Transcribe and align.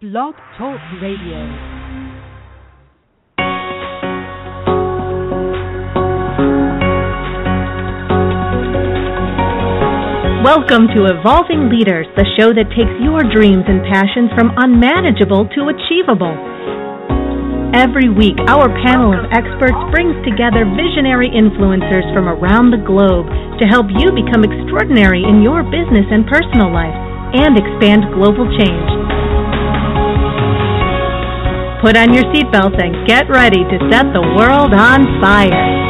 Blog 0.00 0.36
Talk 0.54 0.78
Radio. 1.02 1.42
Welcome 10.46 10.86
to 10.94 11.10
Evolving 11.10 11.66
Leaders, 11.66 12.06
the 12.14 12.22
show 12.38 12.54
that 12.54 12.70
takes 12.78 12.94
your 13.02 13.26
dreams 13.26 13.66
and 13.66 13.82
passions 13.90 14.30
from 14.38 14.54
unmanageable 14.54 15.50
to 15.58 15.66
achievable. 15.74 16.30
Every 17.74 18.06
week, 18.06 18.38
our 18.46 18.70
panel 18.86 19.18
of 19.18 19.26
experts 19.34 19.82
brings 19.90 20.14
together 20.22 20.62
visionary 20.78 21.26
influencers 21.34 22.06
from 22.14 22.30
around 22.30 22.70
the 22.70 22.86
globe 22.86 23.26
to 23.58 23.66
help 23.66 23.90
you 23.98 24.14
become 24.14 24.46
extraordinary 24.46 25.26
in 25.26 25.42
your 25.42 25.66
business 25.66 26.06
and 26.06 26.22
personal 26.30 26.70
life 26.70 26.94
and 27.34 27.58
expand 27.58 28.06
global 28.14 28.46
change. 28.62 29.17
Put 31.80 31.96
on 31.96 32.12
your 32.12 32.24
seatbelts 32.34 32.82
and 32.82 33.06
get 33.06 33.30
ready 33.30 33.62
to 33.62 33.78
set 33.88 34.12
the 34.12 34.20
world 34.36 34.74
on 34.74 35.20
fire. 35.20 35.86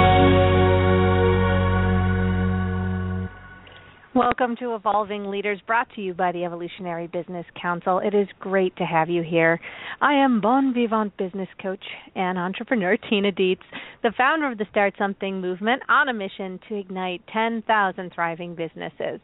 Welcome 4.15 4.57
to 4.57 4.75
Evolving 4.75 5.31
Leaders, 5.31 5.61
brought 5.67 5.89
to 5.95 6.03
you 6.03 6.13
by 6.13 6.33
the 6.33 6.45
Evolutionary 6.45 7.07
Business 7.07 7.47
Council. 7.61 8.01
It 8.01 8.15
is 8.15 8.29
great 8.39 8.77
to 8.77 8.85
have 8.85 9.09
you 9.09 9.23
here. 9.23 9.59
I 10.03 10.13
am 10.13 10.41
Bon 10.41 10.75
Vivant 10.75 11.17
business 11.17 11.49
coach 11.63 11.85
and 12.15 12.37
entrepreneur 12.37 12.99
Tina 13.09 13.33
Dietz, 13.33 13.63
the 14.03 14.13
founder 14.17 14.51
of 14.51 14.59
the 14.59 14.67
Start 14.71 14.95
Something 14.99 15.41
movement 15.41 15.83
on 15.89 16.09
a 16.09 16.13
mission 16.13 16.59
to 16.69 16.75
ignite 16.75 17.23
10,000 17.33 18.13
thriving 18.15 18.55
businesses. 18.55 19.21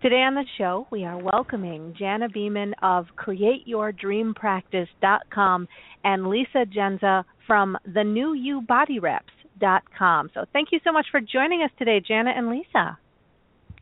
Today 0.00 0.22
on 0.22 0.34
the 0.34 0.44
show, 0.56 0.86
we 0.90 1.04
are 1.04 1.18
welcoming 1.18 1.94
Jana 1.98 2.28
Beeman 2.28 2.72
of 2.82 3.06
CreateYourDreamPractice.com 3.18 5.68
and 6.08 6.28
Lisa 6.28 6.64
Jendza 6.64 7.22
from 7.46 7.76
the 7.94 8.02
New 8.02 8.32
You 8.32 8.62
Body 8.62 8.98
Wraps.com. 8.98 10.30
So 10.32 10.46
thank 10.54 10.68
you 10.72 10.80
so 10.82 10.90
much 10.90 11.04
for 11.10 11.20
joining 11.20 11.62
us 11.62 11.70
today, 11.78 12.00
Jana 12.00 12.30
and 12.34 12.48
Lisa. 12.48 12.96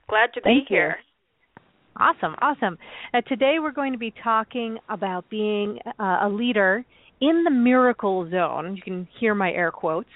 Glad 0.08 0.32
to 0.34 0.40
Thank 0.40 0.68
be 0.68 0.74
here. 0.74 0.96
Awesome, 1.96 2.34
awesome. 2.42 2.78
Uh, 3.14 3.20
today 3.28 3.56
we're 3.60 3.70
going 3.70 3.92
to 3.92 3.98
be 3.98 4.12
talking 4.24 4.76
about 4.88 5.30
being 5.30 5.78
uh, 6.00 6.18
a 6.22 6.28
leader 6.28 6.84
in 7.20 7.44
the 7.44 7.50
miracle 7.50 8.28
zone. 8.28 8.74
You 8.74 8.82
can 8.82 9.08
hear 9.20 9.34
my 9.36 9.52
air 9.52 9.70
quotes. 9.70 10.10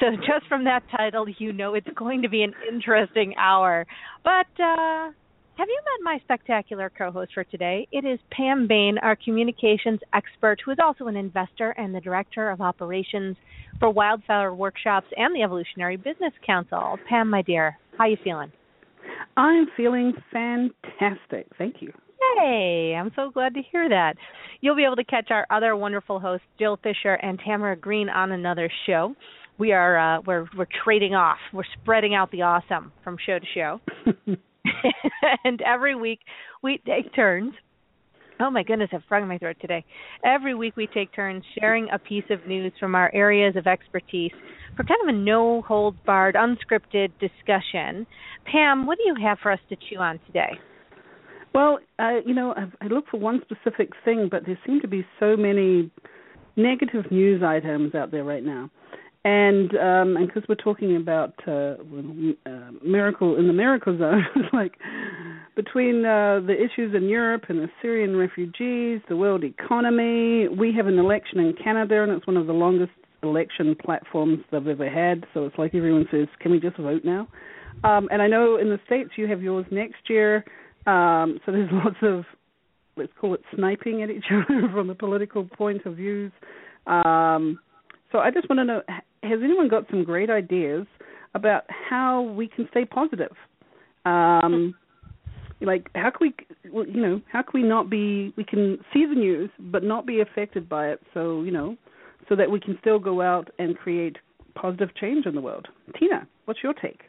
So 0.00 0.06
just 0.16 0.48
from 0.48 0.64
that 0.64 0.82
title, 0.96 1.26
you 1.36 1.52
know 1.52 1.74
it's 1.74 1.86
going 1.94 2.22
to 2.22 2.30
be 2.30 2.42
an 2.42 2.54
interesting 2.72 3.34
hour. 3.38 3.86
But 4.24 4.62
uh, 4.62 5.10
have 5.58 5.68
you 5.68 5.80
met 5.84 6.04
my 6.04 6.18
spectacular 6.24 6.90
co-host 6.96 7.32
for 7.34 7.44
today? 7.44 7.86
It 7.92 8.04
is 8.04 8.18
Pam 8.30 8.66
Bain, 8.66 8.96
our 9.02 9.16
communications 9.16 10.00
expert, 10.14 10.58
who 10.64 10.70
is 10.70 10.78
also 10.82 11.08
an 11.08 11.16
investor 11.16 11.70
and 11.72 11.94
the 11.94 12.00
director 12.00 12.50
of 12.50 12.60
operations 12.60 13.36
for 13.78 13.90
Wildflower 13.90 14.54
Workshops 14.54 15.06
and 15.16 15.36
the 15.36 15.42
Evolutionary 15.42 15.96
Business 15.96 16.32
Council. 16.46 16.98
Pam, 17.08 17.28
my 17.28 17.42
dear, 17.42 17.78
how 17.98 18.04
are 18.04 18.08
you 18.08 18.16
feeling? 18.24 18.50
I'm 19.36 19.66
feeling 19.76 20.14
fantastic. 20.32 21.46
Thank 21.58 21.76
you. 21.80 21.92
Yay! 22.38 22.94
I'm 22.98 23.10
so 23.14 23.30
glad 23.30 23.52
to 23.54 23.60
hear 23.70 23.88
that. 23.88 24.14
You'll 24.62 24.76
be 24.76 24.84
able 24.84 24.96
to 24.96 25.04
catch 25.04 25.30
our 25.30 25.46
other 25.50 25.76
wonderful 25.76 26.18
hosts, 26.18 26.46
Jill 26.58 26.78
Fisher 26.82 27.14
and 27.14 27.38
Tamara 27.44 27.76
Green, 27.76 28.08
on 28.08 28.32
another 28.32 28.70
show. 28.86 29.14
We 29.58 29.72
are 29.72 30.16
uh, 30.16 30.20
we're 30.26 30.46
we're 30.56 30.66
trading 30.84 31.14
off. 31.14 31.38
We're 31.52 31.64
spreading 31.80 32.14
out 32.14 32.30
the 32.30 32.42
awesome 32.42 32.92
from 33.04 33.16
show 33.24 33.38
to 33.38 33.46
show. 33.54 33.80
and 35.44 35.60
every 35.62 35.94
week 35.94 36.20
we 36.62 36.80
take 36.86 37.14
turns. 37.14 37.52
Oh 38.40 38.50
my 38.50 38.62
goodness, 38.62 38.90
I've 38.92 39.04
frog 39.08 39.22
in 39.22 39.28
my 39.28 39.38
throat 39.38 39.56
today. 39.60 39.84
Every 40.24 40.54
week 40.54 40.76
we 40.76 40.88
take 40.88 41.14
turns 41.14 41.44
sharing 41.58 41.88
a 41.90 41.98
piece 41.98 42.24
of 42.30 42.46
news 42.46 42.72
from 42.80 42.94
our 42.94 43.10
areas 43.14 43.54
of 43.56 43.66
expertise 43.66 44.32
for 44.76 44.84
kind 44.84 45.00
of 45.02 45.14
a 45.14 45.18
no 45.18 45.62
holds 45.62 45.98
barred, 46.04 46.34
unscripted 46.34 47.10
discussion. 47.20 48.06
Pam, 48.50 48.86
what 48.86 48.98
do 48.98 49.04
you 49.04 49.14
have 49.22 49.38
for 49.42 49.52
us 49.52 49.60
to 49.68 49.76
chew 49.88 49.98
on 49.98 50.18
today? 50.26 50.58
Well, 51.54 51.78
uh, 51.98 52.20
you 52.24 52.34
know, 52.34 52.54
I, 52.56 52.84
I 52.84 52.88
look 52.88 53.04
for 53.10 53.20
one 53.20 53.42
specific 53.42 53.90
thing, 54.04 54.28
but 54.30 54.46
there 54.46 54.58
seem 54.66 54.80
to 54.80 54.88
be 54.88 55.06
so 55.20 55.36
many 55.36 55.90
negative 56.56 57.10
news 57.10 57.42
items 57.42 57.94
out 57.94 58.10
there 58.10 58.24
right 58.24 58.44
now. 58.44 58.70
And 59.24 59.70
um 59.76 60.16
and 60.16 60.26
because 60.26 60.42
we're 60.48 60.56
talking 60.56 60.96
about 60.96 61.34
uh, 61.46 61.76
uh 62.46 62.70
miracle 62.84 63.36
in 63.38 63.46
the 63.46 63.52
miracle 63.52 63.96
zone 63.98 64.24
like 64.52 64.72
between 65.54 66.04
uh 66.04 66.40
the 66.44 66.54
issues 66.54 66.94
in 66.94 67.08
Europe 67.08 67.44
and 67.48 67.60
the 67.60 67.68
Syrian 67.80 68.16
refugees, 68.16 69.00
the 69.08 69.16
world 69.16 69.44
economy, 69.44 70.48
we 70.48 70.74
have 70.76 70.86
an 70.86 70.98
election 70.98 71.38
in 71.38 71.54
Canada 71.62 72.02
and 72.02 72.10
it's 72.10 72.26
one 72.26 72.36
of 72.36 72.48
the 72.48 72.52
longest 72.52 72.92
election 73.22 73.76
platforms 73.84 74.38
they've 74.50 74.66
ever 74.66 74.90
had. 74.90 75.24
So 75.32 75.46
it's 75.46 75.56
like 75.56 75.74
everyone 75.74 76.06
says, 76.10 76.26
"Can 76.40 76.50
we 76.50 76.58
just 76.58 76.76
vote 76.76 77.04
now?" 77.04 77.28
Um, 77.84 78.08
and 78.10 78.20
I 78.20 78.26
know 78.26 78.56
in 78.56 78.68
the 78.68 78.80
states 78.86 79.10
you 79.16 79.28
have 79.28 79.42
yours 79.42 79.66
next 79.70 80.08
year. 80.08 80.44
Um, 80.86 81.38
so 81.44 81.52
there's 81.52 81.70
lots 81.84 81.96
of 82.02 82.24
let's 82.96 83.12
call 83.20 83.34
it 83.34 83.42
sniping 83.54 84.02
at 84.02 84.10
each 84.10 84.26
other 84.32 84.68
from 84.72 84.90
a 84.90 84.94
political 84.94 85.44
point 85.44 85.86
of 85.86 85.96
views. 85.96 86.32
Um, 86.86 87.60
so 88.10 88.18
I 88.18 88.30
just 88.30 88.48
want 88.48 88.58
to 88.58 88.64
know: 88.64 88.82
Has 89.22 89.40
anyone 89.42 89.68
got 89.68 89.84
some 89.90 90.04
great 90.04 90.30
ideas 90.30 90.86
about 91.34 91.64
how 91.68 92.22
we 92.22 92.48
can 92.48 92.68
stay 92.70 92.84
positive? 92.84 93.32
Um, 94.04 94.74
like 95.60 95.88
how 95.94 96.10
can 96.10 96.32
we 96.72 96.82
you 96.92 97.00
know 97.00 97.20
how 97.32 97.40
can 97.40 97.62
we 97.62 97.66
not 97.66 97.88
be 97.88 98.32
we 98.36 98.42
can 98.42 98.78
see 98.92 99.06
the 99.06 99.14
news 99.14 99.48
but 99.60 99.84
not 99.84 100.04
be 100.04 100.20
affected 100.20 100.68
by 100.68 100.88
it 100.88 101.00
so 101.14 101.42
you 101.44 101.52
know 101.52 101.76
so 102.28 102.34
that 102.34 102.50
we 102.50 102.58
can 102.58 102.76
still 102.80 102.98
go 102.98 103.22
out 103.22 103.48
and 103.60 103.76
create 103.76 104.16
positive 104.54 104.94
change 104.96 105.26
in 105.26 105.34
the 105.34 105.40
world. 105.40 105.68
Tina, 105.98 106.26
what's 106.44 106.62
your 106.62 106.74
take? 106.74 107.00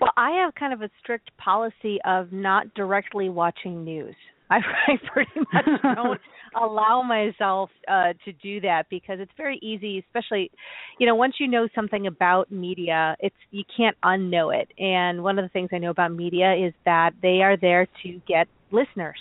Well, 0.00 0.12
I 0.16 0.30
have 0.42 0.54
kind 0.54 0.72
of 0.72 0.82
a 0.82 0.90
strict 1.00 1.30
policy 1.38 1.98
of 2.04 2.32
not 2.32 2.72
directly 2.74 3.28
watching 3.28 3.84
news. 3.84 4.14
I, 4.50 4.58
I 4.88 4.92
pretty 5.12 5.30
much 5.52 5.82
don't 5.94 6.20
allow 6.60 7.02
myself 7.02 7.70
uh, 7.88 8.12
to 8.24 8.32
do 8.42 8.60
that 8.60 8.84
because 8.90 9.18
it's 9.20 9.32
very 9.36 9.58
easy, 9.62 9.98
especially, 10.06 10.50
you 10.98 11.06
know, 11.06 11.14
once 11.14 11.34
you 11.38 11.48
know 11.48 11.68
something 11.74 12.06
about 12.06 12.50
media, 12.50 13.16
it's 13.20 13.36
you 13.50 13.64
can't 13.76 13.96
unknow 14.04 14.54
it. 14.54 14.70
And 14.78 15.22
one 15.22 15.38
of 15.38 15.44
the 15.44 15.48
things 15.50 15.70
I 15.72 15.78
know 15.78 15.90
about 15.90 16.12
media 16.12 16.54
is 16.54 16.72
that 16.84 17.10
they 17.22 17.42
are 17.42 17.56
there 17.56 17.86
to 18.04 18.20
get 18.26 18.46
listeners 18.70 19.18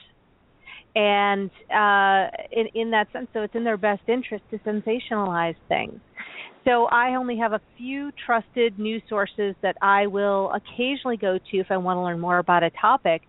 and 0.96 1.52
uh, 1.70 2.30
in, 2.52 2.68
in 2.74 2.92
that 2.92 3.08
sense, 3.12 3.28
so 3.34 3.42
it's 3.42 3.54
in 3.54 3.64
their 3.64 3.78
best 3.78 4.04
interest 4.08 4.44
to 4.52 4.60
sensationalize 4.60 5.56
things. 5.68 6.00
So 6.64 6.86
I 6.86 7.16
only 7.16 7.38
have 7.38 7.52
a 7.52 7.62
few 7.78 8.12
trusted 8.26 8.80
news 8.80 9.04
sources 9.08 9.56
that 9.62 9.76
I 9.82 10.08
will 10.08 10.52
occasionally 10.54 11.18
go 11.18 11.38
to 11.38 11.58
if 11.58 11.68
I 11.70 11.78
want 11.78 11.98
to 11.98 12.02
learn 12.02 12.20
more 12.20 12.40
about 12.40 12.64
a 12.64 12.72
topic. 12.82 13.22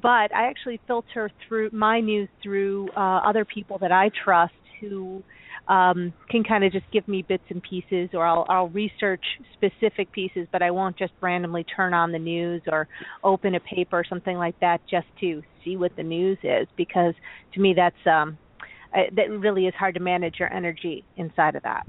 But 0.00 0.34
I 0.34 0.48
actually 0.48 0.80
filter 0.86 1.30
through 1.46 1.70
my 1.72 2.00
news 2.00 2.28
through 2.42 2.88
uh, 2.96 3.20
other 3.26 3.44
people 3.44 3.78
that 3.78 3.92
I 3.92 4.10
trust 4.24 4.52
who 4.80 5.22
um, 5.68 6.12
can 6.30 6.44
kind 6.44 6.64
of 6.64 6.72
just 6.72 6.86
give 6.92 7.06
me 7.08 7.22
bits 7.22 7.42
and 7.50 7.62
pieces, 7.62 8.10
or 8.14 8.24
I'll, 8.24 8.46
I'll 8.48 8.68
research 8.68 9.24
specific 9.54 10.10
pieces, 10.12 10.46
but 10.50 10.62
I 10.62 10.70
won't 10.70 10.96
just 10.96 11.12
randomly 11.20 11.64
turn 11.64 11.92
on 11.94 12.12
the 12.12 12.18
news 12.18 12.62
or 12.70 12.88
open 13.22 13.54
a 13.54 13.60
paper 13.60 13.98
or 13.98 14.04
something 14.08 14.36
like 14.36 14.58
that 14.60 14.80
just 14.88 15.06
to 15.20 15.42
see 15.64 15.76
what 15.76 15.94
the 15.96 16.02
news 16.02 16.38
is, 16.42 16.66
because 16.76 17.14
to 17.54 17.60
me 17.60 17.74
that's 17.74 18.06
um, 18.06 18.38
uh, 18.94 19.02
that 19.14 19.30
really 19.30 19.66
is 19.66 19.74
hard 19.74 19.94
to 19.94 20.00
manage 20.00 20.36
your 20.38 20.52
energy 20.52 21.04
inside 21.16 21.54
of 21.54 21.62
that. 21.64 21.86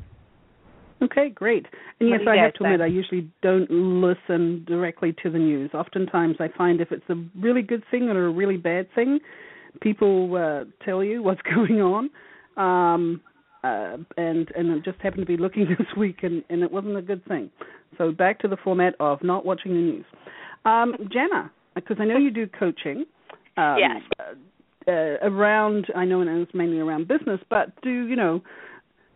Okay, 1.02 1.30
great. 1.30 1.66
And 2.00 2.10
yes, 2.10 2.20
I 2.28 2.36
have 2.36 2.54
to 2.56 2.66
admit, 2.66 2.82
I 2.82 2.88
usually 2.88 3.30
don't 3.42 3.70
listen 3.70 4.66
directly 4.68 5.16
to 5.24 5.30
the 5.30 5.38
news. 5.38 5.72
Oftentimes, 5.74 6.38
I 6.40 6.50
find 6.58 6.82
if 6.82 6.92
it's 6.92 7.10
a 7.10 7.16
really 7.40 7.62
good 7.62 7.84
thing 7.90 8.10
or 8.10 8.28
a 8.28 8.32
really 8.32 8.58
bad 8.58 8.88
thing, 8.96 9.20
people 9.82 10.36
uh, 10.36 10.66
tell 10.84 11.04
you 11.04 11.24
what's 11.24 11.42
going 11.42 11.82
on. 11.82 12.10
Um, 12.58 13.22
uh, 13.64 13.98
and 14.18 14.50
and 14.56 14.72
I 14.72 14.78
just 14.80 15.00
happened 15.02 15.22
to 15.22 15.26
be 15.26 15.38
looking 15.38 15.66
this 15.78 15.88
week, 15.98 16.24
and, 16.24 16.44
and 16.50 16.64
it 16.64 16.72
wasn't 16.72 16.98
a 16.98 17.02
good 17.02 17.24
thing. 17.26 17.50
So 17.98 18.12
back 18.12 18.40
to 18.40 18.48
the 18.48 18.58
format 18.58 18.96
of 19.00 19.24
not 19.24 19.46
watching 19.46 19.74
the 19.74 19.80
news. 19.80 20.06
Um, 20.66 20.96
Jana, 21.12 21.52
because 21.76 21.98
I 22.00 22.06
know 22.06 22.18
you 22.18 22.32
do 22.32 22.48
coaching. 22.48 23.06
Um, 23.58 23.78
yes. 23.78 24.02
Uh, 24.88 25.18
around, 25.22 25.88
I 25.96 26.06
know 26.06 26.22
and 26.22 26.30
it's 26.42 26.54
mainly 26.54 26.80
around 26.80 27.08
business, 27.08 27.40
but 27.50 27.80
do 27.82 27.90
you 27.90 28.16
know? 28.16 28.42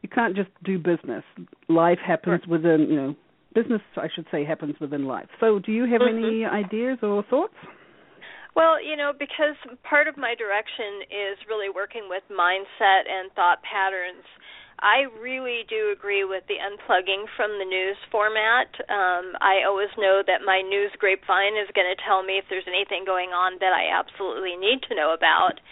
You 0.03 0.09
can't 0.09 0.35
just 0.35 0.49
do 0.63 0.77
business. 0.77 1.23
Life 1.67 1.97
happens 2.05 2.41
sure. 2.45 2.51
within, 2.51 2.87
you 2.89 2.95
know, 2.95 3.15
business. 3.55 3.81
I 3.97 4.07
should 4.13 4.27
say 4.29 4.45
happens 4.45 4.75
within 4.79 5.05
life. 5.05 5.27
So, 5.39 5.57
do 5.59 5.71
you 5.71 5.83
have 5.89 6.01
mm-hmm. 6.01 6.23
any 6.23 6.45
ideas 6.45 6.99
or 7.01 7.23
thoughts? 7.23 7.55
Well, 8.55 8.77
you 8.77 8.95
know, 8.95 9.13
because 9.17 9.57
part 9.81 10.07
of 10.07 10.13
my 10.13 10.35
direction 10.37 11.09
is 11.09 11.41
really 11.49 11.73
working 11.73 12.05
with 12.05 12.21
mindset 12.29 13.09
and 13.09 13.33
thought 13.33 13.65
patterns. 13.65 14.21
I 14.77 15.07
really 15.17 15.63
do 15.69 15.95
agree 15.95 16.27
with 16.27 16.43
the 16.51 16.59
unplugging 16.59 17.25
from 17.39 17.55
the 17.57 17.65
news 17.65 17.97
format. 18.11 18.67
Um, 18.91 19.33
I 19.39 19.63
always 19.65 19.89
know 19.97 20.21
that 20.27 20.43
my 20.45 20.59
news 20.59 20.91
grapevine 20.99 21.55
is 21.55 21.71
going 21.73 21.87
to 21.87 21.97
tell 22.03 22.21
me 22.21 22.37
if 22.37 22.45
there's 22.51 22.67
anything 22.67 23.07
going 23.07 23.31
on 23.31 23.57
that 23.63 23.71
I 23.71 23.89
absolutely 23.95 24.59
need 24.59 24.83
to 24.89 24.93
know 24.93 25.15
about. 25.15 25.63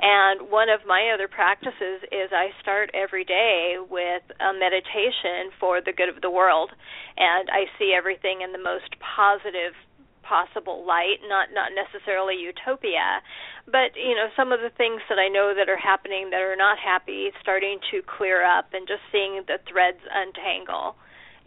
And 0.00 0.50
one 0.50 0.68
of 0.68 0.86
my 0.86 1.10
other 1.12 1.26
practices 1.26 2.06
is 2.12 2.30
I 2.30 2.54
start 2.62 2.90
every 2.94 3.24
day 3.24 3.76
with 3.78 4.22
a 4.38 4.54
meditation 4.54 5.50
for 5.58 5.80
the 5.80 5.92
good 5.92 6.08
of 6.08 6.22
the 6.22 6.30
world, 6.30 6.70
and 7.16 7.50
I 7.50 7.66
see 7.78 7.94
everything 7.96 8.42
in 8.42 8.52
the 8.52 8.62
most 8.62 8.94
positive 9.02 9.74
possible 10.22 10.84
light, 10.86 11.18
not 11.26 11.48
not 11.52 11.72
necessarily 11.74 12.36
utopia, 12.36 13.24
but 13.66 13.96
you 13.96 14.14
know 14.14 14.28
some 14.36 14.52
of 14.52 14.60
the 14.60 14.70
things 14.76 15.00
that 15.08 15.18
I 15.18 15.26
know 15.26 15.54
that 15.56 15.68
are 15.68 15.80
happening 15.80 16.30
that 16.30 16.42
are 16.44 16.54
not 16.54 16.78
happy 16.78 17.32
starting 17.40 17.80
to 17.90 18.02
clear 18.04 18.44
up 18.44 18.68
and 18.74 18.86
just 18.86 19.02
seeing 19.10 19.42
the 19.48 19.58
threads 19.66 20.04
untangle. 20.12 20.94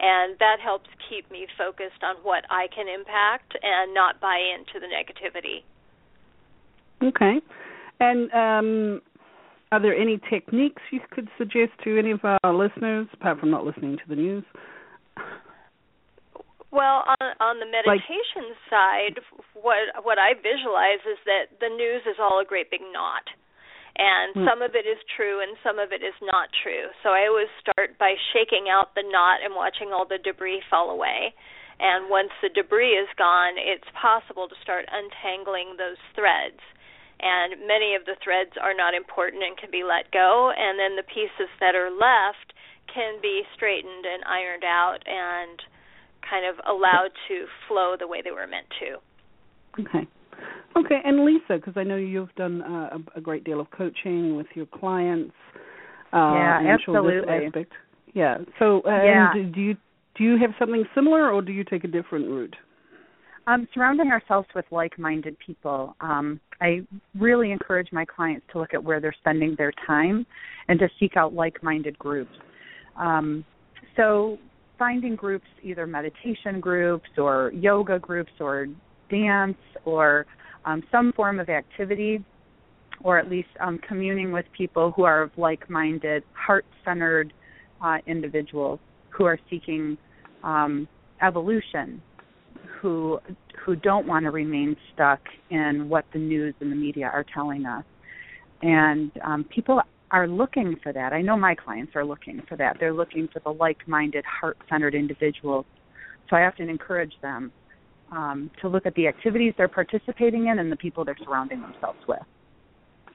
And 0.02 0.36
that 0.40 0.58
helps 0.58 0.90
keep 1.08 1.30
me 1.30 1.46
focused 1.56 2.02
on 2.02 2.16
what 2.26 2.42
I 2.50 2.66
can 2.74 2.88
impact 2.88 3.56
and 3.62 3.94
not 3.94 4.20
buy 4.20 4.42
into 4.42 4.80
the 4.82 4.90
negativity. 4.90 5.62
Okay. 7.00 7.40
And 8.00 8.32
um, 8.32 9.02
are 9.70 9.80
there 9.80 9.96
any 9.96 10.20
techniques 10.28 10.82
you 10.90 11.00
could 11.10 11.28
suggest 11.38 11.72
to 11.84 11.98
any 11.98 12.10
of 12.10 12.20
our 12.24 12.52
listeners, 12.52 13.06
apart 13.12 13.40
from 13.40 13.50
not 13.50 13.64
listening 13.64 13.96
to 13.96 14.04
the 14.08 14.16
news? 14.16 14.44
Well, 16.72 17.04
on 17.04 17.36
on 17.36 17.60
the 17.60 17.68
meditation 17.68 18.48
like, 18.48 18.68
side, 18.72 19.16
what 19.52 20.04
what 20.04 20.16
I 20.16 20.32
visualize 20.32 21.04
is 21.04 21.20
that 21.28 21.60
the 21.60 21.68
news 21.68 22.00
is 22.08 22.16
all 22.16 22.40
a 22.40 22.48
great 22.48 22.70
big 22.72 22.80
knot. 22.92 23.28
And 23.92 24.32
hmm. 24.32 24.48
some 24.48 24.64
of 24.64 24.72
it 24.72 24.88
is 24.88 24.96
true 25.16 25.44
and 25.44 25.52
some 25.60 25.76
of 25.76 25.92
it 25.92 26.00
is 26.00 26.16
not 26.24 26.48
true. 26.64 26.88
So 27.04 27.12
I 27.12 27.28
always 27.28 27.52
start 27.60 28.00
by 28.00 28.16
shaking 28.32 28.72
out 28.72 28.96
the 28.96 29.04
knot 29.04 29.44
and 29.44 29.52
watching 29.52 29.92
all 29.92 30.08
the 30.08 30.16
debris 30.16 30.64
fall 30.72 30.88
away. 30.88 31.36
And 31.76 32.08
once 32.08 32.32
the 32.40 32.48
debris 32.48 32.96
is 32.96 33.08
gone, 33.20 33.60
it's 33.60 33.88
possible 33.92 34.48
to 34.48 34.56
start 34.64 34.88
untangling 34.88 35.76
those 35.76 36.00
threads. 36.16 36.60
And 37.22 37.66
many 37.66 37.94
of 37.94 38.04
the 38.04 38.18
threads 38.22 38.50
are 38.60 38.74
not 38.74 38.94
important 38.94 39.42
and 39.42 39.56
can 39.56 39.70
be 39.70 39.86
let 39.86 40.10
go. 40.10 40.50
And 40.50 40.78
then 40.78 40.96
the 40.98 41.06
pieces 41.06 41.48
that 41.60 41.74
are 41.74 41.90
left 41.90 42.52
can 42.92 43.22
be 43.22 43.42
straightened 43.54 44.04
and 44.04 44.26
ironed 44.26 44.64
out 44.64 44.98
and 45.06 45.62
kind 46.28 46.46
of 46.46 46.58
allowed 46.66 47.14
to 47.28 47.46
flow 47.68 47.94
the 47.98 48.06
way 48.06 48.22
they 48.22 48.30
were 48.30 48.46
meant 48.46 48.66
to. 48.80 48.98
Okay. 49.80 50.08
Okay, 50.76 51.00
and 51.04 51.24
Lisa, 51.24 51.56
because 51.56 51.74
I 51.76 51.84
know 51.84 51.96
you've 51.96 52.34
done 52.34 52.62
uh, 52.62 52.96
a, 52.96 53.18
a, 53.18 53.20
great 53.20 53.44
deal 53.44 53.60
of 53.60 53.70
coaching 53.70 54.36
with 54.36 54.46
your 54.54 54.66
clients. 54.66 55.34
Uh, 56.12 56.32
yeah, 56.34 56.74
absolutely. 56.74 57.28
aspect. 57.28 57.72
Yeah. 58.14 58.38
So, 58.58 58.80
uh, 58.86 58.90
yeah. 58.90 59.32
do 59.34 59.60
you 59.60 59.76
do 60.16 60.24
you 60.24 60.38
have 60.38 60.50
something 60.58 60.84
similar, 60.94 61.30
or 61.30 61.42
do 61.42 61.52
you 61.52 61.64
take 61.64 61.84
a 61.84 61.88
different 61.88 62.28
route? 62.28 62.56
Um, 63.48 63.66
surrounding 63.74 64.12
ourselves 64.12 64.46
with 64.54 64.64
like-minded 64.70 65.36
people. 65.44 65.96
Um, 66.00 66.40
I 66.60 66.82
really 67.18 67.50
encourage 67.50 67.88
my 67.90 68.04
clients 68.04 68.46
to 68.52 68.60
look 68.60 68.72
at 68.72 68.82
where 68.82 69.00
they're 69.00 69.14
spending 69.18 69.56
their 69.58 69.72
time 69.84 70.24
and 70.68 70.78
to 70.78 70.88
seek 71.00 71.16
out 71.16 71.34
like-minded 71.34 71.98
groups. 71.98 72.30
Um, 72.96 73.44
so 73.96 74.38
finding 74.78 75.16
groups, 75.16 75.46
either 75.62 75.88
meditation 75.88 76.60
groups 76.60 77.08
or 77.18 77.50
yoga 77.52 77.98
groups 77.98 78.30
or 78.38 78.68
dance 79.10 79.58
or 79.84 80.24
um, 80.64 80.84
some 80.92 81.12
form 81.12 81.40
of 81.40 81.48
activity, 81.48 82.24
or 83.02 83.18
at 83.18 83.28
least 83.28 83.48
um, 83.60 83.80
communing 83.88 84.30
with 84.30 84.46
people 84.56 84.92
who 84.92 85.02
are 85.02 85.22
of 85.22 85.30
like 85.36 85.68
minded, 85.68 86.22
heart 86.34 86.64
centered 86.84 87.32
uh, 87.84 87.98
individuals 88.06 88.78
who 89.10 89.24
are 89.24 89.38
seeking 89.50 89.98
um, 90.44 90.86
evolution, 91.22 92.00
who 92.82 93.20
who 93.64 93.76
don't 93.76 94.06
want 94.08 94.24
to 94.24 94.30
remain 94.30 94.76
stuck 94.92 95.20
in 95.50 95.88
what 95.88 96.04
the 96.12 96.18
news 96.18 96.52
and 96.60 96.70
the 96.70 96.76
media 96.76 97.06
are 97.06 97.24
telling 97.32 97.64
us. 97.64 97.84
And 98.60 99.12
um, 99.24 99.44
people 99.44 99.80
are 100.10 100.26
looking 100.26 100.76
for 100.82 100.92
that. 100.92 101.12
I 101.12 101.22
know 101.22 101.36
my 101.36 101.54
clients 101.54 101.92
are 101.94 102.04
looking 102.04 102.42
for 102.48 102.56
that. 102.56 102.76
They're 102.80 102.92
looking 102.92 103.28
for 103.32 103.40
the 103.40 103.50
like-minded, 103.50 104.24
heart-centered 104.24 104.94
individuals. 104.94 105.64
So 106.28 106.36
I 106.36 106.46
often 106.46 106.68
encourage 106.68 107.14
them 107.22 107.52
um, 108.10 108.50
to 108.60 108.68
look 108.68 108.84
at 108.84 108.94
the 108.94 109.06
activities 109.06 109.54
they're 109.56 109.68
participating 109.68 110.48
in 110.48 110.58
and 110.58 110.70
the 110.70 110.76
people 110.76 111.04
they're 111.04 111.16
surrounding 111.24 111.62
themselves 111.62 112.00
with. 112.06 112.20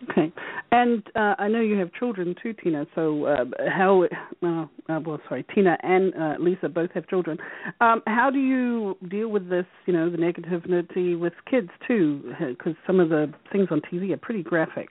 Okay, 0.09 0.31
and 0.71 1.03
uh, 1.15 1.35
I 1.39 1.47
know 1.47 1.61
you 1.61 1.77
have 1.77 1.91
children 1.93 2.35
too, 2.41 2.53
Tina. 2.53 2.85
So 2.95 3.25
uh, 3.25 3.45
how? 3.75 4.03
Uh, 4.43 4.65
uh, 4.89 4.99
well, 5.05 5.19
sorry, 5.27 5.45
Tina 5.53 5.77
and 5.81 6.13
uh, 6.13 6.35
Lisa 6.39 6.69
both 6.69 6.91
have 6.93 7.07
children. 7.07 7.37
Um, 7.81 8.01
how 8.05 8.29
do 8.29 8.39
you 8.39 8.95
deal 9.09 9.29
with 9.29 9.49
this? 9.49 9.65
You 9.85 9.93
know, 9.93 10.09
the 10.09 10.17
negativity 10.17 11.17
with 11.19 11.33
kids 11.49 11.69
too, 11.87 12.33
because 12.39 12.75
some 12.85 12.99
of 12.99 13.09
the 13.09 13.33
things 13.51 13.67
on 13.71 13.81
TV 13.91 14.11
are 14.11 14.17
pretty 14.17 14.43
graphic. 14.43 14.89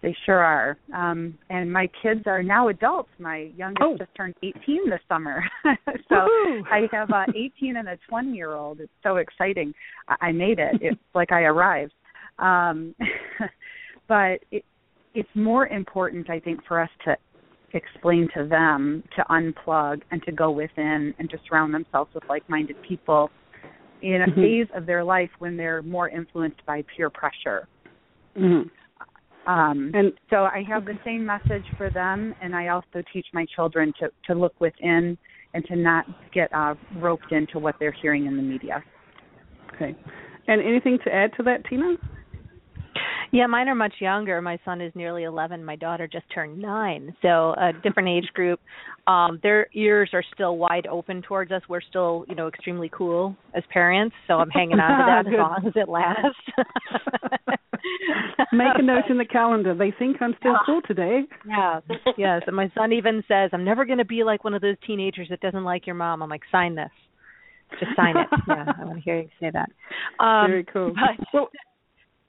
They 0.00 0.16
sure 0.26 0.38
are. 0.38 0.78
Um, 0.94 1.36
and 1.50 1.72
my 1.72 1.88
kids 2.02 2.22
are 2.26 2.42
now 2.42 2.68
adults. 2.68 3.10
My 3.18 3.50
youngest 3.56 3.82
oh. 3.82 3.96
just 3.98 4.14
turned 4.16 4.34
18 4.42 4.90
this 4.90 5.00
summer. 5.08 5.42
so 5.64 6.26
Woo-hoo. 6.26 6.62
I 6.70 6.88
have 6.92 7.10
a 7.10 7.24
18 7.34 7.76
and 7.76 7.88
a 7.88 7.98
20 8.08 8.32
year 8.32 8.52
old. 8.54 8.80
It's 8.80 8.92
so 9.02 9.16
exciting. 9.16 9.74
I, 10.08 10.28
I 10.28 10.32
made 10.32 10.60
it. 10.60 10.76
It's 10.80 11.00
like 11.14 11.32
I 11.32 11.42
arrived. 11.42 11.92
Um, 12.38 12.94
but 14.08 14.40
it, 14.50 14.64
it's 15.14 15.28
more 15.34 15.66
important, 15.66 16.30
I 16.30 16.40
think, 16.40 16.60
for 16.66 16.80
us 16.80 16.90
to 17.04 17.16
explain 17.74 18.28
to 18.34 18.46
them 18.46 19.02
to 19.16 19.22
unplug 19.30 20.02
and 20.10 20.22
to 20.22 20.32
go 20.32 20.50
within 20.50 21.14
and 21.18 21.28
to 21.30 21.38
surround 21.48 21.74
themselves 21.74 22.10
with 22.14 22.24
like 22.28 22.48
minded 22.48 22.76
people 22.86 23.30
in 24.02 24.22
a 24.22 24.26
mm-hmm. 24.26 24.40
phase 24.40 24.66
of 24.74 24.86
their 24.86 25.04
life 25.04 25.30
when 25.38 25.56
they're 25.56 25.82
more 25.82 26.08
influenced 26.08 26.64
by 26.66 26.82
peer 26.96 27.10
pressure. 27.10 27.68
Mm-hmm. 28.36 28.68
Um, 29.50 29.90
and 29.94 30.12
so 30.30 30.44
I 30.44 30.62
have 30.68 30.84
the 30.84 30.98
same 31.04 31.24
message 31.24 31.64
for 31.76 31.90
them, 31.90 32.34
and 32.42 32.54
I 32.54 32.68
also 32.68 33.02
teach 33.12 33.26
my 33.32 33.46
children 33.56 33.92
to 33.98 34.10
to 34.26 34.38
look 34.38 34.52
within 34.60 35.16
and 35.54 35.64
to 35.66 35.76
not 35.76 36.04
get 36.32 36.52
uh, 36.52 36.74
roped 36.96 37.32
into 37.32 37.58
what 37.58 37.74
they're 37.80 37.96
hearing 38.02 38.26
in 38.26 38.36
the 38.36 38.42
media. 38.42 38.84
Okay. 39.74 39.96
And 40.48 40.60
anything 40.60 40.98
to 41.04 41.14
add 41.14 41.30
to 41.38 41.42
that, 41.44 41.64
Tina? 41.68 41.96
Yeah, 43.30 43.46
mine 43.46 43.68
are 43.68 43.74
much 43.74 43.94
younger. 44.00 44.40
My 44.40 44.58
son 44.64 44.80
is 44.80 44.92
nearly 44.94 45.24
11. 45.24 45.64
My 45.64 45.76
daughter 45.76 46.08
just 46.10 46.24
turned 46.34 46.58
9. 46.58 47.14
So, 47.22 47.54
a 47.58 47.72
different 47.82 48.08
age 48.08 48.32
group. 48.34 48.60
Um 49.06 49.38
their 49.42 49.68
ears 49.74 50.10
are 50.12 50.24
still 50.34 50.56
wide 50.58 50.86
open 50.86 51.22
towards 51.22 51.50
us. 51.50 51.62
We're 51.68 51.80
still, 51.80 52.24
you 52.28 52.34
know, 52.34 52.48
extremely 52.48 52.90
cool 52.92 53.36
as 53.54 53.62
parents, 53.72 54.14
so 54.26 54.34
I'm 54.34 54.50
hanging 54.50 54.78
on 54.80 54.90
to 54.90 55.04
that 55.06 55.26
as 55.32 55.38
long 55.38 55.66
as 55.66 55.72
it 55.76 55.88
lasts. 55.88 56.40
Make 58.52 58.68
a 58.76 58.82
note 58.82 59.04
in 59.08 59.18
the 59.18 59.24
calendar. 59.24 59.74
They 59.74 59.92
think 59.98 60.18
I'm 60.20 60.34
still 60.38 60.56
cool 60.66 60.80
today. 60.86 61.22
Yeah. 61.46 61.80
Yes, 62.16 62.42
and 62.46 62.56
my 62.56 62.70
son 62.76 62.92
even 62.92 63.22
says, 63.28 63.50
"I'm 63.52 63.64
never 63.64 63.84
going 63.84 63.98
to 63.98 64.04
be 64.04 64.24
like 64.24 64.44
one 64.44 64.54
of 64.54 64.60
those 64.60 64.76
teenagers 64.86 65.28
that 65.30 65.40
doesn't 65.40 65.64
like 65.64 65.86
your 65.86 65.94
mom." 65.94 66.22
I'm 66.22 66.28
like, 66.28 66.42
"Sign 66.50 66.74
this." 66.74 66.90
Just 67.78 67.94
sign 67.96 68.16
it. 68.16 68.26
yeah, 68.48 68.72
I 68.80 68.84
want 68.84 68.96
to 68.98 69.02
hear 69.02 69.20
you 69.20 69.28
say 69.40 69.50
that. 69.52 69.70
Um, 70.24 70.50
Very 70.50 70.64
cool. 70.64 70.92
But, 70.94 71.26
well, 71.34 71.48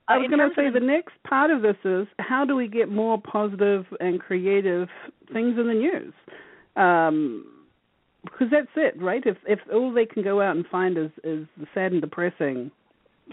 I 0.10 0.18
was 0.18 0.28
going 0.28 0.40
to 0.40 0.56
say 0.56 0.72
the 0.72 0.86
next 0.86 1.14
part 1.28 1.52
of 1.52 1.62
this 1.62 1.76
is 1.86 2.08
how 2.18 2.44
do 2.44 2.56
we 2.56 2.68
get 2.68 2.90
more 2.90 3.22
positive 3.22 3.86
and 4.00 4.20
creative 4.20 4.90
things 5.32 5.58
in 5.60 5.68
the 5.68 5.74
news? 5.74 6.14
Um, 6.76 7.46
because 8.24 8.48
that's 8.52 8.68
it, 8.76 9.02
right? 9.02 9.24
If 9.26 9.38
if 9.46 9.60
all 9.72 9.94
they 9.94 10.06
can 10.06 10.24
go 10.24 10.42
out 10.42 10.56
and 10.56 10.66
find 10.68 10.98
is 10.98 11.12
is 11.24 11.48
the 11.58 11.68
sad 11.74 11.92
and 11.92 12.02
depressing 12.02 12.72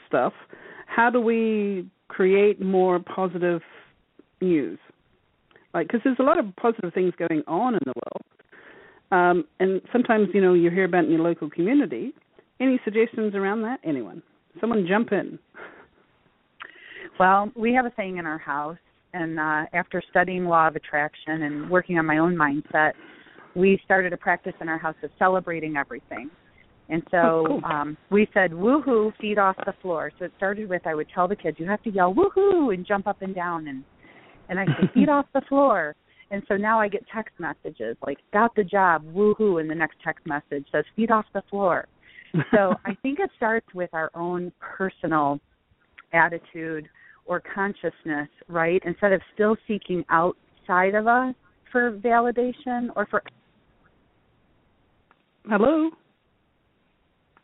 stuff, 0.07 0.33
how 0.87 1.11
do 1.11 1.21
we 1.21 1.89
create 2.09 2.61
more 2.61 3.01
positive 3.01 3.63
news? 4.41 4.79
Like, 5.75 5.89
because 5.89 6.01
there's 6.05 6.19
a 6.21 6.23
lot 6.23 6.39
of 6.39 6.55
positive 6.57 6.95
things 6.95 7.13
going 7.19 7.43
on 7.49 7.75
in 7.75 7.81
the 7.85 7.93
world, 8.05 8.25
um, 9.11 9.45
and 9.61 9.81
sometimes 9.93 10.29
you 10.35 10.41
know 10.41 10.55
you 10.55 10.71
hear 10.71 10.85
about 10.85 11.05
in 11.05 11.11
your 11.11 11.21
local 11.21 11.51
community. 11.51 12.13
Any 12.61 12.81
suggestions 12.85 13.35
around 13.35 13.63
that? 13.63 13.81
Anyone? 13.85 14.23
Someone 14.61 14.87
jump 14.89 15.13
in. 15.13 15.39
Well, 17.19 17.51
we 17.57 17.73
have 17.75 17.87
a 17.87 17.93
saying 17.97 18.19
in 18.19 18.27
our 18.27 18.39
house, 18.39 18.79
and 19.15 19.39
uh, 19.39 19.65
after 19.73 20.03
studying 20.11 20.45
law 20.45 20.69
of 20.69 20.77
attraction 20.77 21.43
and 21.43 21.71
working 21.71 21.99
on 21.99 22.05
my 22.05 22.19
own 22.19 22.37
mindset, 22.37 22.93
we 23.55 23.81
started 23.85 24.13
a 24.13 24.17
practice 24.17 24.53
in 24.61 24.69
our 24.69 24.79
house 24.79 24.97
of 25.03 25.11
celebrating 25.19 25.77
everything. 25.77 26.31
And 26.89 27.03
so 27.11 27.17
oh, 27.17 27.45
cool. 27.47 27.61
um, 27.65 27.97
we 28.11 28.29
said, 28.33 28.53
woohoo, 28.53 29.17
feet 29.17 29.39
off 29.39 29.57
the 29.65 29.75
floor. 29.83 30.13
So 30.19 30.27
it 30.27 30.33
started 30.37 30.69
with 30.69 30.87
I 30.87 30.95
would 30.95 31.09
tell 31.13 31.27
the 31.27 31.35
kids, 31.35 31.57
you 31.59 31.67
have 31.67 31.83
to 31.83 31.91
yell 31.91 32.15
woohoo 32.15 32.73
and 32.73 32.87
jump 32.87 33.07
up 33.07 33.23
and 33.23 33.35
down. 33.35 33.67
And, 33.67 33.83
and 34.49 34.61
I 34.61 34.67
said, 34.67 34.93
feet 34.93 35.09
off 35.09 35.27
the 35.35 35.41
floor. 35.49 35.97
And 36.31 36.43
so 36.49 36.57
now 36.57 36.81
I 36.81 36.89
get 36.89 37.05
text 37.13 37.35
messages 37.39 37.97
like, 38.07 38.19
got 38.33 38.55
the 38.55 38.65
job, 38.65 39.05
woohoo. 39.15 39.61
And 39.61 39.71
the 39.71 39.75
next 39.75 39.97
text 40.05 40.27
message 40.27 40.67
says, 40.71 40.85
feet 40.95 41.11
off 41.11 41.27
the 41.33 41.43
floor. 41.51 41.87
So 42.51 42.75
I 42.85 42.95
think 43.03 43.19
it 43.19 43.31
starts 43.35 43.67
with 43.73 43.89
our 43.95 44.11
own 44.15 44.53
personal 44.61 45.41
attitude 46.13 46.87
or 47.27 47.43
consciousness, 47.55 48.29
right? 48.49 48.83
Instead 48.85 49.13
of 49.13 49.21
still 49.35 49.57
seeking 49.67 50.05
outside 50.11 50.95
of 50.95 51.07
us 51.07 51.35
for 51.71 51.93
validation 51.93 52.89
or 52.97 53.07
for. 53.07 53.23
Hello? 55.49 55.91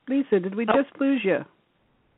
Lisa, 0.09 0.41
did 0.41 0.55
we 0.55 0.67
oh. 0.69 0.83
just 0.83 1.01
lose 1.01 1.21
you? 1.25 1.45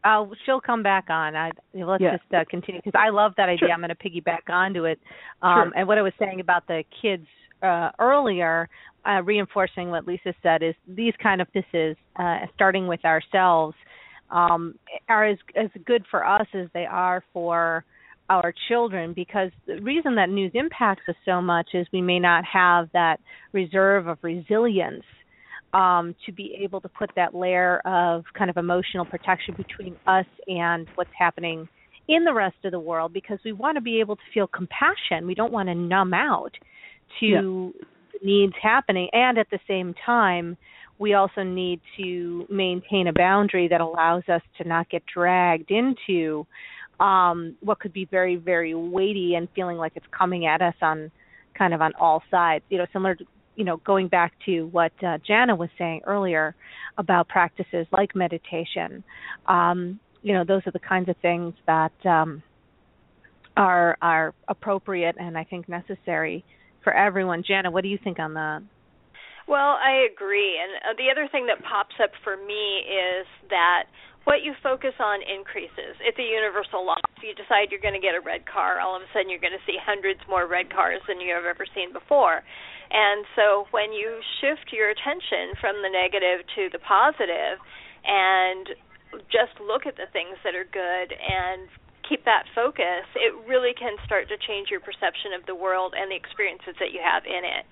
uh, 0.04 0.24
she'll 0.44 0.60
come 0.60 0.82
back 0.82 1.06
on. 1.08 1.34
I 1.34 1.50
let's 1.72 2.02
Yeah. 2.02 2.16
just 2.18 2.34
uh, 2.34 2.44
continue 2.48 2.80
because 2.84 2.98
I 2.98 3.08
love 3.08 3.32
that 3.36 3.48
idea. 3.48 3.58
Sure. 3.60 3.72
I'm 3.72 3.80
going 3.80 3.88
to 3.88 3.94
piggyback 3.94 4.48
onto 4.48 4.84
it. 4.84 5.00
Um, 5.42 5.70
Sure. 5.70 5.72
And 5.76 5.88
what 5.88 5.98
I 5.98 6.02
was 6.02 6.12
saying 6.18 6.40
about 6.40 6.66
the 6.66 6.84
kids 7.00 7.26
uh, 7.62 7.90
earlier, 7.98 8.68
uh, 9.06 9.22
reinforcing 9.22 9.90
what 9.90 10.06
Lisa 10.06 10.34
said, 10.42 10.62
is 10.62 10.74
these 10.86 11.14
kind 11.22 11.40
of 11.40 11.50
pieces, 11.52 11.96
uh, 12.16 12.40
starting 12.54 12.86
with 12.86 13.02
ourselves, 13.04 13.74
um, 14.34 14.74
are 15.08 15.24
as 15.26 15.38
as 15.56 15.70
good 15.86 16.04
for 16.10 16.26
us 16.26 16.46
as 16.54 16.68
they 16.74 16.84
are 16.86 17.24
for 17.32 17.84
our 18.30 18.52
children 18.68 19.12
because 19.14 19.50
the 19.66 19.80
reason 19.82 20.14
that 20.16 20.30
news 20.30 20.50
impacts 20.54 21.02
us 21.08 21.14
so 21.24 21.40
much 21.42 21.68
is 21.74 21.86
we 21.92 22.02
may 22.02 22.18
not 22.18 22.44
have 22.44 22.88
that 22.94 23.18
reserve 23.52 24.06
of 24.08 24.18
resilience 24.22 25.04
um, 25.74 26.14
to 26.24 26.32
be 26.32 26.56
able 26.62 26.80
to 26.80 26.88
put 26.88 27.10
that 27.16 27.34
layer 27.34 27.80
of 27.84 28.24
kind 28.36 28.48
of 28.50 28.56
emotional 28.56 29.04
protection 29.04 29.54
between 29.56 29.96
us 30.06 30.26
and 30.46 30.88
what's 30.94 31.10
happening 31.18 31.68
in 32.08 32.24
the 32.24 32.32
rest 32.32 32.56
of 32.64 32.72
the 32.72 32.80
world 32.80 33.12
because 33.12 33.38
we 33.44 33.52
want 33.52 33.76
to 33.76 33.80
be 33.82 34.00
able 34.00 34.16
to 34.16 34.22
feel 34.32 34.46
compassion. 34.46 35.26
We 35.26 35.34
don't 35.34 35.52
want 35.52 35.68
to 35.68 35.74
numb 35.74 36.14
out 36.14 36.52
to 37.20 37.26
Yeah. 37.26 37.40
the 37.40 37.72
needs 38.22 38.54
happening. 38.62 39.08
And 39.12 39.38
at 39.38 39.48
the 39.50 39.58
same 39.68 39.94
time, 40.06 40.56
we 41.04 41.12
also 41.12 41.42
need 41.42 41.82
to 41.98 42.46
maintain 42.48 43.08
a 43.08 43.12
boundary 43.12 43.68
that 43.68 43.82
allows 43.82 44.22
us 44.26 44.40
to 44.56 44.66
not 44.66 44.88
get 44.88 45.02
dragged 45.04 45.70
into 45.70 46.46
um, 46.98 47.54
what 47.60 47.78
could 47.78 47.92
be 47.92 48.06
very, 48.06 48.36
very 48.36 48.74
weighty 48.74 49.34
and 49.34 49.46
feeling 49.54 49.76
like 49.76 49.92
it's 49.96 50.06
coming 50.18 50.46
at 50.46 50.62
us 50.62 50.72
on 50.80 51.10
kind 51.58 51.74
of 51.74 51.82
on 51.82 51.92
all 52.00 52.22
sides. 52.30 52.64
You 52.70 52.78
know, 52.78 52.86
similar 52.90 53.16
to 53.16 53.24
you 53.54 53.64
know, 53.64 53.76
going 53.84 54.08
back 54.08 54.32
to 54.46 54.62
what 54.68 54.92
uh, 55.06 55.18
Jana 55.26 55.54
was 55.54 55.68
saying 55.76 56.00
earlier 56.06 56.56
about 56.96 57.28
practices 57.28 57.86
like 57.92 58.16
meditation, 58.16 59.04
um, 59.46 60.00
you 60.22 60.32
know, 60.32 60.42
those 60.42 60.62
are 60.66 60.72
the 60.72 60.78
kinds 60.78 61.10
of 61.10 61.16
things 61.18 61.52
that 61.66 61.92
um, 62.06 62.42
are 63.58 63.98
are 64.00 64.32
appropriate 64.48 65.16
and 65.20 65.36
I 65.36 65.44
think 65.44 65.68
necessary 65.68 66.46
for 66.82 66.94
everyone. 66.94 67.44
Jana, 67.46 67.70
what 67.70 67.82
do 67.82 67.88
you 67.88 67.98
think 68.02 68.18
on 68.18 68.32
that? 68.34 68.62
Well, 69.44 69.76
I 69.76 70.08
agree. 70.08 70.56
And 70.56 70.72
uh, 70.80 70.96
the 70.96 71.12
other 71.12 71.28
thing 71.28 71.46
that 71.52 71.60
pops 71.64 71.94
up 72.00 72.10
for 72.24 72.36
me 72.36 72.80
is 72.88 73.28
that 73.52 73.92
what 74.24 74.40
you 74.40 74.56
focus 74.64 74.96
on 74.96 75.20
increases. 75.20 76.00
It's 76.00 76.16
a 76.16 76.24
universal 76.24 76.80
law. 76.80 76.96
If 77.16 77.22
you 77.22 77.36
decide 77.36 77.68
you're 77.68 77.84
going 77.84 77.96
to 77.96 78.00
get 78.00 78.16
a 78.16 78.24
red 78.24 78.48
car, 78.48 78.80
all 78.80 78.96
of 78.96 79.04
a 79.04 79.08
sudden 79.12 79.28
you're 79.28 79.42
going 79.42 79.56
to 79.56 79.64
see 79.68 79.76
hundreds 79.76 80.20
more 80.28 80.48
red 80.48 80.72
cars 80.72 81.04
than 81.04 81.20
you 81.20 81.36
have 81.36 81.44
ever 81.44 81.68
seen 81.76 81.92
before. 81.92 82.40
And 82.88 83.28
so 83.36 83.68
when 83.68 83.92
you 83.92 84.20
shift 84.40 84.72
your 84.72 84.88
attention 84.88 85.60
from 85.60 85.84
the 85.84 85.92
negative 85.92 86.48
to 86.56 86.72
the 86.72 86.80
positive 86.80 87.60
and 88.04 88.72
just 89.28 89.60
look 89.60 89.84
at 89.84 90.00
the 90.00 90.08
things 90.16 90.40
that 90.40 90.56
are 90.56 90.68
good 90.72 91.12
and 91.12 91.68
keep 92.08 92.24
that 92.24 92.48
focus, 92.56 93.04
it 93.16 93.32
really 93.44 93.76
can 93.76 93.96
start 94.08 94.28
to 94.32 94.40
change 94.40 94.72
your 94.72 94.80
perception 94.80 95.36
of 95.36 95.44
the 95.44 95.56
world 95.56 95.92
and 95.92 96.08
the 96.08 96.16
experiences 96.16 96.76
that 96.80 96.96
you 96.96 97.00
have 97.04 97.28
in 97.28 97.44
it. 97.44 97.64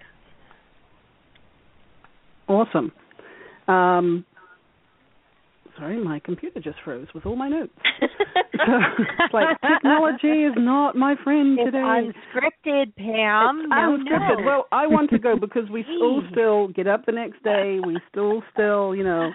Awesome. 2.49 2.93
Um, 3.69 4.25
sorry, 5.79 6.03
my 6.03 6.19
computer 6.21 6.61
just 6.61 6.79
froze 6.85 7.07
with 7.15 7.25
all 7.27 7.37
my 7.37 7.49
notes. 7.49 7.73
so 8.01 8.73
it's 9.19 9.35
like 9.35 9.57
technology 9.61 10.45
is 10.45 10.55
not 10.57 10.97
my 10.97 11.15
friend 11.23 11.59
It's 11.59 11.67
today. 11.67 11.79
unscripted, 11.79 12.95
Pam. 12.97 13.61
It's 13.61 13.71
no, 13.71 13.97
unscripted. 13.99 14.39
no. 14.41 14.45
Well, 14.45 14.67
I 14.73 14.87
want 14.87 15.11
to 15.11 15.19
go 15.19 15.37
because 15.41 15.69
we 15.71 15.85
all 16.01 16.23
still 16.31 16.69
get 16.69 16.87
up 16.87 17.07
the 17.07 17.13
next 17.13 17.43
day. 17.43 17.79
We 17.85 17.99
still, 18.11 18.43
still, 18.53 18.95
you 18.95 19.05
know, 19.05 19.31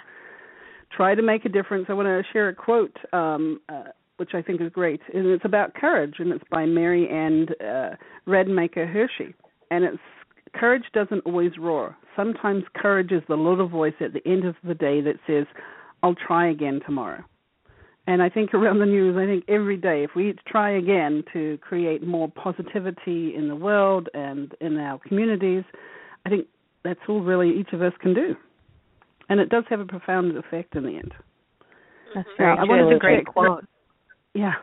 try 0.95 1.15
to 1.15 1.21
make 1.21 1.45
a 1.45 1.49
difference. 1.49 1.85
I 1.89 1.93
want 1.93 2.07
to 2.07 2.21
share 2.33 2.49
a 2.49 2.55
quote, 2.55 2.95
um, 3.13 3.59
uh, 3.69 3.83
which 4.17 4.31
I 4.33 4.41
think 4.41 4.61
is 4.61 4.71
great, 4.71 5.01
and 5.13 5.27
it's 5.27 5.45
about 5.45 5.73
courage, 5.75 6.15
and 6.19 6.31
it's 6.31 6.43
by 6.51 6.65
Mary 6.65 7.07
Ann 7.09 7.47
uh, 7.61 7.95
Radmacher 8.27 8.91
Hershey, 8.91 9.33
and 9.71 9.83
it's 9.83 9.97
courage 10.53 10.85
doesn't 10.93 11.25
always 11.25 11.51
roar. 11.57 11.95
Sometimes 12.15 12.63
courage 12.75 13.11
is 13.11 13.23
the 13.27 13.35
little 13.35 13.67
voice 13.67 13.93
at 13.99 14.13
the 14.13 14.25
end 14.27 14.45
of 14.45 14.55
the 14.63 14.73
day 14.73 15.01
that 15.01 15.19
says, 15.27 15.45
"I'll 16.03 16.15
try 16.15 16.49
again 16.49 16.81
tomorrow." 16.85 17.23
And 18.07 18.21
I 18.21 18.29
think 18.29 18.53
around 18.53 18.79
the 18.79 18.85
news, 18.85 19.17
I 19.17 19.25
think 19.25 19.43
every 19.49 19.75
day, 19.75 20.03
if 20.03 20.15
we 20.15 20.33
try 20.47 20.71
again 20.71 21.25
to 21.33 21.57
create 21.57 22.07
more 22.07 22.29
positivity 22.29 23.35
in 23.35 23.49
the 23.49 23.55
world 23.55 24.07
and 24.13 24.53
in 24.61 24.77
our 24.77 24.97
communities, 24.99 25.65
I 26.25 26.29
think 26.29 26.47
that's 26.83 27.01
all 27.09 27.21
really 27.21 27.49
each 27.49 27.73
of 27.73 27.81
us 27.81 27.93
can 27.99 28.13
do. 28.13 28.35
And 29.27 29.41
it 29.41 29.49
does 29.49 29.65
have 29.69 29.81
a 29.81 29.85
profound 29.85 30.37
effect 30.37 30.75
in 30.75 30.83
the 30.83 30.95
end. 30.95 31.13
That's 32.15 32.29
very 32.37 32.53
I 32.53 32.55
true. 32.55 32.69
wanted 32.69 32.89
to 32.91 32.95
a 32.95 32.99
great 32.99 33.25
quote. 33.25 33.65
Yeah. 34.33 34.53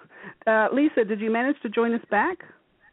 Uh, 0.46 0.68
Lisa, 0.72 1.04
did 1.04 1.20
you 1.20 1.30
manage 1.30 1.60
to 1.62 1.68
join 1.68 1.94
us 1.94 2.04
back? 2.10 2.38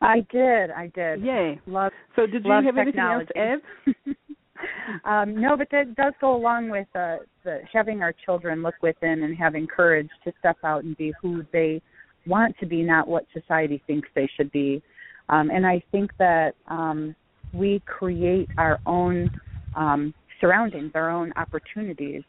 I 0.01 0.25
did. 0.31 0.71
I 0.71 0.91
did. 0.93 1.21
Yay. 1.21 1.59
Love 1.67 1.91
So 2.15 2.25
did 2.25 2.43
you 2.43 2.51
have 2.51 2.77
anything 2.77 2.99
else 2.99 3.23
technology. 3.27 3.63
um, 5.05 5.39
no, 5.39 5.55
but 5.55 5.67
that 5.71 5.95
does 5.95 6.13
go 6.19 6.35
along 6.35 6.69
with 6.69 6.87
uh, 6.95 7.17
the 7.43 7.59
having 7.71 8.01
our 8.01 8.13
children 8.25 8.63
look 8.63 8.75
within 8.81 9.23
and 9.23 9.37
having 9.37 9.67
courage 9.67 10.09
to 10.23 10.31
step 10.39 10.57
out 10.63 10.83
and 10.83 10.97
be 10.97 11.13
who 11.21 11.43
they 11.53 11.81
want 12.25 12.55
to 12.59 12.65
be, 12.65 12.81
not 12.81 13.07
what 13.07 13.25
society 13.33 13.81
thinks 13.87 14.07
they 14.15 14.29
should 14.35 14.51
be. 14.51 14.81
Um, 15.29 15.49
and 15.49 15.65
I 15.65 15.81
think 15.91 16.11
that 16.17 16.55
um, 16.67 17.15
we 17.53 17.81
create 17.85 18.49
our 18.57 18.79
own 18.85 19.29
um, 19.75 20.13
surroundings, 20.39 20.91
our 20.95 21.09
own 21.09 21.31
opportunities 21.35 22.23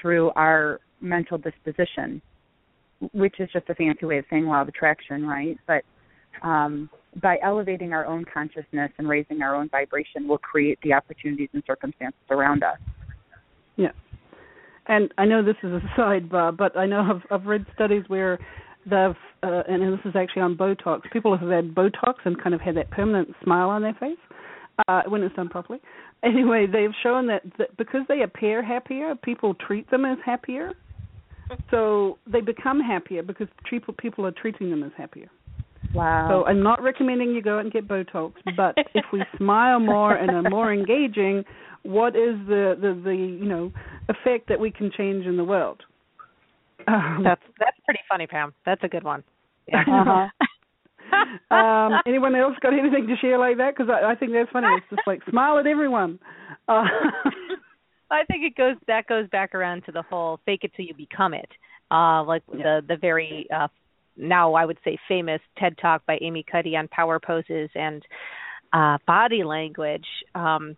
through 0.00 0.30
our 0.36 0.80
mental 1.00 1.38
disposition, 1.38 2.20
which 3.12 3.38
is 3.38 3.48
just 3.52 3.68
a 3.68 3.74
fancy 3.74 4.06
way 4.06 4.18
of 4.18 4.24
saying 4.30 4.46
law 4.46 4.62
of 4.62 4.68
attraction, 4.68 5.26
right? 5.26 5.58
But 5.66 5.84
um, 6.42 6.90
by 7.22 7.38
elevating 7.42 7.92
our 7.92 8.06
own 8.06 8.24
consciousness 8.32 8.90
and 8.98 9.08
raising 9.08 9.42
our 9.42 9.54
own 9.54 9.68
vibration, 9.68 10.26
we'll 10.26 10.38
create 10.38 10.78
the 10.82 10.92
opportunities 10.92 11.48
and 11.52 11.62
circumstances 11.66 12.20
around 12.30 12.62
us. 12.62 12.78
Yeah. 13.76 13.92
And 14.86 15.12
I 15.16 15.24
know 15.24 15.42
this 15.42 15.56
is 15.62 15.72
a 15.72 15.80
sidebar, 16.00 16.56
but 16.56 16.76
I 16.76 16.86
know 16.86 17.00
I've, 17.00 17.40
I've 17.40 17.46
read 17.46 17.66
studies 17.74 18.04
where 18.08 18.38
they've, 18.84 19.16
uh, 19.42 19.62
and 19.68 19.92
this 19.92 20.04
is 20.04 20.16
actually 20.16 20.42
on 20.42 20.56
Botox, 20.56 21.02
people 21.12 21.36
have 21.36 21.48
had 21.48 21.74
Botox 21.74 22.14
and 22.24 22.40
kind 22.42 22.54
of 22.54 22.60
had 22.60 22.76
that 22.76 22.90
permanent 22.90 23.28
smile 23.42 23.70
on 23.70 23.82
their 23.82 23.94
face 23.94 24.18
uh, 24.88 25.02
when 25.08 25.22
it's 25.22 25.34
done 25.34 25.48
properly. 25.48 25.80
Anyway, 26.24 26.66
they've 26.66 26.94
shown 27.02 27.26
that, 27.26 27.42
that 27.58 27.76
because 27.76 28.00
they 28.08 28.22
appear 28.22 28.62
happier, 28.64 29.14
people 29.14 29.52
treat 29.54 29.90
them 29.90 30.06
as 30.06 30.16
happier. 30.24 30.72
So 31.70 32.16
they 32.26 32.40
become 32.40 32.80
happier 32.80 33.22
because 33.22 33.48
people 33.68 33.92
people 33.92 34.24
are 34.24 34.32
treating 34.32 34.70
them 34.70 34.82
as 34.82 34.92
happier. 34.96 35.28
Wow. 35.94 36.28
So 36.28 36.44
I'm 36.46 36.62
not 36.62 36.82
recommending 36.82 37.30
you 37.30 37.42
go 37.42 37.56
out 37.56 37.64
and 37.64 37.72
get 37.72 37.86
Botox, 37.86 38.32
but 38.56 38.74
if 38.94 39.04
we 39.12 39.22
smile 39.36 39.78
more 39.80 40.14
and 40.14 40.30
are 40.30 40.50
more 40.50 40.72
engaging, 40.72 41.44
what 41.82 42.16
is 42.16 42.36
the, 42.48 42.74
the, 42.80 43.00
the 43.04 43.14
you 43.14 43.44
know 43.46 43.72
effect 44.08 44.48
that 44.48 44.58
we 44.58 44.70
can 44.70 44.90
change 44.96 45.26
in 45.26 45.36
the 45.36 45.44
world? 45.44 45.82
Um, 46.86 47.22
That's 47.24 47.40
that's 47.58 47.76
pretty 47.84 48.00
funny, 48.08 48.26
Pam. 48.26 48.52
That's 48.66 48.82
a 48.84 48.88
good 48.88 49.04
one. 49.04 49.22
Yeah. 49.68 50.28
Uh-huh. 51.10 51.54
um, 51.54 52.00
anyone 52.06 52.34
else 52.34 52.54
got 52.60 52.72
anything 52.72 53.06
to 53.06 53.14
share 53.20 53.38
like 53.38 53.58
that? 53.58 53.74
Because 53.76 53.90
I, 53.92 54.12
I 54.12 54.14
think 54.16 54.32
that's 54.32 54.50
funny. 54.50 54.66
It's 54.76 54.86
just 54.90 55.06
like 55.06 55.20
smile 55.30 55.58
at 55.58 55.66
everyone. 55.66 56.18
Uh, 56.66 56.82
I 58.10 58.24
think 58.24 58.42
it 58.44 58.56
goes 58.56 58.74
that 58.88 59.06
goes 59.06 59.28
back 59.30 59.54
around 59.54 59.84
to 59.84 59.92
the 59.92 60.02
whole 60.02 60.40
fake 60.44 60.60
it 60.64 60.72
till 60.74 60.84
you 60.86 60.94
become 60.94 61.34
it. 61.34 61.48
Uh 61.90 62.24
like 62.24 62.42
Yeah. 62.52 62.80
the 62.80 62.86
the 62.88 62.96
very 62.96 63.46
uh 63.54 63.68
now 64.16 64.54
I 64.54 64.64
would 64.64 64.78
say 64.84 64.98
famous 65.08 65.40
TED 65.58 65.76
talk 65.78 66.04
by 66.06 66.18
Amy 66.20 66.44
Cuddy 66.50 66.76
on 66.76 66.88
power 66.88 67.18
poses 67.18 67.70
and 67.74 68.02
uh 68.72 68.98
body 69.06 69.44
language. 69.44 70.06
Um 70.34 70.76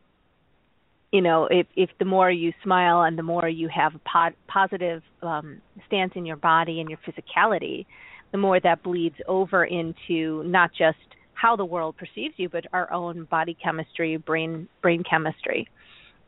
you 1.13 1.23
know, 1.23 1.47
if 1.51 1.67
if 1.77 1.91
the 1.99 2.05
more 2.05 2.31
you 2.31 2.53
smile 2.63 3.03
and 3.03 3.17
the 3.17 3.23
more 3.23 3.49
you 3.49 3.69
have 3.69 3.95
a 3.95 4.01
po- 4.01 4.37
positive 4.49 5.03
um 5.23 5.61
stance 5.87 6.13
in 6.17 6.27
your 6.27 6.37
body 6.37 6.81
and 6.81 6.91
your 6.91 6.99
physicality, 7.07 7.87
the 8.33 8.39
more 8.39 8.61
that 8.61 8.83
bleeds 8.83 9.17
over 9.27 9.65
into 9.65 10.43
not 10.45 10.71
just 10.77 10.99
how 11.37 11.55
the 11.55 11.65
world 11.65 11.97
perceives 11.97 12.35
you, 12.39 12.49
but 12.49 12.65
our 12.73 12.91
own 12.93 13.25
body 13.25 13.57
chemistry, 13.63 14.17
brain 14.17 14.69
brain 14.83 15.03
chemistry, 15.09 15.69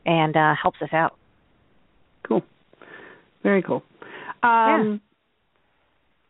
and 0.05 0.35
uh, 0.37 0.53
helps 0.61 0.81
us 0.81 0.89
out. 0.93 1.17
cool. 2.23 2.43
Very 3.43 3.61
cool. 3.61 3.83
Um, 4.43 5.01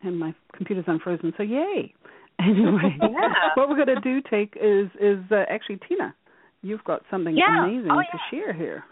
And 0.02 0.18
my 0.18 0.34
computer's 0.56 0.86
unfrozen, 0.88 1.34
so 1.38 1.44
yay. 1.44 1.94
Anyway, 2.42 2.96
Yeah. 3.02 3.34
what 3.56 3.68
we're 3.68 3.84
going 3.84 3.94
to 3.94 4.00
do 4.02 4.22
take 4.30 4.54
is 4.56 4.88
is 5.02 5.20
uh, 5.30 5.44
actually 5.50 5.78
Tina. 5.90 6.16
You've 6.62 6.84
got 6.86 7.02
something 7.12 7.36
Yeah. 7.36 7.66
amazing 7.66 7.92
Oh, 7.92 8.00
to 8.00 8.18
share 8.32 8.54
here. 8.54 8.86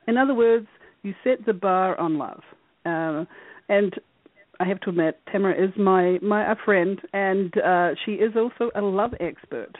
In 0.08 0.16
other 0.16 0.34
words, 0.34 0.66
you 1.02 1.14
set 1.22 1.44
the 1.44 1.52
bar 1.52 1.98
on 1.98 2.18
love. 2.18 2.42
Uh, 2.86 3.24
and 3.68 3.94
I 4.60 4.66
have 4.66 4.80
to 4.80 4.90
admit, 4.90 5.20
Tamara 5.30 5.54
is 5.54 5.70
my 5.76 6.18
my 6.22 6.50
a 6.50 6.56
friend, 6.64 7.00
and 7.12 7.56
uh, 7.58 7.90
she 8.04 8.12
is 8.12 8.32
also 8.36 8.70
a 8.74 8.80
love 8.80 9.12
expert. 9.20 9.72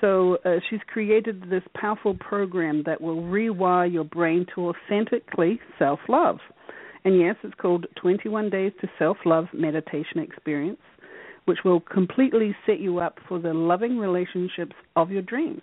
So 0.00 0.38
uh, 0.44 0.56
she's 0.68 0.80
created 0.86 1.44
this 1.50 1.62
powerful 1.74 2.14
program 2.14 2.82
that 2.86 3.00
will 3.00 3.22
rewire 3.22 3.90
your 3.90 4.04
brain 4.04 4.46
to 4.54 4.72
authentically 4.72 5.60
self 5.78 6.00
love. 6.08 6.38
And 7.04 7.18
yes, 7.18 7.36
it's 7.42 7.54
called 7.54 7.86
21 8.00 8.50
Days 8.50 8.72
to 8.80 8.88
Self 8.98 9.16
Love 9.24 9.46
Meditation 9.52 10.18
Experience, 10.18 10.80
which 11.46 11.58
will 11.64 11.80
completely 11.80 12.54
set 12.66 12.80
you 12.80 12.98
up 12.98 13.18
for 13.28 13.38
the 13.38 13.54
loving 13.54 13.98
relationships 13.98 14.74
of 14.96 15.10
your 15.10 15.22
dreams. 15.22 15.62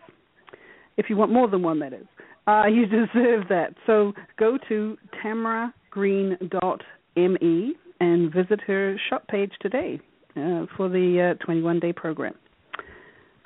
If 0.98 1.10
you 1.10 1.18
want 1.18 1.32
more 1.32 1.48
than 1.48 1.62
one, 1.62 1.80
that 1.80 1.94
is. 1.94 2.08
Uh, 2.48 2.66
you 2.68 2.86
deserve 2.86 3.48
that. 3.50 3.74
So 3.86 4.14
go 4.40 4.58
to 4.68 4.98
tamaragreen.me 5.24 7.76
and 8.00 8.34
visit 8.34 8.62
her 8.62 8.96
shop 9.10 9.28
page 9.28 9.52
today 9.62 10.00
uh, 10.36 10.66
for 10.76 10.90
the 10.90 11.36
uh, 11.40 11.44
21 11.44 11.80
day 11.80 11.94
program. 11.94 12.34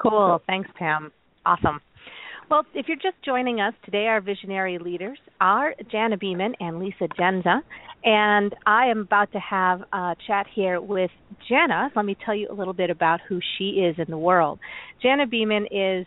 Cool. 0.02 0.42
Thanks, 0.48 0.70
Pam. 0.78 1.12
Awesome. 1.46 1.82
Well, 2.52 2.66
if 2.74 2.90
you're 2.90 2.98
just 2.98 3.16
joining 3.24 3.62
us 3.62 3.74
today, 3.86 4.08
our 4.08 4.20
visionary 4.20 4.78
leaders 4.78 5.18
are 5.40 5.74
Jana 5.90 6.18
Beeman 6.18 6.54
and 6.60 6.80
Lisa 6.80 7.08
Jendza, 7.18 7.62
and 8.04 8.54
I 8.66 8.88
am 8.88 9.00
about 9.00 9.32
to 9.32 9.40
have 9.40 9.84
a 9.94 10.18
chat 10.28 10.48
here 10.54 10.82
with 10.82 11.12
Jana. 11.48 11.92
Let 11.96 12.04
me 12.04 12.18
tell 12.26 12.36
you 12.36 12.50
a 12.52 12.54
little 12.54 12.74
bit 12.74 12.90
about 12.90 13.22
who 13.30 13.40
she 13.58 13.80
is 13.80 13.96
in 13.98 14.08
the 14.10 14.18
world. 14.18 14.60
Jana 15.02 15.28
Beeman 15.28 15.68
is 15.72 16.06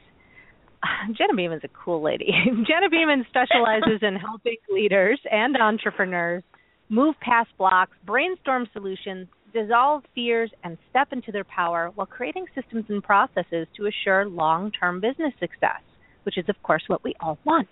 Jana 1.16 1.32
Beeman's 1.34 1.64
a 1.64 1.70
cool 1.82 2.02
lady. 2.02 2.28
Jenna 2.68 2.90
Beeman 2.90 3.24
specializes 3.30 4.00
in 4.02 4.16
helping 4.16 4.58
leaders 4.68 5.18
and 5.30 5.56
entrepreneurs 5.56 6.42
move 6.90 7.14
past 7.22 7.48
blocks, 7.56 7.96
brainstorm 8.04 8.68
solutions, 8.74 9.28
dissolve 9.54 10.02
fears, 10.14 10.50
and 10.62 10.76
step 10.90 11.09
into 11.11 11.33
their 11.33 11.44
power 11.44 11.90
while 11.94 12.07
creating 12.07 12.44
systems 12.54 12.85
and 12.90 13.02
processes 13.02 13.66
to 13.78 13.87
assure 13.87 14.26
long 14.26 14.70
term 14.72 15.00
business 15.00 15.33
success 15.40 15.80
which 16.24 16.38
is, 16.38 16.48
of 16.48 16.60
course, 16.62 16.82
what 16.88 17.04
we 17.04 17.14
all 17.20 17.38
want. 17.44 17.68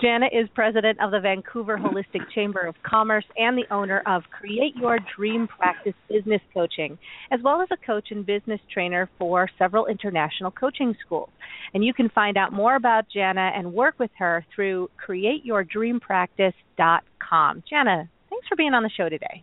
Jana 0.00 0.26
is 0.26 0.48
president 0.54 1.00
of 1.00 1.10
the 1.10 1.18
Vancouver 1.18 1.76
Holistic 1.76 2.30
Chamber 2.32 2.60
of 2.60 2.76
Commerce 2.84 3.24
and 3.36 3.58
the 3.58 3.64
owner 3.72 4.00
of 4.06 4.22
Create 4.30 4.76
Your 4.76 5.00
Dream 5.16 5.48
Practice 5.48 5.94
Business 6.08 6.40
Coaching, 6.54 6.96
as 7.32 7.40
well 7.42 7.60
as 7.60 7.66
a 7.72 7.76
coach 7.84 8.12
and 8.12 8.24
business 8.24 8.60
trainer 8.72 9.10
for 9.18 9.50
several 9.58 9.86
international 9.86 10.52
coaching 10.52 10.94
schools. 11.04 11.30
And 11.74 11.84
you 11.84 11.92
can 11.92 12.10
find 12.10 12.36
out 12.36 12.52
more 12.52 12.76
about 12.76 13.06
Jana 13.12 13.50
and 13.56 13.72
work 13.72 13.98
with 13.98 14.12
her 14.18 14.46
through 14.54 14.88
createyourdreampractice.com. 15.04 17.64
Jana, 17.68 18.08
thanks 18.30 18.46
for 18.46 18.54
being 18.56 18.74
on 18.74 18.84
the 18.84 18.90
show 18.96 19.08
today. 19.08 19.42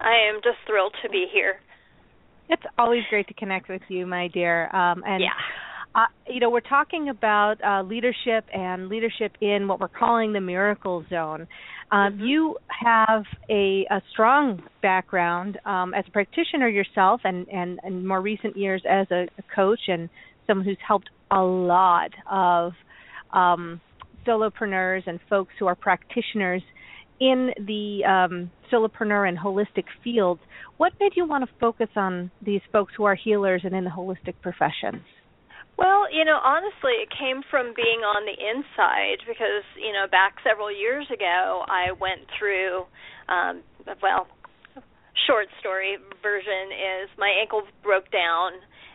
I 0.00 0.14
am 0.28 0.40
just 0.42 0.58
thrilled 0.66 0.96
to 1.04 1.10
be 1.10 1.26
here. 1.32 1.60
It's 2.48 2.64
always 2.76 3.04
great 3.08 3.28
to 3.28 3.34
connect 3.34 3.68
with 3.68 3.82
you, 3.88 4.04
my 4.04 4.26
dear. 4.28 4.64
Um, 4.74 5.04
and 5.06 5.22
yeah 5.22 5.28
uh, 5.94 6.06
you 6.26 6.40
know, 6.40 6.50
we're 6.50 6.60
talking 6.60 7.08
about 7.08 7.62
uh, 7.62 7.82
leadership 7.82 8.44
and 8.52 8.88
leadership 8.88 9.36
in 9.40 9.68
what 9.68 9.78
we're 9.78 9.88
calling 9.88 10.32
the 10.32 10.40
miracle 10.40 11.04
zone. 11.10 11.46
Um, 11.90 12.14
mm-hmm. 12.14 12.24
You 12.24 12.56
have 12.84 13.24
a, 13.50 13.86
a 13.90 14.00
strong 14.10 14.62
background 14.80 15.58
um, 15.66 15.92
as 15.92 16.04
a 16.08 16.10
practitioner 16.10 16.68
yourself, 16.68 17.20
and, 17.24 17.46
and 17.48 17.78
in 17.84 18.06
more 18.06 18.22
recent 18.22 18.56
years 18.56 18.82
as 18.88 19.06
a, 19.10 19.26
a 19.38 19.42
coach 19.54 19.80
and 19.88 20.08
someone 20.46 20.64
who's 20.64 20.78
helped 20.86 21.10
a 21.30 21.42
lot 21.42 22.10
of 22.30 22.72
um, 23.32 23.80
solopreneurs 24.26 25.02
and 25.06 25.20
folks 25.28 25.52
who 25.58 25.66
are 25.66 25.74
practitioners 25.74 26.62
in 27.20 27.50
the 27.58 28.04
um, 28.04 28.50
solopreneur 28.72 29.28
and 29.28 29.38
holistic 29.38 29.84
fields. 30.02 30.40
What 30.78 30.92
made 30.98 31.12
you 31.14 31.26
want 31.26 31.44
to 31.44 31.50
focus 31.60 31.88
on 31.96 32.30
these 32.44 32.62
folks 32.72 32.94
who 32.96 33.04
are 33.04 33.14
healers 33.14 33.62
and 33.64 33.74
in 33.74 33.84
the 33.84 33.90
holistic 33.90 34.34
professions? 34.40 35.02
Well, 35.78 36.06
you 36.12 36.24
know, 36.24 36.38
honestly, 36.42 37.00
it 37.00 37.08
came 37.10 37.42
from 37.50 37.72
being 37.74 38.04
on 38.04 38.28
the 38.28 38.36
inside 38.36 39.24
because, 39.26 39.64
you 39.80 39.92
know, 39.92 40.06
back 40.10 40.36
several 40.44 40.70
years 40.70 41.06
ago, 41.12 41.64
I 41.66 41.92
went 41.98 42.28
through, 42.38 42.84
um, 43.28 43.62
well, 44.02 44.28
short 45.26 45.48
story 45.60 45.96
version 46.22 46.72
is 46.72 47.08
my 47.18 47.30
ankle 47.40 47.62
broke 47.82 48.10
down 48.10 48.52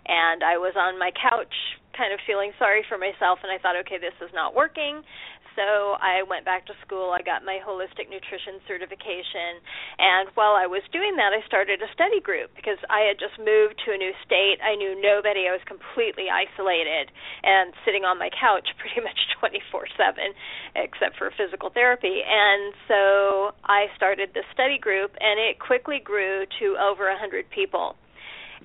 and 0.08 0.44
I 0.44 0.58
was 0.58 0.74
on 0.76 1.00
my 1.00 1.12
couch 1.12 1.54
kind 1.96 2.14
of 2.14 2.20
feeling 2.28 2.52
sorry 2.60 2.86
for 2.86 2.98
myself 2.98 3.40
and 3.42 3.50
I 3.52 3.58
thought 3.58 3.76
okay 3.86 3.98
this 3.98 4.14
is 4.22 4.30
not 4.34 4.54
working 4.54 5.02
so 5.58 5.98
I 5.98 6.22
went 6.30 6.46
back 6.46 6.70
to 6.70 6.78
school. 6.86 7.10
I 7.10 7.26
got 7.26 7.42
my 7.42 7.58
holistic 7.58 8.06
nutrition 8.14 8.62
certification. 8.70 9.58
And 9.98 10.30
while 10.38 10.54
I 10.54 10.70
was 10.70 10.86
doing 10.94 11.18
that, 11.18 11.34
I 11.34 11.42
started 11.50 11.82
a 11.82 11.90
study 11.98 12.22
group 12.22 12.54
because 12.54 12.78
I 12.94 13.10
had 13.10 13.18
just 13.18 13.42
moved 13.42 13.82
to 13.90 13.92
a 13.92 13.98
new 13.98 14.14
state. 14.22 14.62
I 14.62 14.78
knew 14.78 14.94
nobody. 14.94 15.50
I 15.50 15.58
was 15.58 15.66
completely 15.66 16.30
isolated 16.30 17.10
and 17.42 17.74
sitting 17.82 18.06
on 18.06 18.22
my 18.22 18.30
couch 18.30 18.70
pretty 18.80 19.02
much 19.02 19.18
24 19.42 19.90
7, 19.98 20.78
except 20.78 21.18
for 21.18 21.34
physical 21.34 21.74
therapy. 21.74 22.22
And 22.22 22.78
so 22.86 23.58
I 23.66 23.90
started 23.98 24.38
this 24.38 24.46
study 24.54 24.78
group, 24.78 25.18
and 25.18 25.42
it 25.42 25.58
quickly 25.58 25.98
grew 25.98 26.46
to 26.62 26.78
over 26.78 27.10
100 27.10 27.50
people 27.50 27.98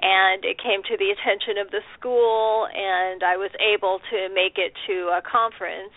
and 0.01 0.43
it 0.43 0.57
came 0.57 0.81
to 0.81 0.97
the 0.97 1.13
attention 1.13 1.61
of 1.61 1.71
the 1.71 1.85
school 1.93 2.67
and 2.73 3.21
I 3.23 3.37
was 3.37 3.53
able 3.61 4.01
to 4.09 4.33
make 4.33 4.57
it 4.57 4.73
to 4.89 5.13
a 5.13 5.21
conference 5.21 5.93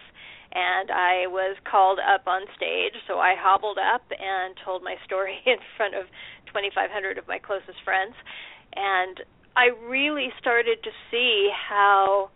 and 0.56 0.90
I 0.90 1.28
was 1.28 1.58
called 1.70 2.00
up 2.00 2.24
on 2.28 2.48
stage. 2.56 2.96
So 3.08 3.20
I 3.20 3.36
hobbled 3.38 3.78
up 3.78 4.08
and 4.10 4.56
told 4.64 4.82
my 4.82 4.96
story 5.06 5.36
in 5.46 5.60
front 5.76 5.94
of 5.94 6.08
2,500 6.48 7.20
of 7.20 7.28
my 7.28 7.38
closest 7.38 7.84
friends, 7.84 8.16
and 8.76 9.22
I 9.56 9.76
really 9.88 10.32
started 10.40 10.80
to 10.84 10.92
see 11.12 11.52
how, 11.52 12.30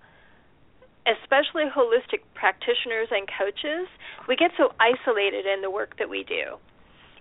especially 1.08 1.72
holistic 1.72 2.24
practitioners 2.36 3.08
and 3.12 3.28
coaches, 3.28 3.88
we 4.28 4.36
get 4.36 4.52
so 4.58 4.72
isolated 4.80 5.46
in 5.48 5.62
the 5.62 5.72
work 5.72 5.98
that 6.00 6.10
we 6.10 6.24
do, 6.24 6.60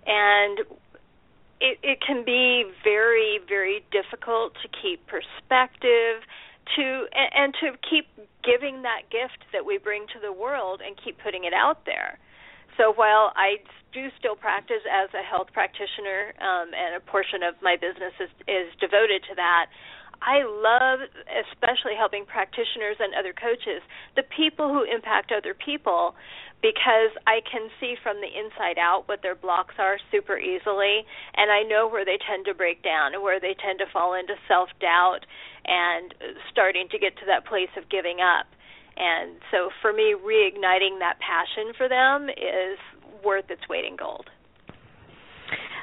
and 0.07 0.61
it, 1.61 1.79
it 1.83 1.99
can 2.05 2.25
be 2.25 2.65
very, 2.85 3.41
very 3.49 3.85
difficult 3.91 4.55
to 4.63 4.69
keep 4.83 5.07
perspective 5.07 6.23
to 6.77 7.07
and, 7.13 7.31
and 7.35 7.51
to 7.61 7.67
keep 7.89 8.07
giving 8.45 8.83
that 8.83 9.09
gift 9.11 9.45
that 9.53 9.65
we 9.65 9.79
bring 9.79 10.07
to 10.15 10.19
the 10.21 10.33
world 10.33 10.81
and 10.85 10.97
keep 11.03 11.17
putting 11.23 11.45
it 11.45 11.53
out 11.53 11.85
there. 11.87 12.19
So 12.77 12.93
while 12.95 13.33
I 13.35 13.59
do 13.93 14.07
still 14.19 14.37
practice 14.37 14.85
as 14.87 15.11
a 15.11 15.25
health 15.27 15.49
practitioner, 15.53 16.33
um, 16.39 16.71
and 16.71 16.95
a 16.95 17.03
portion 17.03 17.43
of 17.43 17.59
my 17.61 17.75
business 17.75 18.15
is, 18.23 18.31
is 18.47 18.71
devoted 18.79 19.27
to 19.27 19.35
that, 19.35 19.67
I 20.23 20.43
love 20.43 21.07
especially 21.27 21.95
helping 21.95 22.27
practitioners 22.27 22.99
and 22.99 23.15
other 23.15 23.33
coaches, 23.33 23.83
the 24.17 24.27
people 24.27 24.69
who 24.69 24.83
impact 24.83 25.31
other 25.31 25.55
people, 25.55 26.15
because 26.61 27.15
I 27.27 27.39
can 27.47 27.71
see 27.79 27.95
from 28.03 28.19
the 28.19 28.27
inside 28.27 28.79
out 28.79 29.07
what 29.07 29.23
their 29.23 29.37
blocks 29.37 29.75
are 29.79 29.99
super 30.11 30.39
easily, 30.39 31.07
and 31.37 31.51
I 31.51 31.63
know 31.63 31.89
where 31.89 32.05
they 32.05 32.19
tend 32.19 32.47
to 32.47 32.55
break 32.55 32.83
down 32.83 33.15
and 33.15 33.23
where 33.23 33.39
they 33.39 33.55
tend 33.55 33.79
to 33.79 33.87
fall 33.93 34.15
into 34.15 34.35
self 34.49 34.69
doubt 34.81 35.23
and 35.67 36.15
starting 36.51 36.89
to 36.91 36.99
get 36.99 37.17
to 37.19 37.27
that 37.27 37.47
place 37.47 37.71
of 37.77 37.89
giving 37.89 38.19
up. 38.19 38.47
And 38.97 39.39
so 39.53 39.71
for 39.81 39.93
me, 39.93 40.17
reigniting 40.19 40.99
that 40.99 41.19
passion 41.23 41.73
for 41.77 41.89
them 41.89 42.29
is 42.29 42.79
worth 43.25 43.51
its 43.51 43.63
weight 43.69 43.85
in 43.85 43.97
gold. 43.97 44.27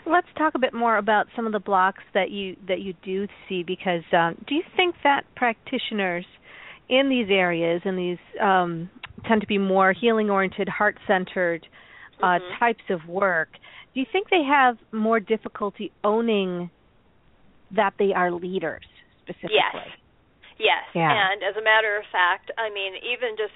Let's 0.05 0.27
talk 0.37 0.53
a 0.55 0.59
bit 0.59 0.73
more 0.73 0.97
about 0.97 1.27
some 1.35 1.47
of 1.47 1.53
the 1.53 1.59
blocks 1.59 2.03
that 2.13 2.29
you 2.29 2.55
that 2.67 2.81
you 2.81 2.93
do 3.03 3.27
see 3.49 3.63
because 3.63 4.03
um, 4.13 4.35
do 4.47 4.53
you 4.53 4.61
think 4.75 4.95
that 5.03 5.23
practitioners 5.35 6.25
in 6.89 7.09
these 7.09 7.27
areas 7.31 7.81
in 7.85 7.95
these 7.95 8.19
um, 8.39 8.89
tend 9.27 9.41
to 9.41 9.47
be 9.47 9.57
more 9.57 9.93
healing 9.93 10.29
oriented, 10.29 10.69
heart 10.69 10.97
centered 11.07 11.65
uh, 12.21 12.25
mm-hmm. 12.25 12.59
types 12.59 12.83
of 12.89 13.05
work, 13.07 13.49
do 13.93 13.99
you 13.99 14.05
think 14.11 14.29
they 14.29 14.43
have 14.43 14.77
more 14.91 15.19
difficulty 15.19 15.91
owning 16.03 16.69
that 17.75 17.93
they 17.97 18.11
are 18.13 18.31
leaders 18.31 18.83
specifically? 19.23 19.55
Yes. 19.55 19.87
Yes. 20.59 20.83
Yeah. 20.93 21.11
And 21.11 21.43
as 21.43 21.55
a 21.55 21.63
matter 21.63 21.97
of 21.97 22.03
fact, 22.11 22.51
I 22.57 22.69
mean, 22.71 22.95
even 23.03 23.35
just 23.35 23.55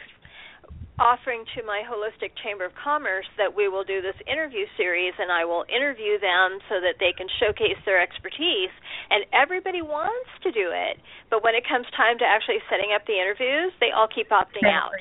offering 0.99 1.47
to 1.55 1.63
my 1.63 1.79
holistic 1.88 2.36
chamber 2.43 2.67
of 2.67 2.75
commerce 2.75 3.25
that 3.39 3.55
we 3.55 3.71
will 3.71 3.88
do 3.88 4.03
this 4.03 4.19
interview 4.27 4.67
series 4.75 5.15
and 5.15 5.32
I 5.32 5.47
will 5.47 5.63
interview 5.71 6.19
them 6.19 6.60
so 6.67 6.84
that 6.84 6.99
they 6.99 7.15
can 7.15 7.32
showcase 7.39 7.79
their 7.88 8.03
expertise 8.03 8.71
and 9.08 9.23
everybody 9.32 9.79
wants 9.79 10.27
to 10.43 10.51
do 10.51 10.75
it 10.75 10.99
but 11.32 11.39
when 11.39 11.55
it 11.55 11.63
comes 11.63 11.88
time 11.95 12.19
to 12.19 12.27
actually 12.27 12.60
setting 12.67 12.91
up 12.91 13.08
the 13.08 13.15
interviews 13.15 13.71
they 13.79 13.95
all 13.95 14.12
keep 14.12 14.27
opting 14.27 14.67
out 14.67 14.91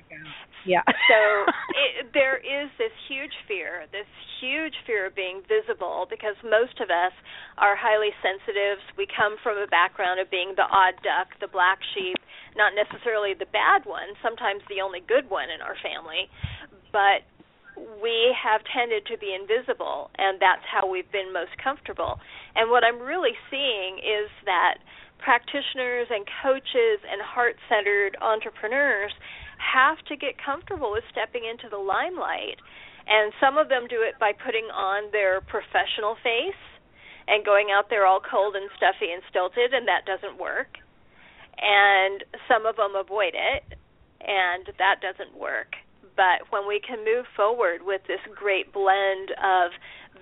yeah. 0.68 0.84
so 1.10 1.18
it, 1.72 2.12
there 2.12 2.36
is 2.36 2.68
this 2.76 2.92
huge 3.08 3.32
fear, 3.48 3.88
this 3.90 4.08
huge 4.40 4.76
fear 4.84 5.08
of 5.08 5.16
being 5.16 5.40
visible 5.48 6.06
because 6.12 6.36
most 6.44 6.76
of 6.84 6.92
us 6.92 7.16
are 7.56 7.74
highly 7.74 8.12
sensitive. 8.20 8.78
We 9.00 9.08
come 9.08 9.40
from 9.42 9.56
a 9.56 9.66
background 9.66 10.20
of 10.20 10.30
being 10.30 10.52
the 10.54 10.68
odd 10.68 11.00
duck, 11.00 11.32
the 11.40 11.48
black 11.48 11.80
sheep, 11.96 12.20
not 12.54 12.76
necessarily 12.76 13.32
the 13.32 13.48
bad 13.48 13.88
one, 13.88 14.12
sometimes 14.20 14.60
the 14.68 14.84
only 14.84 15.00
good 15.00 15.32
one 15.32 15.48
in 15.48 15.64
our 15.64 15.74
family, 15.80 16.28
but 16.92 17.24
we 18.02 18.34
have 18.34 18.60
tended 18.74 19.06
to 19.06 19.16
be 19.16 19.32
invisible 19.32 20.10
and 20.18 20.42
that's 20.42 20.66
how 20.66 20.82
we've 20.82 21.10
been 21.14 21.32
most 21.32 21.54
comfortable. 21.62 22.18
And 22.58 22.70
what 22.70 22.82
I'm 22.82 22.98
really 22.98 23.38
seeing 23.50 24.02
is 24.02 24.28
that 24.44 24.82
practitioners 25.18 26.06
and 26.10 26.26
coaches 26.42 26.98
and 27.06 27.22
heart-centered 27.22 28.18
entrepreneurs 28.22 29.14
have 29.58 29.98
to 30.06 30.16
get 30.16 30.38
comfortable 30.38 30.92
with 30.92 31.04
stepping 31.10 31.44
into 31.44 31.68
the 31.68 31.78
limelight. 31.78 32.62
And 33.08 33.32
some 33.40 33.58
of 33.58 33.68
them 33.68 33.86
do 33.88 34.02
it 34.02 34.18
by 34.20 34.32
putting 34.32 34.68
on 34.70 35.10
their 35.12 35.40
professional 35.40 36.16
face 36.22 36.62
and 37.28 37.44
going 37.44 37.68
out 37.72 37.90
there 37.90 38.06
all 38.06 38.20
cold 38.20 38.56
and 38.56 38.68
stuffy 38.76 39.12
and 39.12 39.22
stilted, 39.28 39.72
and 39.72 39.88
that 39.88 40.08
doesn't 40.08 40.40
work. 40.40 40.80
And 41.60 42.24
some 42.46 42.64
of 42.64 42.76
them 42.76 42.96
avoid 42.96 43.34
it, 43.34 43.64
and 44.20 44.68
that 44.78 45.00
doesn't 45.00 45.36
work. 45.36 45.76
But 46.16 46.50
when 46.50 46.66
we 46.66 46.80
can 46.80 47.04
move 47.04 47.26
forward 47.36 47.80
with 47.84 48.02
this 48.08 48.20
great 48.34 48.72
blend 48.72 49.32
of 49.38 49.72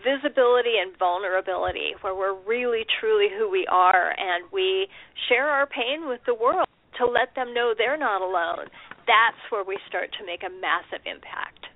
visibility 0.04 0.78
and 0.82 0.96
vulnerability, 0.98 1.94
where 2.02 2.14
we're 2.14 2.36
really 2.46 2.84
truly 3.00 3.28
who 3.30 3.50
we 3.50 3.66
are 3.70 4.10
and 4.10 4.50
we 4.52 4.88
share 5.28 5.48
our 5.48 5.66
pain 5.66 6.08
with 6.08 6.20
the 6.26 6.34
world 6.34 6.66
to 6.98 7.06
let 7.06 7.34
them 7.34 7.54
know 7.54 7.74
they're 7.76 7.98
not 7.98 8.22
alone 8.22 8.68
that's 9.06 9.40
where 9.50 9.64
we 9.64 9.78
start 9.88 10.10
to 10.18 10.26
make 10.26 10.42
a 10.42 10.50
massive 10.60 11.04
impact. 11.06 11.66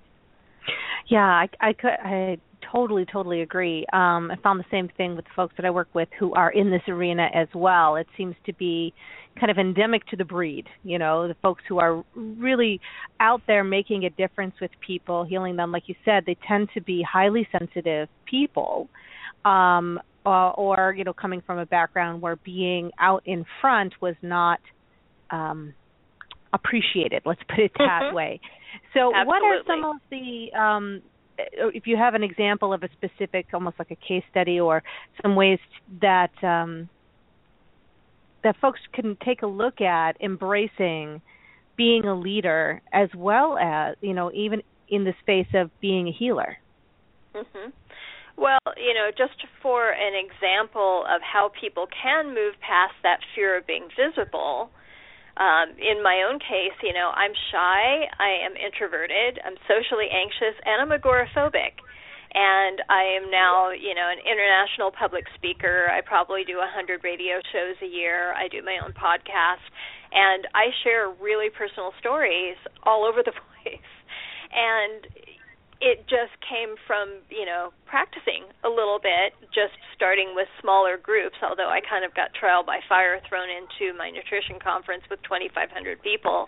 Yeah, 1.09 1.19
I, 1.19 1.47
I 1.59 1.73
could, 1.73 1.89
I 1.89 2.37
totally, 2.71 3.05
totally 3.11 3.41
agree. 3.41 3.85
Um, 3.91 4.31
I 4.31 4.35
found 4.43 4.59
the 4.59 4.65
same 4.69 4.89
thing 4.95 5.15
with 5.15 5.25
the 5.25 5.31
folks 5.35 5.53
that 5.57 5.65
I 5.65 5.69
work 5.71 5.89
with 5.93 6.09
who 6.19 6.33
are 6.33 6.51
in 6.51 6.69
this 6.69 6.81
arena 6.87 7.27
as 7.33 7.47
well. 7.53 7.95
It 7.95 8.07
seems 8.17 8.35
to 8.45 8.53
be 8.53 8.93
kind 9.39 9.49
of 9.49 9.57
endemic 9.57 10.05
to 10.07 10.15
the 10.15 10.25
breed. 10.25 10.67
You 10.83 10.99
know, 10.99 11.27
the 11.27 11.35
folks 11.41 11.63
who 11.67 11.79
are 11.79 12.03
really 12.15 12.79
out 13.19 13.41
there 13.47 13.63
making 13.63 14.05
a 14.05 14.09
difference 14.11 14.55
with 14.61 14.71
people, 14.85 15.23
healing 15.25 15.55
them. 15.55 15.71
Like 15.71 15.83
you 15.87 15.95
said, 16.05 16.23
they 16.25 16.37
tend 16.47 16.69
to 16.75 16.81
be 16.81 17.03
highly 17.09 17.47
sensitive 17.57 18.07
people. 18.25 18.87
Um, 19.43 19.99
uh, 20.23 20.51
or 20.51 20.93
you 20.95 21.03
know, 21.03 21.13
coming 21.13 21.41
from 21.45 21.57
a 21.57 21.65
background 21.65 22.21
where 22.21 22.35
being 22.35 22.91
out 22.99 23.23
in 23.25 23.43
front 23.59 23.93
was 24.01 24.15
not 24.21 24.59
um, 25.31 25.73
appreciated. 26.53 27.23
Let's 27.25 27.41
put 27.47 27.59
it 27.59 27.71
that 27.77 28.01
mm-hmm. 28.03 28.15
way. 28.15 28.39
So, 28.93 29.11
Absolutely. 29.13 29.27
what 29.27 29.43
are 29.43 29.61
some 29.65 29.85
of 29.85 29.95
the 30.09 30.59
um, 30.59 31.01
if 31.73 31.87
you 31.87 31.97
have 31.97 32.13
an 32.13 32.23
example 32.23 32.73
of 32.73 32.83
a 32.83 32.89
specific, 32.93 33.47
almost 33.53 33.79
like 33.79 33.91
a 33.91 33.95
case 33.95 34.23
study, 34.29 34.59
or 34.59 34.83
some 35.21 35.35
ways 35.35 35.59
that 36.01 36.31
um, 36.43 36.89
that 38.43 38.55
folks 38.61 38.79
can 38.93 39.17
take 39.23 39.41
a 39.41 39.47
look 39.47 39.81
at 39.81 40.19
embracing 40.21 41.21
being 41.77 42.05
a 42.05 42.15
leader, 42.15 42.81
as 42.91 43.09
well 43.15 43.57
as 43.57 43.95
you 44.01 44.13
know, 44.13 44.31
even 44.33 44.61
in 44.89 45.03
the 45.03 45.13
space 45.21 45.47
of 45.53 45.71
being 45.79 46.07
a 46.07 46.11
healer. 46.11 46.57
Mm-hmm. 47.35 47.69
Well, 48.37 48.59
you 48.77 48.93
know, 48.93 49.09
just 49.15 49.39
for 49.61 49.91
an 49.91 50.13
example 50.15 51.05
of 51.07 51.21
how 51.21 51.51
people 51.59 51.87
can 52.01 52.29
move 52.29 52.55
past 52.59 52.93
that 53.03 53.19
fear 53.35 53.57
of 53.57 53.67
being 53.67 53.87
visible, 53.95 54.69
um, 55.37 55.71
in 55.79 56.03
my 56.03 56.27
own 56.27 56.39
case, 56.39 56.75
you 56.83 56.93
know, 56.93 57.11
I'm 57.15 57.31
shy, 57.51 58.07
I 58.19 58.43
am 58.43 58.55
introverted, 58.59 59.39
I'm 59.45 59.55
socially 59.67 60.11
anxious, 60.11 60.55
and 60.65 60.83
I'm 60.83 60.91
agoraphobic. 60.91 61.79
And 62.33 62.79
I 62.87 63.19
am 63.19 63.29
now, 63.29 63.71
you 63.71 63.91
know, 63.91 64.07
an 64.07 64.23
international 64.23 64.91
public 64.91 65.25
speaker. 65.35 65.91
I 65.91 65.99
probably 65.99 66.43
do 66.47 66.63
a 66.63 66.67
100 66.67 67.03
radio 67.03 67.43
shows 67.51 67.75
a 67.83 67.87
year. 67.87 68.31
I 68.33 68.47
do 68.47 68.63
my 68.63 68.79
own 68.79 68.95
podcast, 68.95 69.63
and 70.15 70.47
I 70.55 70.71
share 70.83 71.11
really 71.19 71.49
personal 71.51 71.91
stories 71.99 72.55
all 72.83 73.03
over 73.03 73.19
the 73.23 73.35
place. 73.63 73.91
And 74.51 75.07
it 75.81 76.05
just 76.05 76.37
came 76.45 76.77
from 76.85 77.25
you 77.33 77.43
know 77.43 77.73
practicing 77.89 78.45
a 78.63 78.69
little 78.69 79.01
bit 79.01 79.33
just 79.49 79.73
starting 79.97 80.37
with 80.37 80.47
smaller 80.61 80.95
groups 80.95 81.35
although 81.41 81.67
i 81.73 81.81
kind 81.81 82.05
of 82.05 82.13
got 82.13 82.29
trial 82.37 82.61
by 82.61 82.77
fire 82.87 83.17
thrown 83.25 83.49
into 83.49 83.97
my 83.97 84.13
nutrition 84.13 84.61
conference 84.61 85.01
with 85.09 85.19
2500 85.25 85.97
people. 86.05 86.47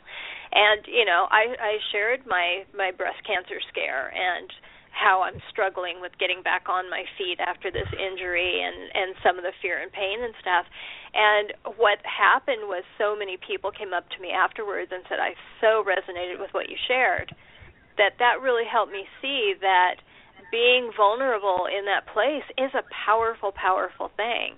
And 0.53 0.85
you 0.85 1.03
know 1.03 1.25
i 1.33 1.57
i 1.57 1.73
shared 1.91 2.23
my 2.29 2.63
my 2.77 2.93
breast 2.93 3.25
cancer 3.25 3.57
scare 3.73 4.13
and 4.13 4.53
how 4.93 5.25
i'm 5.25 5.41
struggling 5.49 5.97
with 5.97 6.13
getting 6.21 6.45
back 6.45 6.69
on 6.69 6.85
my 6.85 7.01
feet 7.17 7.41
after 7.41 7.73
this 7.73 7.89
injury 7.97 8.61
and 8.61 8.93
and 8.93 9.17
some 9.25 9.41
of 9.41 9.43
the 9.43 9.57
fear 9.65 9.81
and 9.81 9.89
pain 9.89 10.21
and 10.21 10.37
stuff. 10.37 10.69
And 11.17 11.57
what 11.81 11.97
happened 12.05 12.69
was 12.69 12.85
so 13.01 13.17
many 13.17 13.41
people 13.41 13.73
came 13.73 13.97
up 13.97 14.05
to 14.13 14.21
me 14.21 14.29
afterwards 14.29 14.93
and 14.93 15.01
said 15.09 15.17
i 15.17 15.33
so 15.57 15.81
resonated 15.81 16.37
with 16.37 16.53
what 16.53 16.69
you 16.69 16.77
shared 16.85 17.33
that 17.97 18.19
that 18.19 18.41
really 18.41 18.63
helped 18.69 18.91
me 18.91 19.06
see 19.21 19.53
that 19.62 19.95
being 20.51 20.91
vulnerable 20.95 21.65
in 21.65 21.86
that 21.86 22.06
place 22.13 22.43
is 22.58 22.71
a 22.73 22.84
powerful 23.06 23.51
powerful 23.51 24.12
thing 24.15 24.56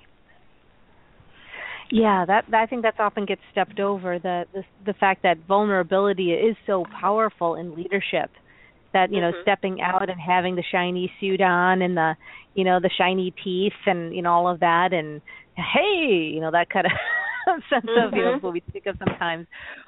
yeah 1.91 2.25
that 2.25 2.45
i 2.53 2.65
think 2.65 2.81
that's 2.81 2.99
often 2.99 3.25
gets 3.25 3.41
stepped 3.51 3.79
over 3.79 4.19
the 4.19 4.45
the, 4.53 4.63
the 4.85 4.93
fact 4.93 5.23
that 5.23 5.37
vulnerability 5.47 6.31
is 6.31 6.55
so 6.65 6.85
powerful 6.99 7.55
in 7.55 7.75
leadership 7.75 8.29
that 8.95 9.11
you 9.11 9.19
know 9.19 9.31
mm-hmm. 9.31 9.41
stepping 9.41 9.81
out 9.81 10.09
and 10.09 10.19
having 10.19 10.55
the 10.55 10.63
shiny 10.71 11.11
suit 11.19 11.41
on 11.41 11.81
and 11.81 11.97
the 11.97 12.13
you 12.55 12.63
know 12.63 12.79
the 12.79 12.89
shiny 12.97 13.33
teeth 13.43 13.73
and 13.85 14.15
you 14.15 14.21
know 14.21 14.31
all 14.31 14.49
of 14.49 14.61
that 14.61 14.93
and 14.93 15.21
hey 15.55 16.31
you 16.33 16.39
know 16.39 16.49
that 16.49 16.69
kind 16.69 16.85
of 16.85 16.91
sense 17.69 17.85
mm-hmm. 17.85 18.07
of 18.07 18.13
you 18.13 18.23
know 18.23 18.35
mm-hmm. 18.35 18.45
what 18.45 18.53
we 18.53 18.63
think 18.71 18.85
of 18.85 18.95
sometimes 18.97 19.45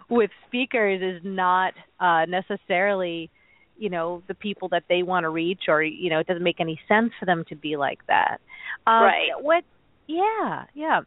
with 0.09 0.29
speakers 0.45 1.01
is 1.01 1.21
not 1.23 1.73
uh 2.01 2.25
necessarily 2.25 3.31
you 3.77 3.89
know 3.89 4.23
the 4.27 4.33
people 4.33 4.69
that 4.69 4.83
they 4.89 5.03
want 5.03 5.23
to 5.23 5.29
reach 5.29 5.63
or 5.67 5.83
you 5.83 6.09
know 6.09 6.19
it 6.19 6.27
doesn't 6.27 6.43
make 6.43 6.59
any 6.59 6.79
sense 6.87 7.11
for 7.19 7.25
them 7.25 7.43
to 7.49 7.55
be 7.55 7.77
like 7.77 7.99
that. 8.07 8.39
Um, 8.85 9.03
right. 9.03 9.29
what 9.41 9.63
yeah 10.07 10.65
yeah. 10.73 11.01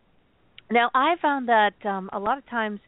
Now 0.71 0.91
i 0.95 1.17
found 1.21 1.49
that 1.49 1.75
um 1.85 2.11
a 2.13 2.19
lot 2.19 2.39
of 2.39 2.47
times 2.47 2.81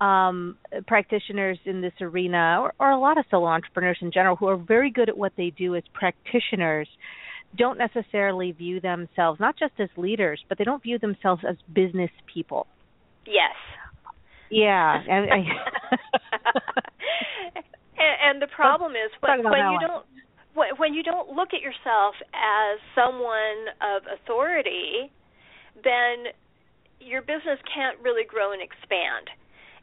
um 0.00 0.56
practitioners 0.86 1.58
in 1.64 1.80
this 1.80 1.92
arena 2.00 2.58
or, 2.60 2.72
or 2.78 2.90
a 2.90 2.98
lot 2.98 3.18
of 3.18 3.24
solo 3.30 3.46
entrepreneurs 3.46 3.98
in 4.00 4.12
general 4.12 4.36
who 4.36 4.46
are 4.46 4.56
very 4.56 4.90
good 4.90 5.08
at 5.08 5.16
what 5.16 5.32
they 5.36 5.50
do 5.50 5.74
as 5.74 5.82
practitioners 5.92 6.88
don't 7.56 7.78
necessarily 7.78 8.52
view 8.52 8.80
themselves 8.80 9.40
not 9.40 9.58
just 9.58 9.72
as 9.78 9.88
leaders 9.96 10.42
but 10.48 10.56
they 10.56 10.64
don't 10.64 10.82
view 10.82 10.98
themselves 10.98 11.42
as 11.48 11.56
business 11.72 12.10
people. 12.32 12.66
Yes. 13.26 13.54
Yeah 14.50 15.02
and 15.08 15.30
I, 15.30 15.38
the 18.48 18.56
problem 18.56 18.92
is 18.92 19.12
when, 19.20 19.44
when 19.44 19.76
you 19.76 19.80
don't 19.80 20.04
when, 20.56 20.68
when 20.80 20.92
you 20.94 21.02
don't 21.02 21.30
look 21.30 21.52
at 21.52 21.60
yourself 21.60 22.16
as 22.32 22.80
someone 22.96 23.70
of 23.78 24.02
authority, 24.08 25.12
then 25.84 26.32
your 26.98 27.22
business 27.22 27.60
can't 27.68 28.00
really 28.02 28.24
grow 28.24 28.50
and 28.52 28.62
expand. 28.62 29.30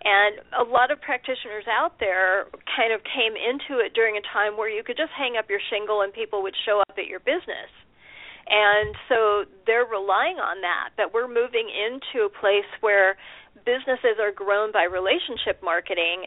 And 0.06 0.44
a 0.54 0.66
lot 0.68 0.92
of 0.92 1.02
practitioners 1.02 1.66
out 1.66 1.98
there 2.00 2.46
kind 2.78 2.94
of 2.94 3.02
came 3.08 3.34
into 3.34 3.82
it 3.82 3.96
during 3.96 4.18
a 4.18 4.26
time 4.36 4.58
where 4.58 4.70
you 4.70 4.84
could 4.84 4.98
just 4.98 5.10
hang 5.18 5.34
up 5.40 5.50
your 5.50 5.64
shingle 5.72 6.02
and 6.02 6.14
people 6.14 6.44
would 6.44 6.54
show 6.66 6.82
up 6.82 6.94
at 7.00 7.08
your 7.08 7.24
business. 7.24 7.72
And 8.46 8.94
so 9.10 9.50
they're 9.66 9.90
relying 9.90 10.38
on 10.38 10.62
that, 10.62 10.94
that 11.02 11.10
we're 11.10 11.28
moving 11.28 11.66
into 11.66 12.26
a 12.26 12.30
place 12.30 12.70
where 12.82 13.18
businesses 13.66 14.22
are 14.22 14.32
grown 14.32 14.72
by 14.72 14.86
relationship 14.86 15.60
marketing 15.66 16.24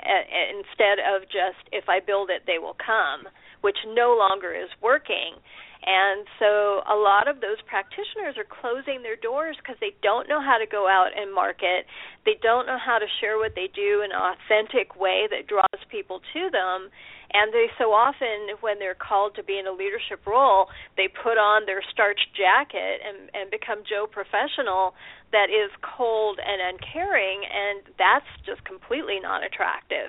instead 0.52 0.98
of 0.98 1.22
just 1.30 1.62
if 1.72 1.88
I 1.88 2.02
build 2.02 2.30
it, 2.30 2.42
they 2.46 2.58
will 2.58 2.76
come, 2.76 3.30
which 3.62 3.78
no 3.86 4.18
longer 4.18 4.52
is 4.52 4.68
working. 4.82 5.38
And 5.78 6.26
so 6.42 6.82
a 6.90 6.98
lot 6.98 7.30
of 7.30 7.40
those 7.40 7.62
practitioners 7.64 8.34
are 8.36 8.44
closing 8.44 9.00
their 9.06 9.16
doors 9.16 9.56
because 9.62 9.78
they 9.80 9.94
don't 10.02 10.28
know 10.28 10.42
how 10.42 10.58
to 10.58 10.66
go 10.66 10.90
out 10.90 11.14
and 11.14 11.32
market. 11.32 11.86
They 12.26 12.34
don't 12.42 12.66
know 12.66 12.76
how 12.76 12.98
to 12.98 13.06
share 13.22 13.38
what 13.38 13.54
they 13.54 13.70
do 13.72 14.02
in 14.02 14.10
an 14.10 14.18
authentic 14.18 14.98
way 14.98 15.30
that 15.30 15.46
draws 15.46 15.80
people 15.88 16.20
to 16.34 16.50
them. 16.50 16.90
And 17.32 17.52
they 17.52 17.68
so 17.76 17.92
often, 17.92 18.56
when 18.60 18.78
they're 18.78 18.96
called 18.96 19.36
to 19.36 19.44
be 19.44 19.58
in 19.58 19.66
a 19.66 19.72
leadership 19.72 20.24
role, 20.26 20.68
they 20.96 21.08
put 21.12 21.36
on 21.36 21.66
their 21.66 21.84
starched 21.92 22.32
jacket 22.32 23.04
and, 23.04 23.28
and 23.36 23.50
become 23.50 23.84
Joe 23.84 24.08
Professional 24.08 24.94
that 25.32 25.52
is 25.52 25.68
cold 25.84 26.40
and 26.40 26.56
uncaring, 26.72 27.44
and 27.44 27.84
that's 28.00 28.28
just 28.48 28.64
completely 28.64 29.20
non 29.20 29.44
attractive. 29.44 30.08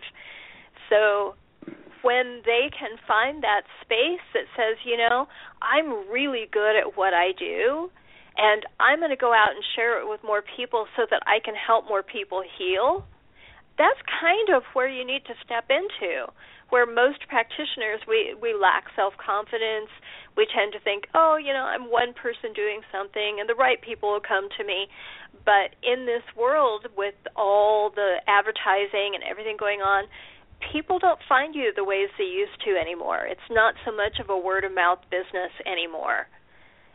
So 0.88 1.36
when 2.02 2.42
they 2.46 2.72
can 2.72 2.96
find 3.08 3.44
that 3.44 3.68
space 3.84 4.24
that 4.34 4.48
says, 4.56 4.80
you 4.86 4.96
know, 4.96 5.28
I'm 5.62 6.10
really 6.10 6.48
good 6.52 6.80
at 6.80 6.96
what 6.96 7.14
I 7.14 7.36
do, 7.38 7.92
and 8.38 8.64
I'm 8.80 9.00
going 9.00 9.12
to 9.12 9.20
go 9.20 9.34
out 9.34 9.52
and 9.52 9.64
share 9.76 10.00
it 10.00 10.08
with 10.08 10.24
more 10.24 10.44
people 10.56 10.88
so 10.96 11.04
that 11.12 11.22
I 11.28 11.44
can 11.44 11.56
help 11.56 11.86
more 11.88 12.04
people 12.04 12.44
heal, 12.58 13.04
that's 13.78 14.00
kind 14.08 14.56
of 14.56 14.64
where 14.74 14.88
you 14.88 15.06
need 15.06 15.26
to 15.26 15.34
step 15.44 15.68
into. 15.70 16.32
Where 16.70 16.86
most 16.86 17.28
practitioners 17.28 18.02
we 18.08 18.36
we 18.38 18.54
lack 18.54 18.86
self 18.96 19.14
confidence, 19.18 19.90
we 20.38 20.46
tend 20.46 20.74
to 20.74 20.80
think, 20.80 21.10
oh, 21.16 21.38
you 21.38 21.54
know, 21.54 21.66
I'm 21.66 21.90
one 21.90 22.14
person 22.14 22.54
doing 22.54 22.82
something, 22.94 23.38
and 23.40 23.50
the 23.50 23.58
right 23.58 23.82
people 23.82 24.14
will 24.14 24.24
come 24.24 24.50
to 24.58 24.64
me. 24.64 24.88
But 25.46 25.74
in 25.82 26.06
this 26.06 26.24
world, 26.38 26.88
with 26.96 27.18
all 27.36 27.90
the 27.90 28.22
advertising 28.28 29.18
and 29.18 29.24
everything 29.26 29.58
going 29.58 29.82
on, 29.82 30.06
people 30.72 31.00
don't 31.00 31.20
find 31.28 31.56
you 31.56 31.72
the 31.76 31.84
ways 31.84 32.10
they 32.18 32.30
used 32.30 32.60
to 32.66 32.78
anymore. 32.78 33.26
It's 33.26 33.50
not 33.50 33.76
so 33.86 33.92
much 33.92 34.20
of 34.20 34.30
a 34.30 34.38
word 34.38 34.64
of 34.64 34.74
mouth 34.74 35.00
business 35.10 35.52
anymore. 35.66 36.28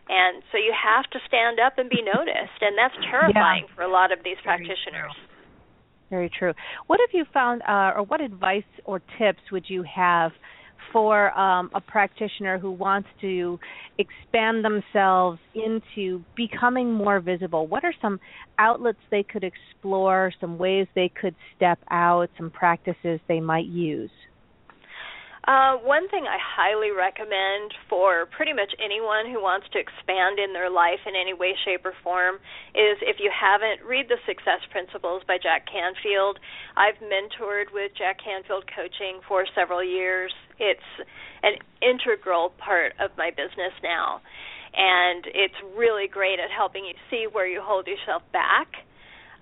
And 0.09 0.45
so 0.53 0.59
you 0.59 0.73
have 0.77 1.09
to 1.17 1.19
stand 1.27 1.59
up 1.59 1.79
and 1.79 1.89
be 1.89 2.05
noticed, 2.05 2.61
and 2.61 2.77
that's 2.77 2.95
terrifying 3.09 3.65
yeah. 3.65 3.75
for 3.75 3.83
a 3.83 3.91
lot 3.91 4.13
of 4.13 4.21
these 4.23 4.37
practitioners. 4.45 5.17
Very 6.11 6.31
true. 6.39 6.53
What 6.87 7.01
have 7.01 7.11
you 7.13 7.25
found, 7.33 7.63
uh, 7.63 7.93
or 7.97 8.05
what 8.05 8.21
advice 8.21 8.63
or 8.85 9.01
tips 9.19 9.41
would 9.51 9.65
you 9.69 9.83
have 9.83 10.33
for 10.93 11.37
um, 11.37 11.71
a 11.75 11.81
practitioner 11.81 12.59
who 12.59 12.71
wants 12.71 13.09
to 13.21 13.59
expand 13.99 14.65
themselves 14.65 15.39
into 15.55 16.23
becoming 16.37 16.93
more 16.93 17.21
visible? 17.21 17.67
What 17.67 17.85
are 17.85 17.95
some 18.01 18.21
outlets 18.59 18.99
they 19.11 19.23
could 19.25 19.45
explore, 19.45 20.33
some 20.41 20.59
ways 20.59 20.87
they 20.95 21.11
could 21.21 21.35
step 21.57 21.79
out, 21.91 22.29
some 22.37 22.51
practices 22.51 23.19
they 23.27 23.41
might 23.41 23.67
use? 23.67 24.11
Uh, 25.45 25.77
one 25.85 26.09
thing 26.09 26.25
I 26.25 26.41
highly 26.41 26.89
recommend 26.89 27.77
for 27.93 28.25
pretty 28.33 28.57
much 28.57 28.73
anyone 28.81 29.29
who 29.29 29.45
wants 29.45 29.69
to 29.77 29.79
expand 29.79 30.41
in 30.41 30.57
their 30.57 30.73
life 30.73 31.05
in 31.05 31.13
any 31.13 31.37
way, 31.37 31.53
shape, 31.69 31.85
or 31.85 31.93
form 32.03 32.37
is 32.73 32.97
if 33.05 33.21
you 33.21 33.29
haven't, 33.29 33.85
read 33.85 34.09
The 34.09 34.17
Success 34.25 34.65
Principles 34.73 35.21
by 35.29 35.37
Jack 35.37 35.69
Canfield. 35.69 36.41
I've 36.81 36.97
mentored 37.05 37.77
with 37.77 37.93
Jack 37.93 38.25
Canfield 38.25 38.65
Coaching 38.73 39.21
for 39.29 39.45
several 39.53 39.85
years. 39.85 40.33
It's 40.57 40.91
an 41.45 41.61
integral 41.85 42.57
part 42.57 42.97
of 42.97 43.13
my 43.21 43.29
business 43.29 43.77
now, 43.85 44.25
and 44.73 45.29
it's 45.29 45.61
really 45.77 46.09
great 46.09 46.41
at 46.41 46.49
helping 46.49 46.89
you 46.89 46.97
see 47.13 47.29
where 47.29 47.47
you 47.47 47.61
hold 47.61 47.87
yourself 47.87 48.23
back 48.33 48.81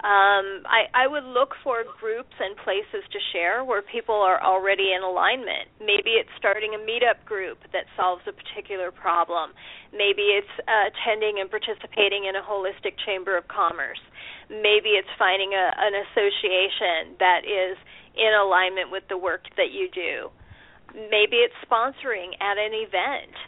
um, 0.03 0.67
I, 0.67 0.91
I 0.95 1.07
would 1.07 1.23
look 1.23 1.55
for 1.63 1.87
groups 1.87 2.35
and 2.35 2.59
places 2.67 3.07
to 3.07 3.19
share 3.31 3.63
where 3.63 3.87
people 3.87 4.19
are 4.19 4.43
already 4.43 4.91
in 4.91 5.03
alignment. 5.07 5.71
Maybe 5.79 6.19
it's 6.19 6.31
starting 6.35 6.75
a 6.75 6.83
meetup 6.83 7.23
group 7.23 7.63
that 7.71 7.87
solves 7.95 8.27
a 8.27 8.35
particular 8.35 8.91
problem. 8.91 9.55
Maybe 9.95 10.35
it's 10.35 10.51
uh, 10.67 10.91
attending 10.91 11.39
and 11.39 11.47
participating 11.47 12.27
in 12.27 12.35
a 12.35 12.43
holistic 12.43 12.99
chamber 13.07 13.39
of 13.39 13.47
commerce. 13.47 14.03
Maybe 14.51 14.99
it's 14.99 15.11
finding 15.23 15.55
a, 15.55 15.71
an 15.71 15.95
association 15.95 17.15
that 17.23 17.47
is 17.47 17.79
in 18.19 18.35
alignment 18.35 18.91
with 18.91 19.07
the 19.07 19.17
work 19.17 19.47
that 19.55 19.71
you 19.71 19.87
do. 19.95 20.35
Maybe 20.99 21.47
it's 21.47 21.55
sponsoring 21.63 22.35
at 22.43 22.59
an 22.59 22.75
event. 22.75 23.39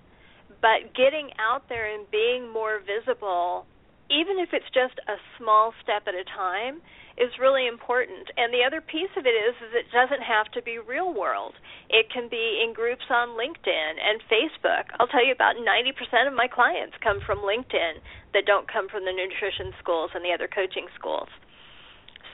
But 0.62 0.94
getting 0.94 1.34
out 1.42 1.68
there 1.68 1.90
and 1.92 2.08
being 2.14 2.46
more 2.46 2.78
visible 2.78 3.66
even 4.14 4.38
if 4.38 4.54
it's 4.54 4.70
just 4.70 4.94
a 5.10 5.18
small 5.38 5.74
step 5.82 6.06
at 6.06 6.14
a 6.14 6.22
time, 6.22 6.78
is 7.18 7.30
really 7.38 7.66
important. 7.66 8.30
And 8.36 8.50
the 8.50 8.66
other 8.66 8.82
piece 8.82 9.10
of 9.14 9.26
it 9.26 9.34
is, 9.34 9.54
is 9.62 9.70
it 9.74 9.86
doesn't 9.94 10.22
have 10.22 10.50
to 10.54 10.62
be 10.62 10.78
real 10.78 11.14
world. 11.14 11.54
It 11.90 12.10
can 12.10 12.26
be 12.28 12.62
in 12.62 12.74
groups 12.74 13.06
on 13.10 13.38
LinkedIn 13.38 13.92
and 14.02 14.18
Facebook. 14.26 14.90
I'll 14.98 15.10
tell 15.10 15.24
you 15.24 15.30
about 15.30 15.54
90% 15.54 16.26
of 16.26 16.34
my 16.34 16.48
clients 16.50 16.94
come 17.02 17.20
from 17.22 17.38
LinkedIn 17.38 18.02
that 18.34 18.46
don't 18.46 18.66
come 18.66 18.88
from 18.88 19.04
the 19.06 19.14
nutrition 19.14 19.70
schools 19.78 20.10
and 20.14 20.24
the 20.24 20.34
other 20.34 20.50
coaching 20.50 20.86
schools. 20.98 21.30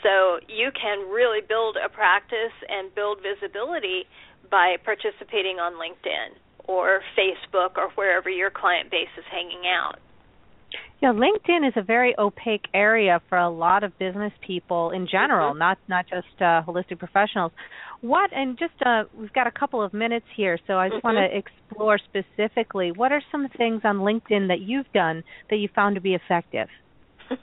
So 0.01 0.40
you 0.49 0.73
can 0.73 1.12
really 1.12 1.45
build 1.45 1.77
a 1.77 1.88
practice 1.93 2.57
and 2.69 2.88
build 2.95 3.21
visibility 3.21 4.09
by 4.49 4.77
participating 4.81 5.61
on 5.61 5.77
LinkedIn 5.77 6.40
or 6.64 7.05
Facebook 7.12 7.77
or 7.77 7.90
wherever 8.01 8.31
your 8.31 8.49
client 8.49 8.90
base 8.90 9.12
is 9.19 9.25
hanging 9.31 9.69
out. 9.69 10.01
Yeah, 11.02 11.14
LinkedIn 11.14 11.66
is 11.66 11.72
a 11.76 11.82
very 11.82 12.14
opaque 12.18 12.66
area 12.74 13.22
for 13.30 13.38
a 13.38 13.48
lot 13.48 13.84
of 13.84 13.98
business 13.98 14.32
people 14.46 14.90
in 14.90 15.08
general, 15.10 15.50
mm-hmm. 15.50 15.58
not 15.58 15.78
not 15.88 16.06
just 16.06 16.26
uh, 16.40 16.62
holistic 16.62 16.98
professionals. 16.98 17.52
What 18.02 18.30
and 18.34 18.58
just 18.58 18.74
uh, 18.84 19.04
we've 19.18 19.32
got 19.32 19.46
a 19.46 19.50
couple 19.50 19.82
of 19.82 19.94
minutes 19.94 20.26
here, 20.36 20.58
so 20.66 20.74
I 20.74 20.88
just 20.88 21.02
mm-hmm. 21.02 21.16
want 21.16 21.32
to 21.32 21.38
explore 21.38 21.98
specifically 21.98 22.92
what 22.92 23.12
are 23.12 23.22
some 23.32 23.48
things 23.56 23.80
on 23.84 23.98
LinkedIn 23.98 24.48
that 24.48 24.60
you've 24.60 24.92
done 24.92 25.24
that 25.48 25.56
you 25.56 25.68
found 25.74 25.94
to 25.94 26.02
be 26.02 26.14
effective. 26.14 26.68
uh, 27.30 27.36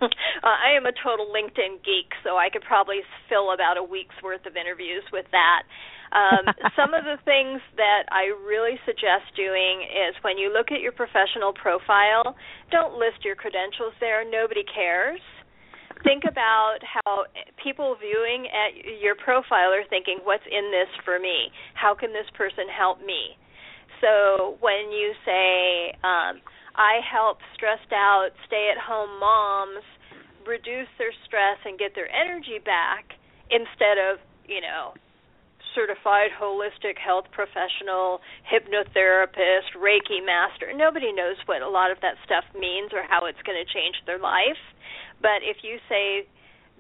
I 0.44 0.78
am 0.78 0.86
a 0.86 0.92
total 0.92 1.26
LinkedIn 1.34 1.82
geek, 1.84 2.14
so 2.24 2.38
I 2.38 2.50
could 2.52 2.64
probably 2.64 3.00
fill 3.28 3.54
about 3.54 3.78
a 3.78 3.84
week's 3.84 4.16
worth 4.22 4.46
of 4.46 4.56
interviews 4.56 5.04
with 5.12 5.26
that. 5.32 5.64
Um, 6.12 6.48
some 6.80 6.94
of 6.94 7.04
the 7.04 7.18
things 7.26 7.62
that 7.76 8.08
I 8.12 8.32
really 8.46 8.80
suggest 8.86 9.34
doing 9.36 9.84
is 9.84 10.16
when 10.22 10.38
you 10.38 10.52
look 10.52 10.72
at 10.72 10.82
your 10.82 10.92
professional 10.92 11.54
profile, 11.54 12.36
don't 12.72 12.96
list 12.96 13.24
your 13.24 13.36
credentials 13.36 13.94
there. 14.00 14.24
Nobody 14.24 14.64
cares. 14.64 15.22
Think 16.04 16.24
about 16.30 16.78
how 16.86 17.26
people 17.62 17.98
viewing 17.98 18.46
at 18.54 19.02
your 19.02 19.16
profile 19.16 19.74
are 19.74 19.88
thinking, 19.90 20.20
what's 20.24 20.46
in 20.46 20.70
this 20.70 20.90
for 21.04 21.18
me? 21.18 21.50
How 21.74 21.96
can 21.96 22.14
this 22.14 22.30
person 22.38 22.70
help 22.70 23.02
me? 23.02 23.34
So 24.00 24.62
when 24.62 24.94
you 24.94 25.18
say, 25.26 25.98
um, 26.06 26.38
I 26.78 27.02
help 27.02 27.40
stressed 27.58 27.90
out 27.90 28.30
stay 28.46 28.70
at 28.70 28.78
home 28.78 29.20
moms 29.20 29.82
reduce 30.48 30.88
their 30.98 31.12
stress 31.28 31.60
and 31.68 31.78
get 31.78 31.94
their 31.94 32.08
energy 32.08 32.58
back 32.64 33.12
instead 33.52 34.00
of, 34.00 34.24
you 34.48 34.64
know, 34.64 34.96
certified 35.78 36.34
holistic 36.34 36.98
health 36.98 37.30
professional, 37.30 38.18
hypnotherapist, 38.50 39.78
Reiki 39.78 40.26
master. 40.26 40.74
Nobody 40.74 41.14
knows 41.14 41.38
what 41.46 41.62
a 41.62 41.70
lot 41.70 41.94
of 41.94 42.02
that 42.02 42.18
stuff 42.26 42.44
means 42.58 42.90
or 42.98 43.06
how 43.06 43.30
it's 43.30 43.38
going 43.46 43.62
to 43.62 43.70
change 43.70 43.94
their 44.10 44.18
life. 44.18 44.58
But 45.22 45.46
if 45.46 45.62
you 45.62 45.78
say 45.86 46.26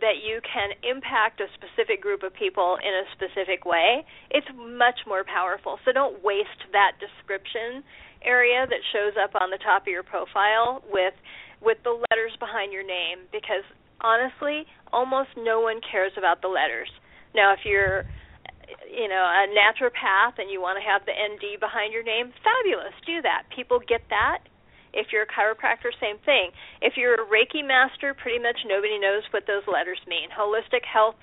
that 0.01 0.25
you 0.25 0.41
can 0.41 0.73
impact 0.81 1.41
a 1.41 1.49
specific 1.53 2.01
group 2.01 2.25
of 2.25 2.33
people 2.33 2.81
in 2.81 2.89
a 2.89 3.05
specific 3.13 3.65
way, 3.69 4.01
it's 4.33 4.49
much 4.57 5.05
more 5.05 5.21
powerful. 5.21 5.77
So 5.86 5.93
don't 5.93 6.25
waste 6.25 6.65
that 6.73 6.97
description 6.97 7.86
area 8.25 8.65
that 8.65 8.81
shows 8.93 9.13
up 9.13 9.38
on 9.38 9.53
the 9.53 9.62
top 9.62 9.86
of 9.86 9.93
your 9.93 10.03
profile 10.03 10.81
with 10.89 11.13
with 11.62 11.77
the 11.83 11.93
letters 12.10 12.33
behind 12.39 12.73
your 12.73 12.86
name 12.86 13.25
because 13.31 13.65
honestly, 14.01 14.65
almost 14.93 15.29
no 15.38 15.62
one 15.62 15.81
cares 15.81 16.12
about 16.17 16.41
the 16.41 16.47
letters. 16.47 16.89
Now, 17.33 17.53
if 17.53 17.65
you're 17.65 18.05
you 18.89 19.08
know 19.08 19.23
a 19.23 19.47
naturopath 19.51 20.38
and 20.38 20.51
you 20.51 20.60
want 20.60 20.77
to 20.80 20.84
have 20.84 21.06
the 21.08 21.15
ND 21.15 21.60
behind 21.60 21.93
your 21.93 22.03
name, 22.03 22.34
fabulous. 22.43 22.93
Do 23.06 23.21
that. 23.23 23.47
People 23.56 23.80
get 23.80 24.01
that. 24.10 24.43
If 24.93 25.12
you're 25.12 25.23
a 25.23 25.30
chiropractor, 25.30 25.93
same 26.01 26.17
thing. 26.25 26.51
If 26.82 26.97
you're 26.97 27.15
a 27.15 27.27
Reiki 27.27 27.62
master, 27.62 28.15
pretty 28.15 28.39
much 28.39 28.58
nobody 28.65 28.97
knows 28.97 29.23
what 29.32 29.43
those 29.45 29.63
letters 29.67 29.99
mean. 30.08 30.30
Holistic 30.32 30.88
health 30.88 31.19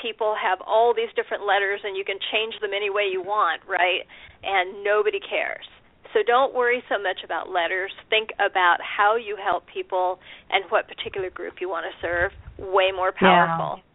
people 0.00 0.34
have 0.38 0.60
all 0.62 0.94
these 0.94 1.10
different 1.16 1.46
letters 1.46 1.80
and 1.82 1.96
you 1.96 2.04
can 2.04 2.18
change 2.30 2.54
them 2.60 2.70
any 2.74 2.90
way 2.90 3.08
you 3.10 3.22
want, 3.22 3.62
right? 3.66 4.06
And 4.42 4.84
nobody 4.84 5.18
cares. 5.18 5.66
So 6.14 6.20
don't 6.26 6.54
worry 6.54 6.82
so 6.88 6.96
much 6.96 7.20
about 7.24 7.50
letters. 7.50 7.92
Think 8.08 8.30
about 8.40 8.78
how 8.80 9.16
you 9.16 9.36
help 9.36 9.64
people 9.66 10.18
and 10.50 10.64
what 10.70 10.88
particular 10.88 11.30
group 11.30 11.54
you 11.60 11.68
want 11.68 11.84
to 11.84 11.94
serve. 12.00 12.32
Way 12.58 12.92
more 12.94 13.12
powerful. 13.12 13.78
Yeah. 13.78 13.87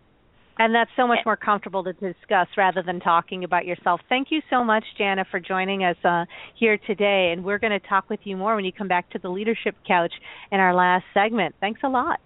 And 0.60 0.74
that's 0.74 0.92
so 0.96 1.08
much 1.08 1.20
more 1.26 1.36
comfortable 1.36 1.84
to 1.84 1.94
discuss 1.94 2.48
rather 2.56 2.84
than 2.84 3.00
talking 3.00 3.44
about 3.44 3.66
yourself. 3.66 4.02
Thank 4.08 4.28
you 4.30 4.42
so 4.52 4.64
much, 4.64 4.84
Jana, 4.98 5.26
for 5.30 5.40
joining 5.40 5.84
us 5.84 5.98
uh, 6.04 6.26
here 6.56 6.78
today. 6.78 7.32
And 7.34 7.44
we're 7.44 7.58
going 7.58 7.72
to 7.72 7.88
talk 7.88 8.10
with 8.10 8.20
you 8.24 8.38
more 8.38 8.56
when 8.56 8.64
you 8.64 8.72
come 8.72 8.88
back 8.88 9.10
to 9.12 9.20
the 9.20 9.30
Leadership 9.30 9.76
Couch 9.88 10.14
in 10.52 10.60
our 10.60 10.74
last 10.76 11.06
segment. 11.14 11.56
Thanks 11.60 11.82
a 11.84 11.90
lot. 11.90 12.20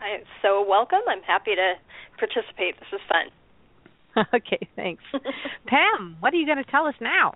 I'm 0.00 0.24
so 0.42 0.64
welcome. 0.68 1.00
I'm 1.08 1.22
happy 1.22 1.54
to 1.54 1.74
participate. 2.18 2.78
This 2.78 2.88
is 2.92 3.00
fun. 3.08 4.26
okay, 4.34 4.68
thanks. 4.76 5.02
Pam, 5.66 6.16
what 6.20 6.34
are 6.34 6.36
you 6.36 6.46
going 6.46 6.62
to 6.62 6.70
tell 6.70 6.86
us 6.86 6.94
now? 7.00 7.34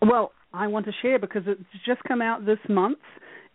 Well, 0.00 0.32
I 0.52 0.68
want 0.68 0.86
to 0.86 0.92
share 1.02 1.18
because 1.18 1.42
it's 1.46 1.62
just 1.86 2.02
come 2.04 2.22
out 2.22 2.46
this 2.46 2.58
month. 2.68 2.98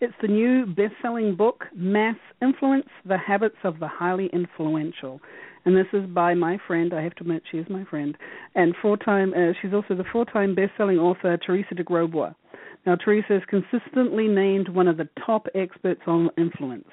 It's 0.02 0.14
the 0.22 0.28
new 0.28 0.66
best 0.66 0.94
selling 1.02 1.36
book, 1.36 1.64
Mass 1.74 2.18
Influence 2.42 2.90
The 3.06 3.18
Habits 3.18 3.56
of 3.64 3.80
the 3.80 3.88
Highly 3.88 4.30
Influential. 4.34 5.22
And 5.64 5.76
this 5.76 5.88
is 5.94 6.06
by 6.08 6.34
my 6.34 6.58
friend, 6.68 6.94
I 6.94 7.02
have 7.02 7.16
to 7.16 7.22
admit 7.22 7.44
she 7.50 7.60
is 7.60 7.70
my 7.70 7.86
friend, 7.86 8.18
and 8.56 8.76
four 8.82 8.98
time 8.98 9.34
uh, 9.34 9.54
she's 9.62 9.74
also 9.74 9.96
the 9.96 10.04
four 10.12 10.26
time 10.26 10.54
best 10.54 10.72
selling 10.76 10.98
author 10.98 11.38
Teresa 11.38 11.76
de 11.76 11.84
Grosbois. 11.84 12.36
Now 12.86 12.96
Teresa 12.96 13.38
is 13.38 13.44
consistently 13.50 14.28
named 14.28 14.68
one 14.68 14.90
of 14.90 14.98
the 14.98 15.08
top 15.26 15.48
experts 15.56 16.02
on 16.08 16.30
influence. 16.38 16.90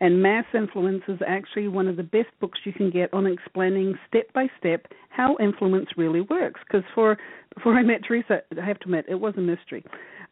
And 0.00 0.22
Mass 0.22 0.44
Influence 0.54 1.02
is 1.08 1.18
actually 1.26 1.66
one 1.66 1.88
of 1.88 1.96
the 1.96 2.02
best 2.04 2.28
books 2.40 2.60
you 2.64 2.72
can 2.72 2.90
get 2.90 3.12
on 3.12 3.26
explaining 3.26 3.94
step 4.08 4.32
by 4.32 4.46
step 4.58 4.86
how 5.08 5.36
influence 5.40 5.88
really 5.96 6.20
works. 6.20 6.60
Because 6.66 6.86
for 6.94 7.18
before 7.54 7.74
I 7.74 7.82
met 7.82 8.04
Teresa, 8.06 8.42
I 8.60 8.64
have 8.64 8.78
to 8.80 8.84
admit 8.84 9.06
it 9.08 9.18
was 9.18 9.34
a 9.36 9.40
mystery. 9.40 9.84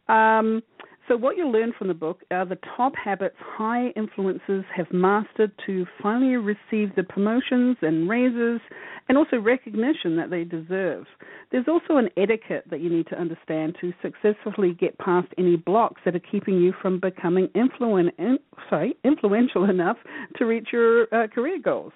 Um, 0.07 0.61
so, 1.07 1.17
what 1.17 1.35
you'll 1.35 1.51
learn 1.51 1.73
from 1.77 1.89
the 1.89 1.93
book 1.93 2.21
are 2.31 2.45
the 2.45 2.57
top 2.77 2.93
habits 2.95 3.35
high 3.37 3.91
influencers 3.97 4.63
have 4.73 4.87
mastered 4.93 5.51
to 5.65 5.85
finally 6.01 6.37
receive 6.37 6.95
the 6.95 7.03
promotions 7.03 7.75
and 7.81 8.09
raises 8.09 8.61
and 9.09 9.17
also 9.17 9.37
recognition 9.37 10.15
that 10.15 10.29
they 10.29 10.45
deserve. 10.45 11.05
There's 11.51 11.67
also 11.67 11.97
an 11.97 12.09
etiquette 12.15 12.63
that 12.69 12.79
you 12.79 12.89
need 12.89 13.07
to 13.07 13.19
understand 13.19 13.75
to 13.81 13.91
successfully 14.01 14.73
get 14.79 14.97
past 14.97 15.27
any 15.37 15.57
blocks 15.57 16.01
that 16.05 16.15
are 16.15 16.19
keeping 16.19 16.55
you 16.61 16.73
from 16.81 17.01
becoming 17.01 17.49
influen- 17.49 18.17
in, 18.17 18.39
sorry, 18.69 18.95
influential 19.03 19.69
enough 19.69 19.97
to 20.37 20.45
reach 20.45 20.69
your 20.71 21.13
uh, 21.13 21.27
career 21.27 21.59
goals. 21.61 21.91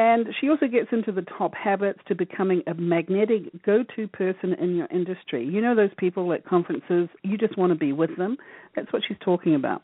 And 0.00 0.28
she 0.40 0.48
also 0.48 0.66
gets 0.66 0.88
into 0.92 1.12
the 1.12 1.26
top 1.36 1.54
habits 1.54 1.98
to 2.08 2.14
becoming 2.14 2.62
a 2.66 2.72
magnetic 2.72 3.62
go 3.66 3.84
to 3.96 4.08
person 4.08 4.54
in 4.54 4.74
your 4.74 4.86
industry. 4.86 5.44
You 5.46 5.60
know, 5.60 5.76
those 5.76 5.90
people 5.98 6.32
at 6.32 6.42
conferences, 6.46 7.10
you 7.22 7.36
just 7.36 7.58
want 7.58 7.70
to 7.70 7.78
be 7.78 7.92
with 7.92 8.16
them. 8.16 8.38
That's 8.74 8.90
what 8.94 9.02
she's 9.06 9.18
talking 9.22 9.56
about. 9.56 9.82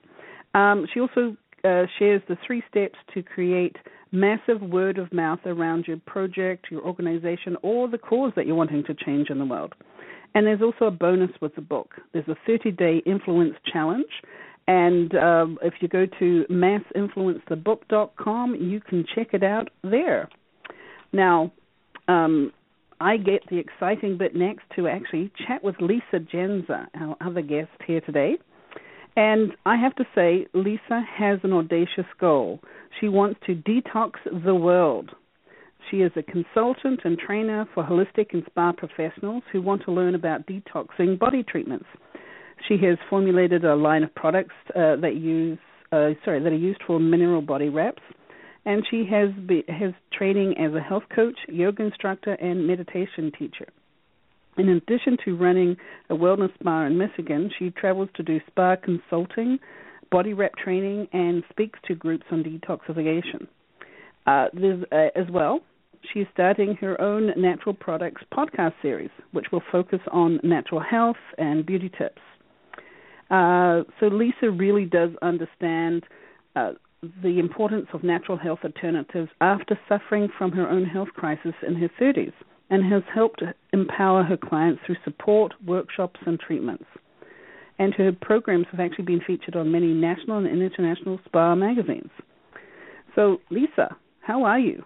Um, 0.54 0.86
she 0.94 1.00
also 1.00 1.36
uh, 1.64 1.84
shares 1.98 2.22
the 2.30 2.38
three 2.46 2.62
steps 2.70 2.94
to 3.12 3.22
create 3.22 3.76
massive 4.10 4.62
word 4.62 4.96
of 4.96 5.12
mouth 5.12 5.40
around 5.44 5.84
your 5.86 5.98
project, 6.06 6.68
your 6.70 6.80
organization, 6.80 7.54
or 7.62 7.86
the 7.86 7.98
cause 7.98 8.32
that 8.36 8.46
you're 8.46 8.56
wanting 8.56 8.84
to 8.84 8.94
change 8.94 9.28
in 9.28 9.38
the 9.38 9.44
world. 9.44 9.74
And 10.34 10.46
there's 10.46 10.62
also 10.62 10.86
a 10.86 10.90
bonus 10.90 11.32
with 11.42 11.54
the 11.56 11.60
book. 11.60 11.90
There's 12.14 12.28
a 12.28 12.36
30 12.46 12.70
day 12.70 13.02
influence 13.04 13.56
challenge 13.70 14.06
and 14.66 15.14
um, 15.14 15.58
if 15.62 15.74
you 15.80 15.88
go 15.88 16.06
to 16.18 16.44
massinfluencethebook.com, 16.50 18.56
you 18.56 18.80
can 18.80 19.06
check 19.14 19.28
it 19.32 19.44
out 19.44 19.68
there. 19.82 20.28
Now, 21.12 21.52
um, 22.08 22.52
I 23.00 23.16
get 23.16 23.42
the 23.48 23.58
exciting 23.58 24.18
bit 24.18 24.34
next 24.34 24.64
to 24.74 24.88
actually 24.88 25.30
chat 25.46 25.62
with 25.62 25.76
Lisa 25.80 26.18
Jendza, 26.18 26.88
our 26.98 27.16
other 27.20 27.42
guest 27.42 27.70
here 27.86 28.00
today. 28.00 28.38
And 29.16 29.52
I 29.64 29.76
have 29.76 29.94
to 29.96 30.04
say, 30.14 30.46
Lisa 30.52 31.02
has 31.16 31.38
an 31.42 31.52
audacious 31.52 32.06
goal. 32.20 32.60
She 33.00 33.08
wants 33.08 33.40
to 33.46 33.54
detox 33.54 34.12
the 34.44 34.54
world. 34.54 35.10
She 35.90 35.98
is 35.98 36.12
a 36.16 36.22
consultant 36.22 37.00
and 37.04 37.18
trainer 37.18 37.66
for 37.72 37.84
holistic 37.84 38.32
and 38.32 38.42
spa 38.46 38.72
professionals 38.72 39.44
who 39.52 39.62
want 39.62 39.84
to 39.84 39.92
learn 39.92 40.14
about 40.14 40.46
detoxing 40.46 41.18
body 41.18 41.44
treatments. 41.44 41.86
She 42.68 42.76
has 42.86 42.98
formulated 43.08 43.64
a 43.64 43.74
line 43.74 44.02
of 44.02 44.14
products 44.14 44.54
uh, 44.70 44.96
that 44.96 45.16
use 45.16 45.58
uh, 45.92 46.10
sorry 46.24 46.42
that 46.42 46.52
are 46.52 46.56
used 46.56 46.80
for 46.86 46.98
mineral 46.98 47.42
body 47.42 47.68
wraps, 47.68 48.02
and 48.64 48.84
she 48.90 49.04
has 49.10 49.30
be, 49.46 49.64
has 49.68 49.92
training 50.12 50.54
as 50.58 50.74
a 50.74 50.80
health 50.80 51.04
coach, 51.14 51.38
yoga 51.48 51.84
instructor, 51.84 52.32
and 52.32 52.66
meditation 52.66 53.30
teacher. 53.38 53.66
In 54.58 54.70
addition 54.70 55.18
to 55.24 55.36
running 55.36 55.76
a 56.08 56.14
wellness 56.14 56.52
spa 56.58 56.86
in 56.86 56.96
Michigan, 56.96 57.50
she 57.58 57.70
travels 57.70 58.08
to 58.14 58.22
do 58.22 58.40
spa 58.46 58.76
consulting, 58.76 59.58
body 60.10 60.32
wrap 60.32 60.56
training, 60.56 61.08
and 61.12 61.44
speaks 61.50 61.78
to 61.86 61.94
groups 61.94 62.24
on 62.30 62.42
detoxification. 62.42 63.46
Uh, 64.26 64.48
uh, 64.90 64.96
as 65.14 65.30
well, 65.30 65.60
she 66.12 66.20
is 66.20 66.26
starting 66.32 66.74
her 66.76 67.00
own 67.00 67.32
natural 67.36 67.74
products 67.74 68.22
podcast 68.32 68.72
series, 68.80 69.10
which 69.32 69.46
will 69.52 69.62
focus 69.70 70.00
on 70.10 70.40
natural 70.42 70.80
health 70.80 71.16
and 71.38 71.66
beauty 71.66 71.90
tips. 71.96 72.22
Uh, 73.30 73.82
so 73.98 74.06
Lisa 74.06 74.50
really 74.50 74.84
does 74.84 75.10
understand 75.22 76.04
uh, 76.54 76.72
the 77.22 77.38
importance 77.38 77.86
of 77.92 78.02
natural 78.02 78.38
health 78.38 78.60
alternatives 78.64 79.30
after 79.40 79.78
suffering 79.88 80.28
from 80.36 80.52
her 80.52 80.68
own 80.68 80.84
health 80.84 81.08
crisis 81.14 81.54
in 81.66 81.74
her 81.76 81.90
30s 82.00 82.32
and 82.70 82.92
has 82.92 83.02
helped 83.12 83.42
empower 83.72 84.22
her 84.22 84.36
clients 84.36 84.80
through 84.84 84.96
support, 85.04 85.52
workshops, 85.64 86.20
and 86.26 86.40
treatments. 86.40 86.84
And 87.78 87.94
her 87.94 88.12
programs 88.12 88.66
have 88.70 88.80
actually 88.80 89.04
been 89.04 89.20
featured 89.26 89.54
on 89.54 89.70
many 89.70 89.92
national 89.92 90.38
and 90.38 90.62
international 90.62 91.20
spa 91.26 91.54
magazines. 91.54 92.10
So, 93.14 93.38
Lisa, 93.50 93.96
how 94.20 94.44
are 94.44 94.58
you? 94.58 94.84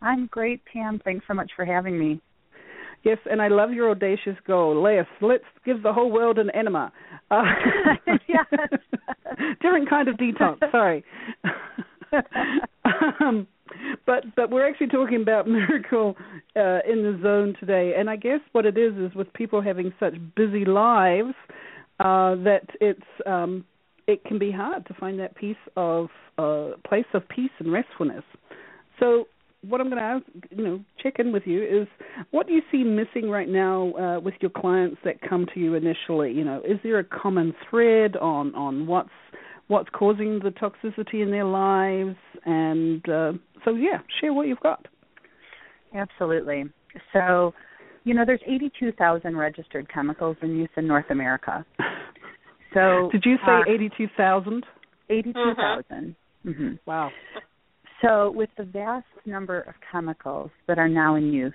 I'm 0.00 0.26
great, 0.26 0.62
Pam. 0.64 1.00
Thanks 1.04 1.24
so 1.28 1.34
much 1.34 1.50
for 1.54 1.64
having 1.64 1.98
me. 1.98 2.20
Yes, 3.02 3.18
and 3.30 3.40
I 3.40 3.48
love 3.48 3.72
your 3.72 3.90
audacious 3.90 4.36
goal. 4.46 4.82
Let's 4.82 5.08
let's 5.20 5.44
give 5.64 5.82
the 5.82 5.92
whole 5.92 6.10
world 6.10 6.38
an 6.38 6.50
enema. 6.50 6.92
Uh, 7.30 7.44
different 9.62 9.88
kind 9.88 10.08
of 10.08 10.16
detox. 10.16 10.58
Sorry. 10.70 11.04
um, 13.20 13.46
but 14.06 14.24
but 14.36 14.50
we're 14.50 14.68
actually 14.68 14.88
talking 14.88 15.22
about 15.22 15.48
miracle 15.48 16.16
uh, 16.56 16.80
in 16.86 17.02
the 17.02 17.18
zone 17.22 17.56
today, 17.58 17.94
and 17.96 18.10
I 18.10 18.16
guess 18.16 18.40
what 18.52 18.66
it 18.66 18.76
is 18.76 18.94
is 18.96 19.14
with 19.14 19.32
people 19.32 19.62
having 19.62 19.92
such 19.98 20.14
busy 20.36 20.64
lives 20.64 21.34
uh, 22.00 22.34
that 22.44 22.66
it's 22.80 23.00
um, 23.26 23.64
it 24.06 24.24
can 24.24 24.38
be 24.38 24.50
hard 24.50 24.86
to 24.86 24.94
find 24.94 25.18
that 25.20 25.34
piece 25.36 25.56
of 25.76 26.08
uh, 26.36 26.70
place 26.86 27.06
of 27.14 27.26
peace 27.28 27.50
and 27.58 27.72
restfulness. 27.72 28.24
So 28.98 29.26
what 29.62 29.80
I'm 29.80 29.88
going 29.90 29.98
to 29.98 30.02
ask, 30.02 30.24
you 30.50 30.64
know, 30.64 30.80
check 31.02 31.14
in 31.18 31.32
with 31.32 31.42
you 31.46 31.62
is 31.62 31.86
what 32.30 32.46
do 32.46 32.54
you 32.54 32.62
see 32.72 32.82
missing 32.82 33.28
right 33.28 33.48
now 33.48 33.92
uh, 33.94 34.20
with 34.20 34.34
your 34.40 34.50
clients 34.50 34.98
that 35.04 35.20
come 35.20 35.46
to 35.54 35.60
you 35.60 35.74
initially? 35.74 36.32
You 36.32 36.44
know, 36.44 36.62
is 36.64 36.78
there 36.82 36.98
a 36.98 37.04
common 37.04 37.54
thread 37.68 38.16
on 38.16 38.54
on 38.54 38.86
what's 38.86 39.10
what's 39.68 39.88
causing 39.90 40.40
the 40.40 40.50
toxicity 40.50 41.22
in 41.22 41.30
their 41.30 41.44
lives? 41.44 42.16
And 42.44 43.06
uh, 43.08 43.32
so, 43.64 43.74
yeah, 43.74 43.98
share 44.20 44.32
what 44.32 44.46
you've 44.46 44.60
got. 44.60 44.86
Absolutely. 45.94 46.64
So, 47.12 47.52
you 48.04 48.14
know, 48.14 48.24
there's 48.24 48.40
82,000 48.46 49.36
registered 49.36 49.92
chemicals 49.92 50.36
in 50.42 50.56
use 50.56 50.70
in 50.76 50.86
North 50.86 51.10
America. 51.10 51.64
So, 52.72 53.08
did 53.10 53.24
you 53.26 53.34
say 53.44 53.68
uh, 53.68 53.74
82,000? 53.74 54.64
82,000. 55.08 56.14
Mm-hmm. 56.46 56.68
Wow. 56.86 57.10
So, 58.02 58.30
with 58.30 58.50
the 58.56 58.64
vast 58.64 59.06
number 59.26 59.60
of 59.60 59.74
chemicals 59.90 60.50
that 60.66 60.78
are 60.78 60.88
now 60.88 61.16
in 61.16 61.32
use, 61.32 61.52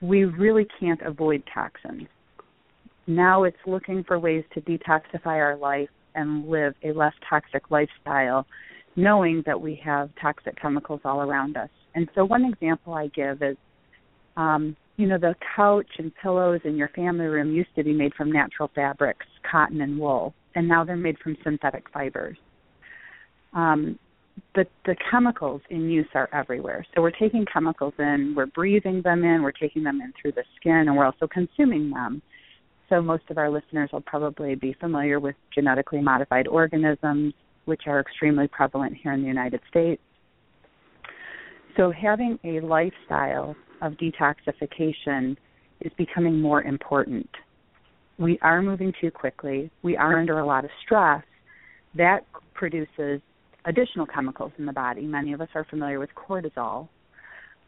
we 0.00 0.24
really 0.24 0.66
can't 0.80 1.00
avoid 1.02 1.42
toxins. 1.52 2.08
Now 3.06 3.44
it's 3.44 3.56
looking 3.66 4.02
for 4.04 4.18
ways 4.18 4.44
to 4.54 4.60
detoxify 4.60 5.26
our 5.26 5.56
life 5.56 5.88
and 6.16 6.48
live 6.48 6.74
a 6.82 6.92
less 6.92 7.12
toxic 7.28 7.70
lifestyle, 7.70 8.46
knowing 8.96 9.42
that 9.46 9.60
we 9.60 9.80
have 9.84 10.10
toxic 10.20 10.60
chemicals 10.60 11.00
all 11.04 11.20
around 11.20 11.56
us. 11.56 11.70
And 11.94 12.08
so, 12.14 12.24
one 12.24 12.44
example 12.44 12.94
I 12.94 13.06
give 13.08 13.42
is 13.42 13.56
um, 14.36 14.76
you 14.96 15.06
know, 15.06 15.18
the 15.18 15.34
couch 15.54 15.86
and 15.98 16.12
pillows 16.22 16.60
in 16.64 16.76
your 16.76 16.88
family 16.88 17.26
room 17.26 17.52
used 17.52 17.74
to 17.76 17.84
be 17.84 17.92
made 17.92 18.14
from 18.14 18.32
natural 18.32 18.70
fabrics, 18.74 19.26
cotton 19.50 19.82
and 19.82 19.98
wool, 19.98 20.34
and 20.54 20.66
now 20.66 20.84
they're 20.84 20.96
made 20.96 21.18
from 21.18 21.36
synthetic 21.44 21.84
fibers. 21.92 22.36
Um, 23.52 23.98
the 24.54 24.66
the 24.84 24.96
chemicals 25.10 25.60
in 25.70 25.88
use 25.88 26.08
are 26.14 26.28
everywhere. 26.32 26.84
So 26.94 27.02
we're 27.02 27.10
taking 27.10 27.44
chemicals 27.52 27.94
in, 27.98 28.34
we're 28.36 28.46
breathing 28.46 29.02
them 29.02 29.24
in, 29.24 29.42
we're 29.42 29.52
taking 29.52 29.82
them 29.82 30.00
in 30.00 30.12
through 30.20 30.32
the 30.32 30.44
skin, 30.56 30.84
and 30.86 30.96
we're 30.96 31.06
also 31.06 31.26
consuming 31.26 31.90
them. 31.90 32.22
So 32.88 33.02
most 33.02 33.24
of 33.30 33.38
our 33.38 33.50
listeners 33.50 33.90
will 33.92 34.02
probably 34.02 34.54
be 34.54 34.74
familiar 34.74 35.18
with 35.18 35.34
genetically 35.54 36.00
modified 36.00 36.46
organisms, 36.46 37.34
which 37.64 37.82
are 37.86 38.00
extremely 38.00 38.46
prevalent 38.48 38.94
here 39.02 39.12
in 39.12 39.22
the 39.22 39.28
United 39.28 39.60
States. 39.68 40.00
So 41.76 41.90
having 41.90 42.38
a 42.44 42.60
lifestyle 42.60 43.54
of 43.82 43.94
detoxification 43.94 45.36
is 45.80 45.92
becoming 45.98 46.40
more 46.40 46.62
important. 46.62 47.28
We 48.18 48.38
are 48.40 48.62
moving 48.62 48.92
too 48.98 49.10
quickly. 49.10 49.70
We 49.82 49.96
are 49.96 50.18
under 50.18 50.38
a 50.38 50.46
lot 50.46 50.64
of 50.64 50.70
stress. 50.84 51.22
That 51.94 52.24
produces 52.54 53.20
additional 53.66 54.06
chemicals 54.06 54.52
in 54.58 54.66
the 54.66 54.72
body. 54.72 55.02
Many 55.02 55.32
of 55.32 55.40
us 55.40 55.48
are 55.54 55.66
familiar 55.68 55.98
with 55.98 56.10
cortisol. 56.14 56.88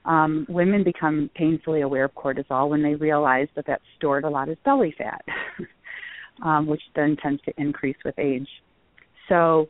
Um, 0.04 0.46
women 0.48 0.84
become 0.84 1.28
painfully 1.34 1.82
aware 1.82 2.04
of 2.04 2.14
cortisol 2.14 2.70
when 2.70 2.82
they 2.82 2.94
realize 2.94 3.48
that 3.56 3.66
that's 3.66 3.82
stored 3.96 4.24
a 4.24 4.30
lot 4.30 4.48
as 4.48 4.56
belly 4.64 4.94
fat, 4.96 5.22
um, 6.42 6.66
which 6.66 6.80
then 6.94 7.16
tends 7.22 7.42
to 7.42 7.52
increase 7.58 7.96
with 8.04 8.18
age. 8.18 8.48
So, 9.28 9.68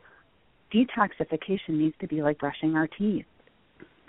detoxification 0.73 1.69
needs 1.69 1.95
to 1.99 2.07
be 2.07 2.21
like 2.21 2.37
brushing 2.37 2.75
our 2.75 2.87
teeth. 2.87 3.25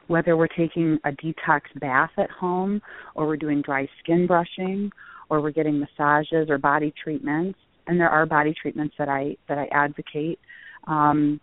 Whether 0.07 0.37
we're 0.37 0.49
taking 0.49 0.99
a 1.05 1.11
detox 1.11 1.63
bath 1.77 2.11
at 2.19 2.31
home, 2.31 2.83
or 3.15 3.27
we're 3.27 3.37
doing 3.37 3.63
dry 3.63 3.89
skin 4.03 4.27
brushing, 4.27 4.93
or 5.31 5.41
we're 5.41 5.53
getting 5.53 5.81
massages 5.81 6.51
or 6.51 6.59
body 6.59 6.93
treatments, 7.03 7.59
and 7.87 7.99
there 7.99 8.11
are 8.11 8.27
body 8.27 8.55
treatments 8.61 8.95
that 8.99 9.09
I 9.09 9.37
that 9.49 9.57
I 9.57 9.69
advocate 9.73 10.39
um, 10.87 11.41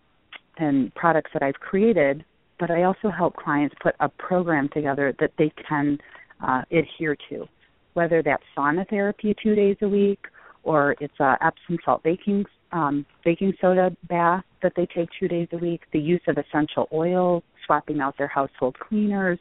and 0.58 0.94
products 0.94 1.30
that 1.32 1.42
I've 1.42 1.60
created, 1.60 2.24
but 2.58 2.70
I 2.70 2.84
also 2.84 3.10
help 3.10 3.36
clients 3.36 3.74
put 3.82 3.94
a 4.00 4.08
program 4.08 4.68
together 4.72 5.14
that 5.20 5.32
they 5.38 5.52
can 5.68 5.98
uh, 6.46 6.62
adhere 6.70 7.16
to, 7.30 7.46
whether 7.94 8.22
that's 8.22 8.42
sauna 8.56 8.88
therapy 8.88 9.34
two 9.42 9.54
days 9.54 9.76
a 9.82 9.88
week 9.88 10.20
or 10.64 10.96
it's 11.00 11.18
a 11.20 11.36
Epsom 11.40 11.78
salt 11.84 12.02
baking 12.02 12.44
um, 12.72 13.06
baking 13.24 13.54
soda 13.62 13.96
bath 14.10 14.44
that 14.62 14.72
they 14.76 14.86
take 14.94 15.08
two 15.18 15.26
days 15.26 15.48
a 15.52 15.56
week, 15.56 15.82
the 15.94 15.98
use 15.98 16.20
of 16.28 16.36
essential 16.36 16.86
oil, 16.92 17.42
swapping 17.64 18.00
out 18.00 18.18
their 18.18 18.28
household 18.28 18.76
cleaners. 18.78 19.38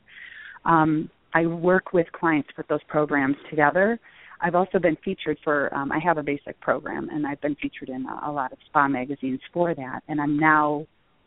Um, 0.64 1.10
I 1.34 1.46
work 1.46 1.92
with 1.92 2.10
clients 2.14 2.48
to 2.50 2.56
put 2.56 2.70
those 2.70 2.84
programs 2.88 3.36
together 3.50 4.00
I've 4.42 4.56
also 4.56 4.80
been 4.80 4.98
featured 5.04 5.38
for. 5.44 5.74
Um, 5.74 5.92
I 5.92 6.00
have 6.00 6.18
a 6.18 6.24
basic 6.24 6.60
program, 6.60 7.10
and 7.10 7.26
I've 7.26 7.42
been 7.42 7.56
featured 7.56 7.90
in 7.90 8.06
a, 8.06 8.30
a 8.30 8.32
lot 8.32 8.52
of 8.52 8.60
spa 8.68 8.88
magazines 8.88 9.40
for 9.52 9.74
that. 9.74 10.02
And 10.08 10.22
I'm 10.22 10.38
now 10.38 10.86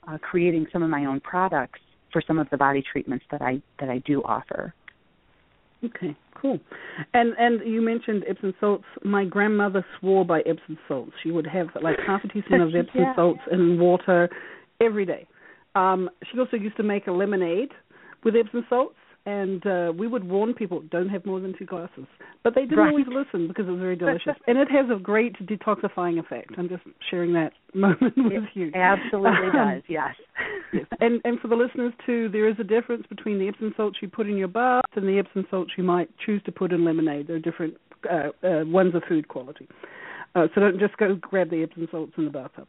uh, 0.09 0.18
creating 0.18 0.66
some 0.72 0.82
of 0.82 0.90
my 0.90 1.05
own 1.05 1.20
products 1.20 1.80
for 2.12 2.22
some 2.26 2.38
of 2.38 2.48
the 2.51 2.57
body 2.57 2.82
treatments 2.92 3.24
that 3.30 3.42
I 3.42 3.62
that 3.78 3.88
I 3.88 3.98
do 3.98 4.22
offer. 4.22 4.74
Okay, 5.84 6.16
cool. 6.34 6.59
And 7.14 7.34
and 7.38 7.61
you 7.66 7.80
mentioned 7.80 8.24
Epsom 8.28 8.55
salts. 8.61 8.84
My 9.03 9.24
grandmother 9.24 9.84
swore 9.98 10.24
by 10.24 10.40
Epsom 10.40 10.78
salts. 10.86 11.12
She 11.22 11.30
would 11.30 11.46
have 11.46 11.68
like 11.82 11.96
half 12.07 12.22
a 12.24 12.28
teaspoon 12.28 12.61
of 12.61 12.74
Epsom 12.74 13.01
yeah. 13.01 13.14
salts 13.14 13.40
in 13.51 13.78
water 13.78 14.28
every 14.80 15.07
day. 15.07 15.26
Um, 15.74 16.11
she 16.30 16.38
also 16.38 16.57
used 16.57 16.76
to 16.76 16.82
make 16.82 17.07
a 17.07 17.12
lemonade 17.12 17.70
with 18.24 18.34
Epsom 18.36 18.66
salts 18.68 18.96
and 19.31 19.64
uh, 19.64 19.93
we 19.97 20.09
would 20.09 20.24
warn 20.24 20.55
people 20.55 20.83
don't 20.91 21.09
have 21.09 21.24
more 21.24 21.39
than 21.39 21.55
two 21.57 21.64
glasses, 21.64 22.07
but 22.43 22.55
they 22.55 22.62
didn't 22.62 22.78
right. 22.78 22.89
always 22.89 23.07
listen 23.07 23.47
because 23.47 23.68
it 23.68 23.70
was 23.70 23.81
very 23.81 23.95
delicious, 23.95 24.35
and 24.49 24.59
it 24.59 24.68
has 24.70 24.87
a 24.95 24.99
great 24.99 25.37
detoxifying 25.47 26.18
effect. 26.18 26.51
I'm 26.59 26.68
just 26.68 26.83
sharing 27.11 27.33
that 27.35 27.53
moment 27.74 28.14
with 28.16 28.33
it 28.33 28.49
you. 28.55 28.72
Absolutely 28.74 29.49
um, 29.49 29.53
does, 29.55 29.83
yes. 29.89 30.14
yes. 30.72 30.87
And 31.01 31.20
and 31.24 31.39
for 31.39 31.47
the 31.49 31.55
listeners 31.55 31.93
too, 32.05 32.28
there 32.31 32.49
is 32.49 32.57
a 32.59 32.64
difference 32.64 33.07
between 33.09 33.39
the 33.39 33.47
Epsom 33.47 33.72
salts 33.76 33.99
you 34.03 34.09
put 34.09 34.28
in 34.28 34.37
your 34.37 34.49
bath 34.49 34.83
and 34.97 35.07
the 35.07 35.18
Epsom 35.18 35.47
salts 35.51 35.72
you 35.78 35.85
might 35.85 36.11
choose 36.26 36.43
to 36.45 36.53
put 36.53 36.72
in 36.72 36.85
lemonade. 36.85 37.28
They're 37.28 37.39
different. 37.39 37.74
Uh, 38.11 38.31
uh, 38.45 38.64
one's 38.64 38.95
a 38.95 39.01
food 39.07 39.28
quality, 39.28 39.68
uh, 40.35 40.49
so 40.55 40.61
don't 40.61 40.81
just 40.81 40.97
go 40.97 41.14
grab 41.14 41.51
the 41.51 41.62
Epsom 41.62 41.87
salts 41.91 42.12
in 42.16 42.24
the 42.24 42.31
bathtub. 42.31 42.66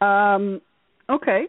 Um, 0.00 0.62
okay, 1.10 1.46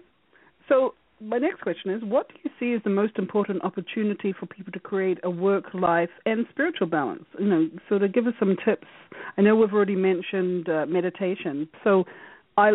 so 0.67 0.95
my 1.21 1.37
next 1.37 1.61
question 1.61 1.91
is 1.91 2.03
what 2.03 2.29
do 2.29 2.35
you 2.43 2.49
see 2.59 2.73
as 2.73 2.83
the 2.83 2.89
most 2.89 3.17
important 3.17 3.63
opportunity 3.63 4.33
for 4.37 4.45
people 4.45 4.71
to 4.71 4.79
create 4.79 5.17
a 5.23 5.29
work 5.29 5.65
life 5.73 6.09
and 6.25 6.45
spiritual 6.49 6.87
balance? 6.87 7.25
You 7.37 7.45
know 7.45 7.69
so 7.87 7.99
to 7.99 8.07
give 8.07 8.27
us 8.27 8.33
some 8.39 8.55
tips 8.63 8.87
i 9.37 9.41
know 9.41 9.55
we've 9.55 9.73
already 9.73 9.95
mentioned 9.95 10.69
uh, 10.69 10.85
meditation. 10.85 11.67
So 11.83 12.05
i 12.57 12.71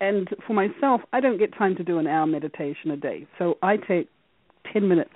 and 0.00 0.28
for 0.46 0.54
myself 0.54 1.00
i 1.12 1.20
don't 1.20 1.38
get 1.38 1.56
time 1.56 1.76
to 1.76 1.84
do 1.84 1.98
an 1.98 2.06
hour 2.06 2.26
meditation 2.26 2.90
a 2.90 2.96
day. 2.96 3.26
So 3.38 3.58
i 3.62 3.76
take 3.76 4.08
10 4.72 4.88
minutes 4.88 5.10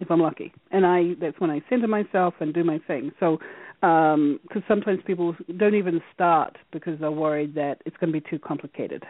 if 0.00 0.10
i'm 0.10 0.20
lucky. 0.20 0.52
And 0.70 0.86
i 0.86 1.14
that's 1.20 1.38
when 1.38 1.50
i 1.50 1.60
center 1.68 1.88
myself 1.88 2.34
and 2.40 2.52
do 2.52 2.64
my 2.64 2.80
thing. 2.86 3.12
So 3.20 3.38
um 3.82 4.40
because 4.42 4.62
sometimes 4.66 5.00
people 5.06 5.36
don't 5.56 5.74
even 5.74 6.00
start 6.12 6.56
because 6.72 6.98
they're 6.98 7.10
worried 7.10 7.54
that 7.54 7.82
it's 7.86 7.96
going 7.96 8.12
to 8.12 8.20
be 8.20 8.26
too 8.28 8.38
complicated. 8.38 9.04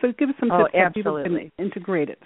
So 0.00 0.12
give 0.18 0.30
us 0.30 0.34
some 0.40 0.50
oh, 0.50 0.64
tips 0.64 0.70
oh, 0.74 0.82
how 0.82 0.88
people 0.90 1.22
can 1.22 1.52
integrate 1.58 2.08
it 2.08 2.18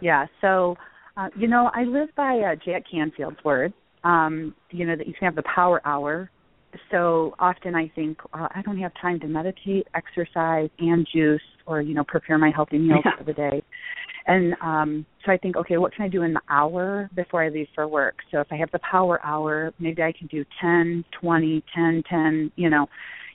yeah. 0.00 0.26
So, 0.40 0.76
uh, 1.16 1.28
you 1.36 1.48
know, 1.48 1.70
I 1.74 1.84
live 1.84 2.08
by 2.16 2.38
uh, 2.38 2.56
Jack 2.64 2.84
Canfield's 2.90 3.42
word. 3.44 3.72
Um, 4.02 4.54
you 4.70 4.86
know 4.86 4.96
that 4.96 5.06
you 5.06 5.12
can 5.12 5.26
have 5.26 5.34
the 5.34 5.44
power 5.54 5.80
hour. 5.84 6.30
So 6.90 7.34
often 7.38 7.74
I 7.74 7.90
think 7.94 8.18
uh, 8.32 8.48
I 8.54 8.62
don't 8.62 8.78
have 8.78 8.92
time 9.02 9.18
to 9.20 9.26
meditate, 9.26 9.86
exercise, 9.94 10.70
and 10.78 11.06
juice, 11.12 11.42
or 11.66 11.82
you 11.82 11.94
know, 11.94 12.04
prepare 12.04 12.38
my 12.38 12.50
healthy 12.54 12.78
meals 12.78 13.02
yeah. 13.04 13.16
for 13.18 13.24
the 13.24 13.32
day. 13.32 13.62
And 14.26 14.54
um, 14.62 15.06
so 15.24 15.32
I 15.32 15.36
think, 15.36 15.56
okay, 15.56 15.76
what 15.78 15.94
can 15.94 16.04
I 16.04 16.08
do 16.08 16.22
in 16.22 16.32
the 16.32 16.40
hour 16.48 17.10
before 17.16 17.42
I 17.42 17.48
leave 17.48 17.66
for 17.74 17.88
work? 17.88 18.16
So 18.30 18.40
if 18.40 18.46
I 18.50 18.56
have 18.56 18.70
the 18.70 18.78
power 18.90 19.20
hour, 19.24 19.72
maybe 19.78 20.02
I 20.02 20.12
can 20.12 20.28
do 20.28 20.44
ten, 20.60 21.04
twenty, 21.20 21.64
ten, 21.74 22.02
ten. 22.08 22.52
You 22.56 22.70
know, 22.70 22.86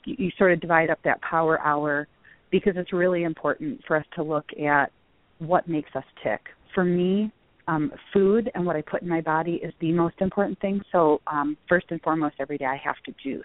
you, 0.04 0.16
you 0.18 0.30
sort 0.38 0.52
of 0.52 0.60
divide 0.60 0.90
up 0.90 0.98
that 1.04 1.20
power 1.20 1.60
hour 1.60 2.08
because 2.50 2.74
it's 2.76 2.92
really 2.92 3.24
important 3.24 3.80
for 3.86 3.96
us 3.96 4.04
to 4.14 4.22
look 4.22 4.46
at 4.52 4.90
what 5.38 5.68
makes 5.68 5.90
us 5.94 6.04
tick 6.22 6.40
for 6.74 6.84
me, 6.84 7.32
um, 7.68 7.92
food 8.12 8.50
and 8.54 8.64
what 8.64 8.76
I 8.76 8.82
put 8.82 9.02
in 9.02 9.08
my 9.08 9.20
body 9.20 9.60
is 9.62 9.72
the 9.80 9.92
most 9.92 10.16
important 10.20 10.58
thing. 10.60 10.80
So 10.92 11.20
um, 11.26 11.56
first 11.68 11.86
and 11.90 12.00
foremost, 12.02 12.36
every 12.38 12.58
day 12.58 12.66
I 12.66 12.80
have 12.82 12.96
to 13.06 13.14
juice. 13.22 13.44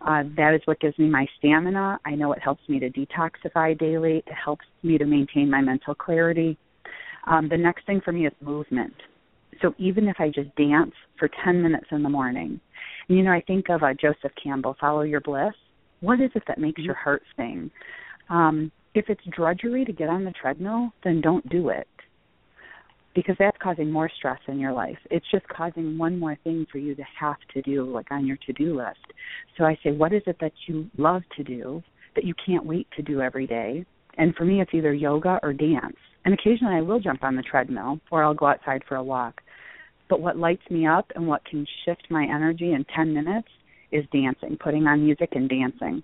Uh, 0.00 0.24
that 0.36 0.54
is 0.54 0.60
what 0.66 0.78
gives 0.80 0.98
me 0.98 1.08
my 1.08 1.26
stamina. 1.38 1.98
I 2.04 2.14
know 2.14 2.32
it 2.32 2.42
helps 2.42 2.62
me 2.68 2.78
to 2.80 2.90
detoxify 2.90 3.78
daily. 3.78 4.18
It 4.26 4.34
helps 4.44 4.66
me 4.82 4.98
to 4.98 5.06
maintain 5.06 5.50
my 5.50 5.60
mental 5.60 5.94
clarity. 5.94 6.58
Um, 7.26 7.48
the 7.48 7.56
next 7.56 7.86
thing 7.86 8.00
for 8.04 8.12
me 8.12 8.26
is 8.26 8.32
movement. 8.40 8.94
So 9.62 9.74
even 9.78 10.06
if 10.06 10.16
I 10.18 10.28
just 10.28 10.54
dance 10.56 10.92
for 11.18 11.30
10 11.44 11.62
minutes 11.62 11.86
in 11.90 12.02
the 12.02 12.10
morning, 12.10 12.60
and, 13.08 13.18
you 13.18 13.24
know, 13.24 13.32
I 13.32 13.40
think 13.46 13.68
of 13.70 13.82
uh, 13.82 13.94
Joseph 13.94 14.32
Campbell, 14.42 14.76
Follow 14.80 15.02
Your 15.02 15.20
Bliss. 15.20 15.54
What 16.00 16.20
is 16.20 16.30
it 16.34 16.42
that 16.46 16.58
makes 16.58 16.82
your 16.82 16.94
heart 16.94 17.22
sing? 17.36 17.70
Um, 18.28 18.70
if 18.96 19.08
it's 19.08 19.24
drudgery 19.34 19.84
to 19.84 19.92
get 19.92 20.08
on 20.08 20.24
the 20.24 20.32
treadmill, 20.32 20.92
then 21.04 21.20
don't 21.20 21.48
do 21.48 21.68
it 21.68 21.88
because 23.16 23.34
that's 23.38 23.56
causing 23.62 23.90
more 23.90 24.10
stress 24.18 24.38
in 24.46 24.60
your 24.60 24.72
life. 24.72 24.98
It's 25.10 25.24
just 25.32 25.48
causing 25.48 25.96
one 25.96 26.18
more 26.18 26.36
thing 26.44 26.66
for 26.70 26.76
you 26.76 26.94
to 26.94 27.02
have 27.18 27.38
to 27.54 27.62
do, 27.62 27.84
like 27.84 28.12
on 28.12 28.26
your 28.26 28.36
to 28.46 28.52
do 28.52 28.76
list. 28.76 29.00
So 29.56 29.64
I 29.64 29.76
say, 29.82 29.90
what 29.90 30.12
is 30.12 30.22
it 30.26 30.36
that 30.40 30.52
you 30.68 30.88
love 30.98 31.22
to 31.36 31.42
do 31.42 31.82
that 32.14 32.24
you 32.24 32.34
can't 32.44 32.66
wait 32.66 32.86
to 32.96 33.02
do 33.02 33.22
every 33.22 33.46
day? 33.46 33.86
And 34.18 34.34
for 34.34 34.44
me, 34.44 34.60
it's 34.60 34.72
either 34.74 34.92
yoga 34.92 35.40
or 35.42 35.54
dance. 35.54 35.96
And 36.26 36.34
occasionally 36.34 36.74
I 36.74 36.82
will 36.82 37.00
jump 37.00 37.24
on 37.24 37.36
the 37.36 37.42
treadmill 37.42 38.00
or 38.10 38.22
I'll 38.22 38.34
go 38.34 38.46
outside 38.46 38.82
for 38.86 38.96
a 38.96 39.02
walk. 39.02 39.40
But 40.10 40.20
what 40.20 40.36
lights 40.36 40.70
me 40.70 40.86
up 40.86 41.10
and 41.16 41.26
what 41.26 41.44
can 41.46 41.66
shift 41.84 42.06
my 42.10 42.24
energy 42.24 42.72
in 42.72 42.84
10 42.94 43.14
minutes 43.14 43.48
is 43.92 44.04
dancing, 44.12 44.58
putting 44.62 44.86
on 44.86 45.04
music 45.04 45.30
and 45.32 45.48
dancing. 45.48 46.02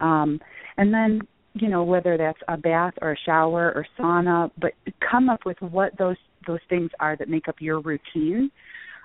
Um, 0.00 0.40
and 0.76 0.92
then 0.92 1.20
you 1.60 1.68
know 1.68 1.82
whether 1.82 2.16
that's 2.16 2.38
a 2.48 2.56
bath 2.56 2.94
or 3.02 3.12
a 3.12 3.16
shower 3.24 3.72
or 3.74 3.86
sauna 3.98 4.50
but 4.60 4.72
come 5.10 5.28
up 5.28 5.40
with 5.46 5.60
what 5.60 5.96
those 5.98 6.16
those 6.46 6.60
things 6.68 6.90
are 7.00 7.16
that 7.16 7.28
make 7.28 7.48
up 7.48 7.56
your 7.60 7.80
routine 7.80 8.50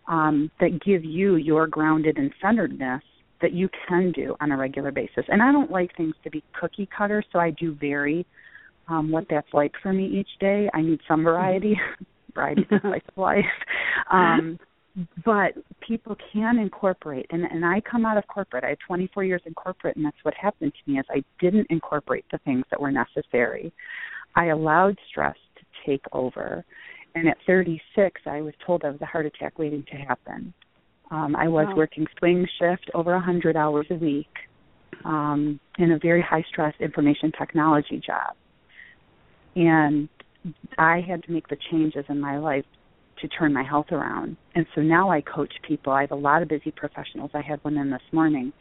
um, 0.07 0.49
that 0.59 0.79
give 0.83 1.03
you 1.03 1.35
your 1.35 1.67
grounded 1.67 2.17
and 2.17 2.31
centeredness 2.41 3.01
that 3.41 3.53
you 3.53 3.69
can 3.87 4.11
do 4.11 4.35
on 4.39 4.51
a 4.51 4.57
regular 4.57 4.91
basis. 4.91 5.25
And 5.27 5.41
i 5.41 5.51
don't 5.51 5.71
like 5.71 5.95
things 5.95 6.13
to 6.23 6.29
be 6.29 6.43
cookie 6.59 6.89
cutter 6.95 7.23
so 7.31 7.39
i 7.39 7.51
do 7.51 7.73
vary 7.73 8.25
um, 8.91 9.11
what 9.11 9.25
that's 9.29 9.47
like 9.53 9.71
for 9.81 9.93
me 9.93 10.05
each 10.05 10.29
day. 10.39 10.69
I 10.73 10.81
need 10.81 10.99
some 11.07 11.23
variety. 11.23 11.79
Variety 12.33 12.61
is 12.61 12.81
of 12.83 13.17
life 13.17 13.43
um, 14.11 14.57
but 15.25 15.53
people 15.85 16.15
can 16.33 16.59
incorporate 16.59 17.25
and 17.29 17.43
and 17.45 17.65
I 17.65 17.81
come 17.81 18.05
out 18.05 18.17
of 18.17 18.27
corporate. 18.27 18.63
I 18.63 18.69
had 18.69 18.79
24 18.85 19.23
years 19.23 19.41
in 19.45 19.53
corporate 19.53 19.95
and 19.95 20.05
that's 20.05 20.17
what 20.23 20.33
happened 20.33 20.73
to 20.73 20.91
me 20.91 20.99
is 20.99 21.05
I 21.09 21.23
didn't 21.39 21.67
incorporate 21.69 22.25
the 22.31 22.39
things 22.39 22.65
that 22.71 22.79
were 22.79 22.91
necessary. 22.91 23.71
I 24.35 24.47
allowed 24.47 24.97
stress 25.09 25.35
to 25.57 25.63
take 25.85 26.03
over. 26.11 26.63
And 27.15 27.27
at 27.27 27.37
36, 27.45 28.21
I 28.25 28.41
was 28.41 28.53
told 28.65 28.83
I 28.83 28.89
was 28.89 29.01
a 29.01 29.05
heart 29.05 29.25
attack 29.25 29.59
waiting 29.59 29.83
to 29.91 29.97
happen. 29.97 30.53
Um, 31.09 31.35
I 31.35 31.49
was 31.49 31.67
wow. 31.67 31.75
working 31.75 32.07
swing 32.17 32.47
shift 32.57 32.89
over 32.93 33.11
100 33.11 33.57
hours 33.57 33.85
a 33.89 33.95
week 33.95 34.29
um, 35.03 35.59
in 35.77 35.91
a 35.91 35.99
very 35.99 36.21
high 36.21 36.45
stress 36.49 36.73
information 36.79 37.31
technology 37.37 38.01
job. 38.05 38.35
And 39.55 40.07
I 40.77 41.01
had 41.01 41.23
to 41.23 41.31
make 41.31 41.49
the 41.49 41.57
changes 41.69 42.05
in 42.07 42.19
my 42.19 42.37
life 42.37 42.65
to 43.21 43.27
turn 43.27 43.53
my 43.53 43.63
health 43.63 43.87
around. 43.91 44.37
And 44.55 44.65
so 44.75 44.81
now 44.81 45.09
I 45.09 45.21
coach 45.21 45.53
people. 45.67 45.93
I 45.93 46.01
have 46.01 46.11
a 46.11 46.15
lot 46.15 46.41
of 46.41 46.47
busy 46.47 46.71
professionals. 46.71 47.31
I 47.33 47.41
had 47.41 47.63
one 47.63 47.77
in 47.77 47.89
this 47.89 48.01
morning 48.11 48.51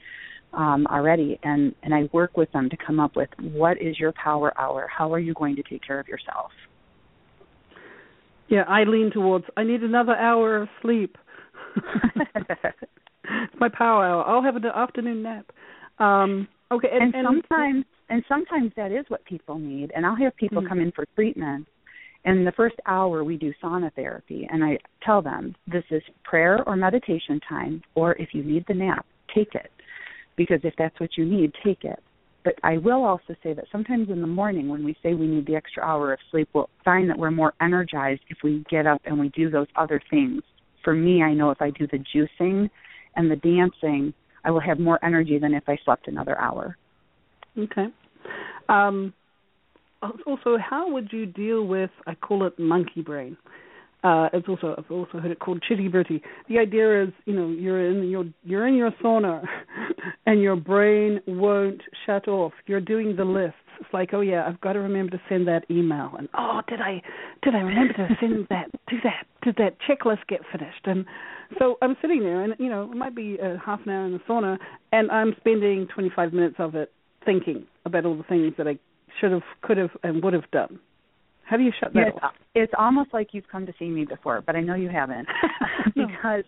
um, 0.52 0.86
already, 0.88 1.38
and 1.42 1.74
and 1.82 1.94
I 1.94 2.08
work 2.12 2.36
with 2.36 2.50
them 2.52 2.68
to 2.70 2.76
come 2.76 3.00
up 3.00 3.16
with 3.16 3.28
what 3.38 3.80
is 3.80 3.98
your 3.98 4.12
power 4.12 4.52
hour. 4.58 4.88
How 4.94 5.12
are 5.12 5.18
you 5.18 5.34
going 5.34 5.56
to 5.56 5.62
take 5.62 5.82
care 5.86 6.00
of 6.00 6.08
yourself? 6.08 6.50
Yeah, 8.48 8.64
I 8.68 8.84
lean 8.84 9.10
towards. 9.12 9.44
I 9.56 9.62
need 9.64 9.82
another 9.82 10.16
hour 10.16 10.62
of 10.62 10.68
sleep. 10.82 11.16
it's 11.76 13.54
my 13.60 13.68
power 13.68 14.04
hour. 14.04 14.24
I'll 14.26 14.42
have 14.42 14.56
an 14.56 14.64
afternoon 14.66 15.22
nap. 15.22 15.46
Um, 15.98 16.48
okay, 16.72 16.88
and, 16.92 17.14
and, 17.14 17.26
and 17.26 17.26
sometimes 17.26 17.84
and 18.08 18.24
sometimes 18.28 18.72
that 18.76 18.90
is 18.90 19.04
what 19.08 19.24
people 19.24 19.58
need. 19.58 19.92
And 19.94 20.04
I'll 20.04 20.16
have 20.16 20.36
people 20.36 20.58
mm-hmm. 20.58 20.68
come 20.68 20.80
in 20.80 20.92
for 20.92 21.06
treatment 21.14 21.68
And 22.24 22.46
the 22.46 22.52
first 22.52 22.76
hour 22.86 23.24
we 23.24 23.36
do 23.36 23.52
sauna 23.62 23.92
therapy, 23.94 24.46
and 24.50 24.62
I 24.62 24.78
tell 25.04 25.22
them 25.22 25.54
this 25.66 25.84
is 25.90 26.02
prayer 26.22 26.62
or 26.66 26.76
meditation 26.76 27.40
time, 27.48 27.82
or 27.94 28.12
if 28.16 28.30
you 28.32 28.44
need 28.44 28.64
the 28.68 28.74
nap, 28.74 29.06
take 29.34 29.54
it. 29.54 29.70
Because 30.36 30.60
if 30.62 30.74
that's 30.78 30.98
what 31.00 31.10
you 31.16 31.24
need, 31.24 31.52
take 31.64 31.84
it. 31.84 31.98
But 32.44 32.54
I 32.62 32.78
will 32.78 33.04
also 33.04 33.34
say 33.42 33.52
that 33.52 33.66
sometimes 33.70 34.08
in 34.08 34.20
the 34.20 34.26
morning 34.26 34.68
when 34.68 34.84
we 34.84 34.96
say 35.02 35.14
we 35.14 35.26
need 35.26 35.46
the 35.46 35.56
extra 35.56 35.82
hour 35.82 36.12
of 36.12 36.18
sleep, 36.30 36.48
we'll 36.54 36.70
find 36.84 37.08
that 37.10 37.18
we're 37.18 37.30
more 37.30 37.52
energized 37.60 38.22
if 38.28 38.38
we 38.42 38.64
get 38.70 38.86
up 38.86 39.00
and 39.04 39.18
we 39.18 39.28
do 39.30 39.50
those 39.50 39.66
other 39.76 40.00
things. 40.10 40.42
For 40.82 40.94
me, 40.94 41.22
I 41.22 41.34
know 41.34 41.50
if 41.50 41.60
I 41.60 41.70
do 41.70 41.86
the 41.86 41.98
juicing 42.14 42.70
and 43.16 43.30
the 43.30 43.36
dancing, 43.36 44.14
I 44.44 44.50
will 44.50 44.60
have 44.60 44.78
more 44.78 44.98
energy 45.04 45.38
than 45.38 45.52
if 45.52 45.64
I 45.68 45.76
slept 45.84 46.08
another 46.08 46.38
hour. 46.38 46.76
Okay. 47.58 47.86
Um, 48.70 49.12
also, 50.26 50.56
how 50.58 50.90
would 50.90 51.08
you 51.12 51.26
deal 51.26 51.64
with? 51.66 51.90
I 52.06 52.14
call 52.14 52.46
it 52.46 52.58
monkey 52.58 53.02
brain. 53.02 53.36
Uh, 54.02 54.28
it's 54.32 54.48
also 54.48 54.74
I've 54.78 54.90
also 54.90 55.18
heard 55.18 55.30
it 55.30 55.40
called 55.40 55.62
chitta 55.66 55.82
vritti. 55.82 56.22
The 56.48 56.58
idea 56.58 57.04
is, 57.04 57.10
you 57.26 57.34
know, 57.34 57.48
you're 57.48 57.90
in 57.90 58.08
your 58.08 58.24
you're 58.44 58.66
in 58.66 58.74
your 58.74 58.92
sauna, 59.02 59.44
and 60.26 60.40
your 60.40 60.56
brain 60.56 61.20
won't 61.26 61.82
shut 62.06 62.26
off. 62.26 62.52
You're 62.66 62.80
doing 62.80 63.16
the 63.16 63.24
lists. 63.24 63.56
It's 63.78 63.92
like, 63.92 64.10
oh 64.12 64.20
yeah, 64.20 64.46
I've 64.46 64.60
got 64.60 64.74
to 64.74 64.80
remember 64.80 65.12
to 65.12 65.22
send 65.28 65.46
that 65.48 65.64
email, 65.70 66.12
and 66.18 66.28
oh, 66.34 66.60
did 66.66 66.80
I 66.80 67.02
did 67.42 67.54
I 67.54 67.58
remember 67.58 67.92
to 67.94 68.08
send 68.20 68.46
that? 68.50 68.70
Did 68.88 69.00
that 69.04 69.26
did 69.42 69.56
that 69.56 69.76
checklist 69.86 70.26
get 70.28 70.40
finished? 70.50 70.86
And 70.86 71.04
so 71.58 71.76
I'm 71.82 71.96
sitting 72.00 72.20
there, 72.20 72.42
and 72.42 72.54
you 72.58 72.70
know, 72.70 72.90
it 72.90 72.96
might 72.96 73.14
be 73.14 73.36
a 73.38 73.60
half 73.64 73.80
an 73.84 73.92
hour 73.92 74.06
in 74.06 74.12
the 74.12 74.20
sauna, 74.20 74.56
and 74.92 75.10
I'm 75.10 75.34
spending 75.40 75.88
25 75.94 76.32
minutes 76.32 76.56
of 76.58 76.74
it 76.74 76.90
thinking 77.26 77.66
about 77.84 78.06
all 78.06 78.16
the 78.16 78.22
things 78.22 78.54
that 78.56 78.66
I 78.66 78.78
should 79.20 79.32
have, 79.32 79.42
could 79.62 79.76
have, 79.76 79.90
and 80.02 80.22
would 80.22 80.32
have 80.32 80.50
done. 80.52 80.78
How 81.50 81.56
do 81.56 81.64
you 81.64 81.72
shut 81.80 81.92
that 81.94 82.22
off? 82.22 82.34
It's 82.54 82.72
almost 82.78 83.12
like 83.12 83.30
you've 83.32 83.48
come 83.50 83.66
to 83.66 83.72
see 83.76 83.88
me 83.88 84.04
before, 84.04 84.40
but 84.40 84.54
I 84.54 84.60
know 84.60 84.76
you 84.76 84.88
haven't 84.88 85.26
because 85.86 86.44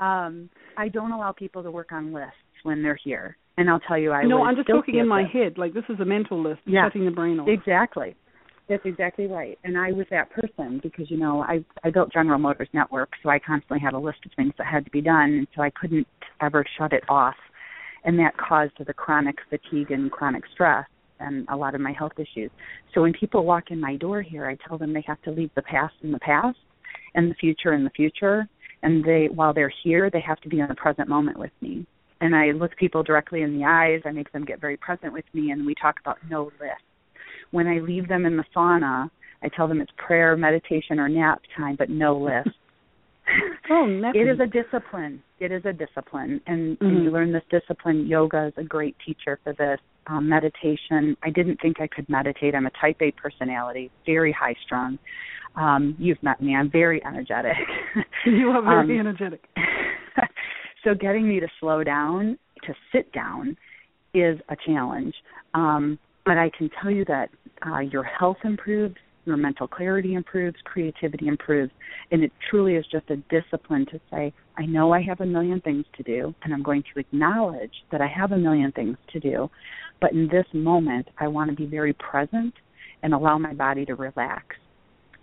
um 0.00 0.48
I 0.78 0.88
don't 0.88 1.12
allow 1.12 1.32
people 1.32 1.62
to 1.62 1.70
work 1.70 1.92
on 1.92 2.14
lists 2.14 2.32
when 2.62 2.82
they're 2.82 2.98
here. 3.02 3.36
And 3.58 3.68
I'll 3.68 3.80
tell 3.80 3.98
you, 3.98 4.12
I 4.12 4.24
no, 4.24 4.44
I'm 4.44 4.56
just 4.56 4.68
talking 4.68 4.98
in 4.98 5.06
my 5.06 5.24
head. 5.30 5.58
Like 5.58 5.74
this 5.74 5.84
is 5.90 6.00
a 6.00 6.04
mental 6.04 6.42
list, 6.42 6.60
yeah, 6.64 6.86
shutting 6.86 7.04
the 7.04 7.10
brain 7.10 7.40
off. 7.40 7.48
Exactly. 7.48 8.16
That's 8.70 8.84
exactly 8.86 9.26
right. 9.26 9.58
And 9.64 9.76
I 9.76 9.92
was 9.92 10.06
that 10.10 10.30
person 10.30 10.80
because 10.82 11.10
you 11.10 11.18
know 11.18 11.42
I 11.42 11.62
I 11.84 11.90
built 11.90 12.10
General 12.10 12.38
Motors 12.38 12.68
Network, 12.72 13.10
so 13.22 13.28
I 13.28 13.38
constantly 13.38 13.80
had 13.80 13.92
a 13.92 13.98
list 13.98 14.18
of 14.24 14.32
things 14.34 14.54
that 14.56 14.66
had 14.66 14.84
to 14.86 14.90
be 14.90 15.02
done, 15.02 15.30
and 15.30 15.46
so 15.54 15.60
I 15.60 15.70
couldn't 15.78 16.06
ever 16.40 16.64
shut 16.78 16.94
it 16.94 17.02
off, 17.10 17.36
and 18.04 18.18
that 18.18 18.34
caused 18.38 18.72
the 18.78 18.94
chronic 18.94 19.36
fatigue 19.50 19.90
and 19.90 20.10
chronic 20.10 20.44
stress 20.54 20.86
and 21.20 21.46
a 21.48 21.56
lot 21.56 21.74
of 21.74 21.80
my 21.80 21.92
health 21.92 22.12
issues. 22.16 22.50
So 22.94 23.02
when 23.02 23.12
people 23.12 23.44
walk 23.44 23.70
in 23.70 23.80
my 23.80 23.96
door 23.96 24.22
here, 24.22 24.46
I 24.46 24.56
tell 24.68 24.78
them 24.78 24.92
they 24.92 25.04
have 25.06 25.20
to 25.22 25.30
leave 25.30 25.50
the 25.54 25.62
past 25.62 25.94
in 26.02 26.12
the 26.12 26.18
past 26.20 26.58
and 27.14 27.30
the 27.30 27.34
future 27.34 27.72
in 27.72 27.84
the 27.84 27.90
future. 27.90 28.48
And 28.82 29.04
they, 29.04 29.28
while 29.32 29.52
they're 29.52 29.72
here, 29.82 30.10
they 30.10 30.20
have 30.20 30.40
to 30.40 30.48
be 30.48 30.60
in 30.60 30.68
the 30.68 30.74
present 30.74 31.08
moment 31.08 31.38
with 31.38 31.50
me. 31.60 31.86
And 32.20 32.34
I 32.34 32.50
look 32.52 32.76
people 32.76 33.02
directly 33.02 33.42
in 33.42 33.58
the 33.58 33.64
eyes. 33.64 34.00
I 34.04 34.10
make 34.10 34.32
them 34.32 34.44
get 34.44 34.60
very 34.60 34.76
present 34.76 35.12
with 35.12 35.24
me, 35.32 35.50
and 35.50 35.64
we 35.64 35.74
talk 35.80 35.96
about 36.00 36.18
no 36.28 36.44
list. 36.60 36.82
When 37.50 37.66
I 37.66 37.78
leave 37.78 38.08
them 38.08 38.26
in 38.26 38.36
the 38.36 38.44
sauna, 38.54 39.10
I 39.42 39.48
tell 39.48 39.68
them 39.68 39.80
it's 39.80 39.92
prayer, 39.96 40.36
meditation, 40.36 40.98
or 40.98 41.08
nap 41.08 41.40
time, 41.56 41.76
but 41.78 41.90
no 41.90 42.16
list. 42.16 42.54
oh, 43.70 44.00
it 44.14 44.28
is 44.28 44.40
a 44.40 44.46
discipline. 44.46 45.22
It 45.38 45.52
is 45.52 45.64
a 45.64 45.72
discipline, 45.72 46.40
and, 46.46 46.76
mm-hmm. 46.76 46.86
and 46.86 47.04
you 47.04 47.10
learn 47.10 47.32
this 47.32 47.42
discipline. 47.50 48.06
Yoga 48.06 48.46
is 48.46 48.52
a 48.56 48.64
great 48.64 48.96
teacher 49.04 49.38
for 49.44 49.52
this 49.52 49.78
um, 50.08 50.28
meditation. 50.28 51.16
I 51.22 51.30
didn't 51.30 51.60
think 51.60 51.80
I 51.80 51.86
could 51.86 52.08
meditate. 52.08 52.54
I'm 52.54 52.66
a 52.66 52.70
type 52.80 52.96
A 53.00 53.10
personality, 53.12 53.90
very 54.06 54.32
high 54.32 54.54
strung. 54.64 54.98
Um, 55.56 55.96
you've 55.98 56.22
met 56.22 56.40
me. 56.40 56.54
I'm 56.54 56.70
very 56.70 57.04
energetic. 57.04 57.56
you 58.26 58.48
are 58.48 58.62
very 58.62 58.98
um, 58.98 59.06
energetic. 59.06 59.44
so 60.84 60.94
getting 60.94 61.28
me 61.28 61.40
to 61.40 61.48
slow 61.60 61.82
down, 61.84 62.38
to 62.64 62.74
sit 62.92 63.12
down, 63.12 63.56
is 64.14 64.38
a 64.48 64.56
challenge. 64.66 65.14
Um, 65.54 65.98
but 66.24 66.38
I 66.38 66.50
can 66.56 66.70
tell 66.80 66.90
you 66.90 67.04
that 67.06 67.30
uh, 67.66 67.80
your 67.80 68.04
health 68.04 68.38
improves, 68.44 68.96
your 69.28 69.36
mental 69.36 69.68
clarity 69.68 70.14
improves, 70.14 70.56
creativity 70.64 71.28
improves, 71.28 71.70
and 72.10 72.24
it 72.24 72.32
truly 72.50 72.74
is 72.74 72.84
just 72.90 73.08
a 73.10 73.16
discipline 73.30 73.86
to 73.92 74.00
say, 74.10 74.32
I 74.56 74.66
know 74.66 74.92
I 74.92 75.02
have 75.02 75.20
a 75.20 75.26
million 75.26 75.60
things 75.60 75.84
to 75.96 76.02
do, 76.02 76.34
and 76.42 76.52
I'm 76.52 76.64
going 76.64 76.82
to 76.92 76.98
acknowledge 76.98 77.72
that 77.92 78.00
I 78.00 78.08
have 78.08 78.32
a 78.32 78.38
million 78.38 78.72
things 78.72 78.96
to 79.12 79.20
do, 79.20 79.48
but 80.00 80.12
in 80.12 80.26
this 80.28 80.46
moment, 80.52 81.06
I 81.18 81.28
want 81.28 81.50
to 81.50 81.56
be 81.56 81.66
very 81.66 81.92
present 81.92 82.54
and 83.02 83.14
allow 83.14 83.38
my 83.38 83.54
body 83.54 83.84
to 83.86 83.94
relax. 83.94 84.56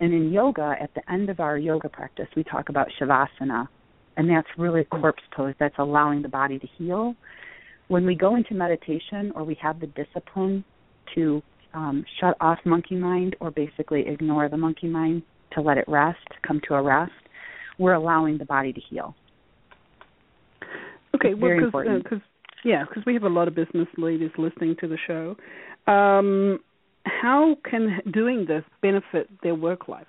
And 0.00 0.14
in 0.14 0.32
yoga, 0.32 0.76
at 0.80 0.94
the 0.94 1.02
end 1.12 1.28
of 1.28 1.40
our 1.40 1.58
yoga 1.58 1.88
practice, 1.88 2.28
we 2.36 2.44
talk 2.44 2.68
about 2.68 2.88
shavasana, 3.00 3.68
and 4.16 4.30
that's 4.30 4.48
really 4.56 4.82
a 4.82 4.84
corpse 4.84 5.22
pose. 5.34 5.54
That's 5.58 5.74
allowing 5.78 6.22
the 6.22 6.28
body 6.28 6.58
to 6.58 6.66
heal. 6.78 7.14
When 7.88 8.06
we 8.06 8.14
go 8.14 8.36
into 8.36 8.54
meditation 8.54 9.32
or 9.34 9.44
we 9.44 9.56
have 9.60 9.80
the 9.80 9.86
discipline 9.88 10.64
to 11.14 11.42
um, 11.76 12.04
shut 12.18 12.36
off 12.40 12.58
monkey 12.64 12.96
mind 12.96 13.36
or 13.38 13.50
basically 13.50 14.04
ignore 14.08 14.48
the 14.48 14.56
monkey 14.56 14.88
mind 14.88 15.22
to 15.52 15.60
let 15.60 15.76
it 15.76 15.84
rest, 15.86 16.18
come 16.46 16.60
to 16.66 16.74
a 16.74 16.82
rest, 16.82 17.12
we're 17.78 17.92
allowing 17.92 18.38
the 18.38 18.44
body 18.46 18.72
to 18.72 18.80
heal. 18.90 19.14
Okay, 21.14 21.30
it's 21.32 21.40
well, 21.40 21.98
because 21.98 22.18
uh, 22.18 22.64
yeah, 22.64 22.84
because 22.88 23.04
we 23.06 23.14
have 23.14 23.22
a 23.22 23.28
lot 23.28 23.46
of 23.46 23.54
business 23.54 23.88
leaders 23.96 24.30
listening 24.38 24.74
to 24.80 24.88
the 24.88 24.98
show. 25.06 25.36
Um, 25.90 26.58
how 27.04 27.56
can 27.68 28.00
doing 28.12 28.46
this 28.48 28.64
benefit 28.82 29.28
their 29.42 29.54
work 29.54 29.86
life? 29.86 30.06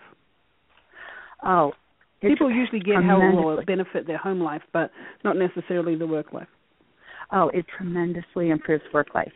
Oh, 1.46 1.74
people 2.22 2.50
usually 2.50 2.80
get 2.80 2.96
how 2.96 3.20
will 3.20 3.64
benefit 3.66 4.08
their 4.08 4.18
home 4.18 4.42
life, 4.42 4.64
but 4.74 4.90
not 5.24 5.36
necessarily 5.36 5.96
the 5.96 6.08
work 6.08 6.34
life. 6.34 6.48
Oh, 7.32 7.50
it 7.54 7.66
tremendously 7.78 8.50
improves 8.50 8.84
work 8.94 9.14
life. 9.14 9.32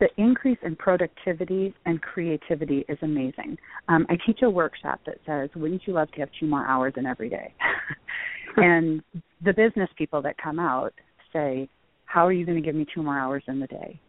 The 0.00 0.08
increase 0.16 0.58
in 0.62 0.74
productivity 0.76 1.74
and 1.84 2.02
creativity 2.02 2.84
is 2.88 2.98
amazing. 3.02 3.56
Um, 3.88 4.06
I 4.08 4.16
teach 4.26 4.40
a 4.42 4.50
workshop 4.50 5.00
that 5.06 5.18
says, 5.24 5.48
"Wouldn't 5.54 5.86
you 5.86 5.92
love 5.92 6.10
to 6.12 6.20
have 6.20 6.28
two 6.38 6.46
more 6.46 6.66
hours 6.66 6.94
in 6.96 7.06
every 7.06 7.28
day?" 7.28 7.54
and 8.56 9.02
the 9.42 9.52
business 9.52 9.88
people 9.96 10.22
that 10.22 10.36
come 10.38 10.58
out 10.58 10.92
say, 11.32 11.68
how 12.06 12.26
are 12.26 12.32
you 12.32 12.46
going 12.46 12.56
to 12.56 12.64
give 12.64 12.74
me 12.74 12.86
two 12.92 13.02
more 13.02 13.18
hours 13.18 13.42
in 13.46 13.60
the 13.60 13.66
day? 13.66 14.00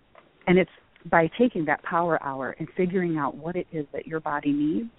And 0.47 0.57
it's 0.57 0.71
by 1.09 1.29
taking 1.37 1.65
that 1.65 1.83
power 1.83 2.21
hour 2.23 2.55
and 2.59 2.67
figuring 2.77 3.17
out 3.17 3.35
what 3.35 3.55
it 3.55 3.67
is 3.71 3.85
that 3.91 4.07
your 4.07 4.19
body 4.19 4.51
needs 4.51 4.89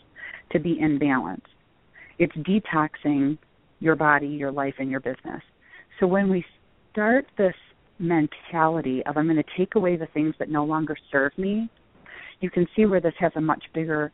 to 0.53 0.59
be 0.59 0.79
in 0.79 0.99
balance. 0.99 1.45
It's 2.19 2.35
detoxing 2.37 3.39
your 3.81 3.97
body, 3.97 4.27
your 4.27 4.51
life, 4.51 4.75
and 4.79 4.91
your 4.91 5.01
business. 5.01 5.43
So 6.01 6.07
when 6.07 6.29
we 6.29 6.45
start 6.93 7.27
this 7.37 7.55
mentality 7.99 9.03
of 9.07 9.17
I'm 9.17 9.27
going 9.27 9.37
to 9.37 9.45
take 9.57 9.75
away 9.75 9.97
the 9.97 10.07
things 10.07 10.35
that 10.39 10.51
no 10.51 10.65
longer 10.65 10.97
serve 11.11 11.33
me, 11.37 11.69
you 12.41 12.51
can 12.51 12.67
see 12.77 12.87
where 12.87 13.01
this 13.01 13.15
has 13.19 13.33
a 13.37 13.41
much 13.41 13.65
bigger 13.75 14.13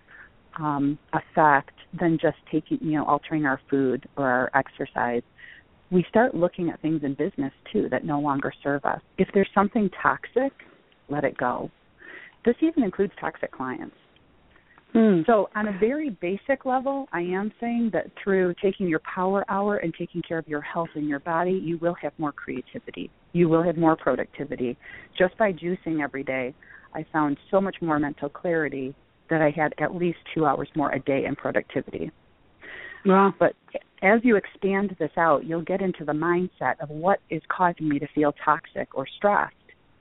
um, 0.59 0.99
effect 1.13 1.73
than 1.99 2.19
just 2.21 2.37
taking, 2.51 2.79
you 2.81 2.93
know, 2.93 3.05
altering 3.05 3.45
our 3.45 3.61
food 3.69 4.09
or 4.17 4.29
our 4.29 4.51
exercise 4.55 5.23
we 5.91 6.05
start 6.09 6.35
looking 6.35 6.71
at 6.71 6.81
things 6.81 7.03
in 7.05 7.15
business 7.15 7.53
too 7.73 7.89
that 7.91 8.05
no 8.05 8.19
longer 8.21 8.53
serve 8.63 8.85
us. 8.85 9.01
If 9.19 9.29
there's 9.33 9.49
something 9.55 9.89
toxic, 10.03 10.53
let 11.09 11.25
it 11.25 11.37
go. 11.37 11.71
This 12.45 12.57
even 12.61 12.83
includes 12.83 13.13
toxic 13.21 13.53
clients. 13.53 13.95
Hmm. 14.95 15.23
So, 15.27 15.51
on 15.57 15.67
a 15.67 15.79
very 15.79 16.11
basic 16.11 16.65
level, 16.65 17.09
I 17.13 17.21
am 17.21 17.53
saying 17.61 17.91
that 17.95 18.07
through 18.23 18.55
taking 18.63 18.87
your 18.87 19.01
power 19.01 19.45
hour 19.49 19.79
and 19.79 19.93
taking 19.99 20.23
care 20.23 20.39
of 20.39 20.47
your 20.47 20.61
health 20.61 20.91
and 20.95 21.09
your 21.09 21.19
body, 21.19 21.51
you 21.53 21.79
will 21.79 21.97
have 22.01 22.13
more 22.17 22.31
creativity. 22.31 23.11
You 23.33 23.49
will 23.49 23.65
have 23.65 23.77
more 23.77 23.97
productivity. 23.97 24.77
Just 25.19 25.37
by 25.37 25.53
juicing 25.53 26.01
every 26.01 26.23
day, 26.23 26.55
I 26.95 27.05
found 27.13 27.39
so 27.51 27.61
much 27.61 27.75
more 27.83 27.99
mental 27.99 28.29
clarity 28.29 28.95
that 29.31 29.43
I 29.43 29.51
had 29.51 29.75
at 29.79 29.97
least 29.97 30.19
two 30.33 30.47
hours 30.47 30.69
more 30.77 30.93
a 30.93 31.01
day 31.01 31.25
in 31.25 31.35
productivity. 31.35 32.13
Wow. 33.05 33.35
But 33.37 33.55
as 34.03 34.21
you 34.23 34.37
expand 34.37 34.95
this 35.01 35.11
out, 35.17 35.45
you'll 35.45 35.63
get 35.63 35.83
into 35.83 36.05
the 36.05 36.13
mindset 36.13 36.79
of 36.81 36.89
what 36.89 37.19
is 37.31 37.43
causing 37.49 37.89
me 37.89 37.99
to 37.99 38.07
feel 38.15 38.33
toxic 38.45 38.95
or 38.95 39.09
stressed. 39.17 39.55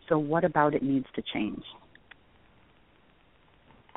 So, 0.08 0.20
what 0.20 0.44
about 0.44 0.76
it 0.76 0.84
needs 0.84 1.08
to 1.16 1.24
change? 1.34 1.64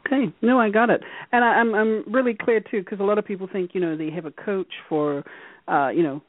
Okay, 0.07 0.33
no, 0.43 0.61
I 0.61 0.71
got 0.71 0.91
it, 0.91 1.03
and 1.33 1.45
I, 1.45 1.49
I'm 1.49 1.75
I'm 1.75 2.05
really 2.13 2.35
clear 2.35 2.61
too 2.61 2.81
because 2.81 3.01
a 3.01 3.05
lot 3.05 3.19
of 3.19 3.25
people 3.25 3.49
think 3.53 3.73
you 3.75 3.81
know 3.81 3.97
they 3.97 4.11
have 4.11 4.25
a 4.25 4.31
coach 4.31 4.73
for, 4.89 5.25
uh, 5.69 5.89
you 5.89 6.03
know, 6.03 6.23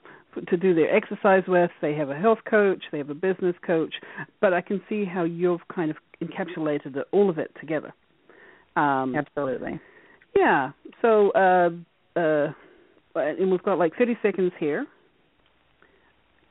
to 0.47 0.57
do 0.57 0.73
their 0.73 0.93
exercise 0.95 1.43
with. 1.47 1.71
They 1.82 1.93
have 1.93 2.09
a 2.09 2.15
health 2.15 2.39
coach, 2.49 2.84
they 2.91 2.97
have 2.97 3.09
a 3.09 3.15
business 3.15 3.55
coach, 3.65 3.93
but 4.41 4.53
I 4.53 4.61
can 4.61 4.82
see 4.89 5.05
how 5.05 5.23
you've 5.23 5.61
kind 5.73 5.91
of 5.91 5.97
encapsulated 6.21 6.95
it, 6.95 7.07
all 7.11 7.30
of 7.30 7.38
it 7.38 7.51
together. 7.59 7.93
Um, 8.75 9.15
Absolutely. 9.15 9.80
Yeah. 10.36 10.71
So, 11.01 11.32
uh, 11.32 11.69
uh, 12.19 12.53
and 13.15 13.51
we've 13.51 13.63
got 13.63 13.80
like 13.80 13.95
30 13.97 14.17
seconds 14.21 14.51
here. 14.59 14.86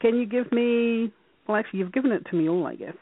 Can 0.00 0.16
you 0.16 0.26
give 0.26 0.50
me? 0.52 1.12
Well, 1.46 1.56
actually, 1.56 1.80
you've 1.80 1.92
given 1.92 2.12
it 2.12 2.26
to 2.30 2.36
me 2.36 2.48
all, 2.48 2.66
I 2.66 2.74
guess. 2.74 2.96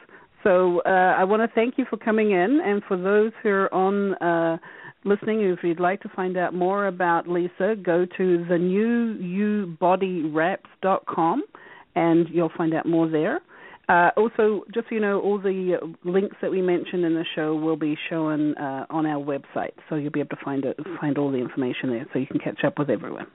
So 0.45 0.82
uh, 0.84 0.88
I 1.18 1.24
want 1.24 1.40
to 1.42 1.49
thank 1.55 1.78
you 1.78 1.86
for 1.88 1.97
coming 1.97 2.32
in, 2.32 2.61
and 2.62 2.82
for 2.86 2.99
those 2.99 3.32
who 3.42 3.49
are 3.49 3.72
on 3.72 4.14
uh, 4.16 4.59
listening, 5.05 5.40
if 5.40 5.61
you'd 5.62 5.80
like 5.80 6.03
to 6.03 6.11
find 6.11 6.36
out 6.36 6.53
more 6.55 6.86
about 6.86 7.26
Lisa, 7.26 7.74
go 7.82 8.07
to 8.18 8.45
the 8.45 8.59
com, 11.07 11.42
and 11.97 12.28
you'll 12.30 12.53
find 12.57 12.74
out 12.74 12.86
more 12.86 13.09
there. 13.09 13.40
Uh, 13.88 14.11
also, 14.16 14.64
just 14.72 14.88
so 14.88 14.95
you 14.95 15.01
know, 15.01 15.20
all 15.20 15.38
the 15.38 15.78
links 16.05 16.36
that 16.40 16.51
we 16.51 16.61
mentioned 16.62 17.05
in 17.05 17.14
the 17.14 17.24
show 17.34 17.55
will 17.55 17.76
be 17.76 17.97
shown 18.11 18.55
uh, 18.57 18.86
on 18.90 19.07
our 19.07 19.22
website, 19.22 19.72
so 19.88 19.95
you'll 19.95 20.12
be 20.12 20.20
able 20.20 20.36
to 20.36 20.45
find 20.45 20.64
it, 20.64 20.78
find 21.01 21.16
all 21.18 21.30
the 21.30 21.38
information 21.38 21.90
there, 21.90 22.07
so 22.12 22.18
you 22.18 22.26
can 22.26 22.38
catch 22.38 22.64
up 22.64 22.78
with 22.78 22.90
everyone. 22.90 23.26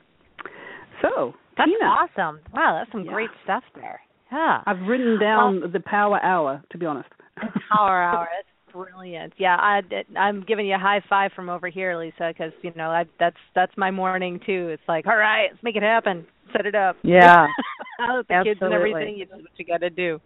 So, 1.01 1.33
that's 1.57 1.69
Tina, 1.69 1.85
awesome! 1.85 2.39
Wow, 2.53 2.77
that's 2.79 2.91
some 2.91 3.05
yeah. 3.05 3.11
great 3.11 3.29
stuff 3.43 3.63
there. 3.75 3.99
Yeah, 4.31 4.61
I've 4.65 4.87
written 4.87 5.19
down 5.19 5.61
well, 5.61 5.69
the 5.71 5.79
Power 5.79 6.21
Hour. 6.23 6.63
To 6.71 6.77
be 6.77 6.85
honest, 6.85 7.09
The 7.35 7.59
Power 7.71 8.01
Hour. 8.01 8.27
That's 8.35 8.73
brilliant. 8.73 9.33
Yeah, 9.37 9.55
I, 9.55 9.81
I'm 10.17 10.43
giving 10.47 10.67
you 10.67 10.75
a 10.75 10.79
high 10.79 11.01
five 11.09 11.31
from 11.35 11.49
over 11.49 11.69
here, 11.69 11.97
Lisa, 11.97 12.31
because 12.31 12.51
you 12.61 12.71
know 12.75 12.89
I, 12.89 13.05
that's 13.19 13.37
that's 13.55 13.73
my 13.77 13.91
morning 13.91 14.39
too. 14.45 14.69
It's 14.69 14.83
like, 14.87 15.07
all 15.07 15.17
right, 15.17 15.47
let's 15.51 15.63
make 15.63 15.75
it 15.75 15.83
happen 15.83 16.25
set 16.51 16.65
it 16.65 16.75
up. 16.75 16.97
Yeah. 17.03 17.47
the 17.97 18.23
Absolutely. 18.29 18.43
kids 18.45 18.59
and 18.61 18.73
everything. 18.73 19.17
You 19.17 19.25
what 19.29 19.51
you 19.57 19.65
got 19.65 19.81
to 19.81 19.89
do. 19.89 20.19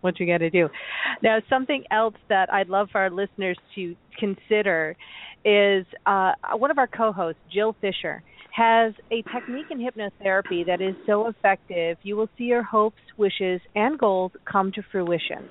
What 0.00 0.20
you 0.20 0.26
got 0.26 0.38
to 0.38 0.50
do. 0.50 0.68
Now, 1.22 1.38
something 1.50 1.84
else 1.90 2.14
that 2.28 2.52
I'd 2.52 2.68
love 2.68 2.88
for 2.92 3.00
our 3.00 3.10
listeners 3.10 3.58
to 3.74 3.96
consider 4.18 4.96
is 5.44 5.84
uh, 6.06 6.32
one 6.54 6.70
of 6.70 6.78
our 6.78 6.86
co-hosts, 6.86 7.40
Jill 7.52 7.74
Fisher, 7.80 8.22
has 8.58 8.92
a 9.12 9.22
technique 9.32 9.66
in 9.70 9.78
hypnotherapy 9.78 10.66
that 10.66 10.80
is 10.80 10.96
so 11.06 11.28
effective. 11.28 11.96
You 12.02 12.16
will 12.16 12.28
see 12.36 12.44
your 12.44 12.64
hopes, 12.64 13.00
wishes, 13.16 13.60
and 13.76 13.96
goals 13.96 14.32
come 14.50 14.72
to 14.72 14.82
fruition. 14.90 15.48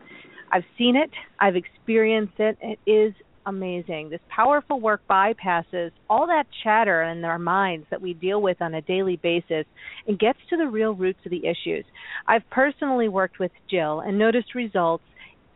I've 0.52 0.66
seen 0.78 0.98
it. 0.98 1.10
I've 1.40 1.56
experienced 1.56 2.38
it. 2.38 2.58
It 2.62 2.80
is 2.90 3.14
amazing. 3.46 4.10
This 4.10 4.20
powerful 4.28 4.82
work 4.82 5.02
bypasses 5.10 5.92
all 6.10 6.28
that 6.28 6.48
chatter 6.64 7.04
in 7.04 7.24
our 7.24 7.40
minds 7.40 7.88
that 7.92 8.02
we 8.02 8.14
deal 8.14 8.42
with 8.42 8.62
on 8.62 8.74
a 8.74 8.82
daily 8.82 9.16
basis 9.16 9.66
and 10.06 10.20
gets 10.20 10.40
to 10.50 10.58
the 10.58 10.68
real 10.68 10.94
roots 10.94 11.20
of 11.26 11.32
the 11.32 11.46
issues. 11.46 11.86
I've 12.28 12.48
personally 12.50 13.08
worked 13.08 13.40
with 13.40 13.52
Jill 13.72 14.02
and 14.02 14.20
noticed 14.20 14.54
results 14.54 15.06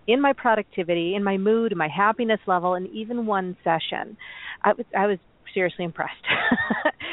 in 0.07 0.21
my 0.21 0.31
productivity, 0.31 1.15
in 1.15 1.23
my 1.23 1.37
mood, 1.37 1.75
my 1.75 1.89
happiness 1.89 2.39
level, 2.47 2.75
and 2.75 2.87
even 2.91 3.25
one 3.25 3.57
session. 3.63 4.15
I 4.63 4.71
was, 4.73 4.85
I 4.97 5.07
was 5.07 5.19
seriously 5.53 5.85
impressed. 5.85 6.25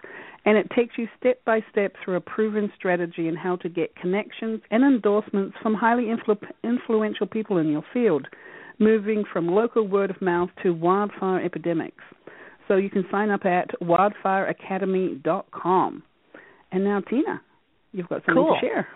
And 0.46 0.58
it 0.58 0.72
takes 0.76 0.98
you 0.98 1.08
step 1.20 1.44
by 1.46 1.60
step 1.72 1.94
through 2.04 2.16
a 2.16 2.22
proven 2.22 2.72
strategy 2.76 3.28
in 3.28 3.36
how 3.36 3.58
to 3.58 3.70
get 3.70 3.96
connections 3.96 4.62
and 4.72 4.84
endorsements 4.84 5.56
from 5.62 5.76
highly 5.76 6.06
influ- 6.06 6.42
influential 6.64 7.28
people 7.28 7.58
in 7.58 7.70
your 7.70 7.84
field, 7.94 8.28
moving 8.80 9.24
from 9.32 9.48
local 9.48 9.88
word 9.88 10.10
of 10.10 10.20
mouth 10.22 10.50
to 10.64 10.72
wildfire 10.72 11.40
epidemics. 11.44 12.04
So 12.68 12.76
you 12.76 12.90
can 12.90 13.06
sign 13.10 13.30
up 13.30 13.46
at 13.46 13.70
wildfireacademy.com. 13.82 16.04
And 16.72 16.84
now, 16.84 17.02
Tina, 17.10 17.42
you've 17.94 18.10
got 18.10 18.26
something 18.26 18.44
cool. 18.44 18.58
to 18.62 18.68
share. 18.68 18.88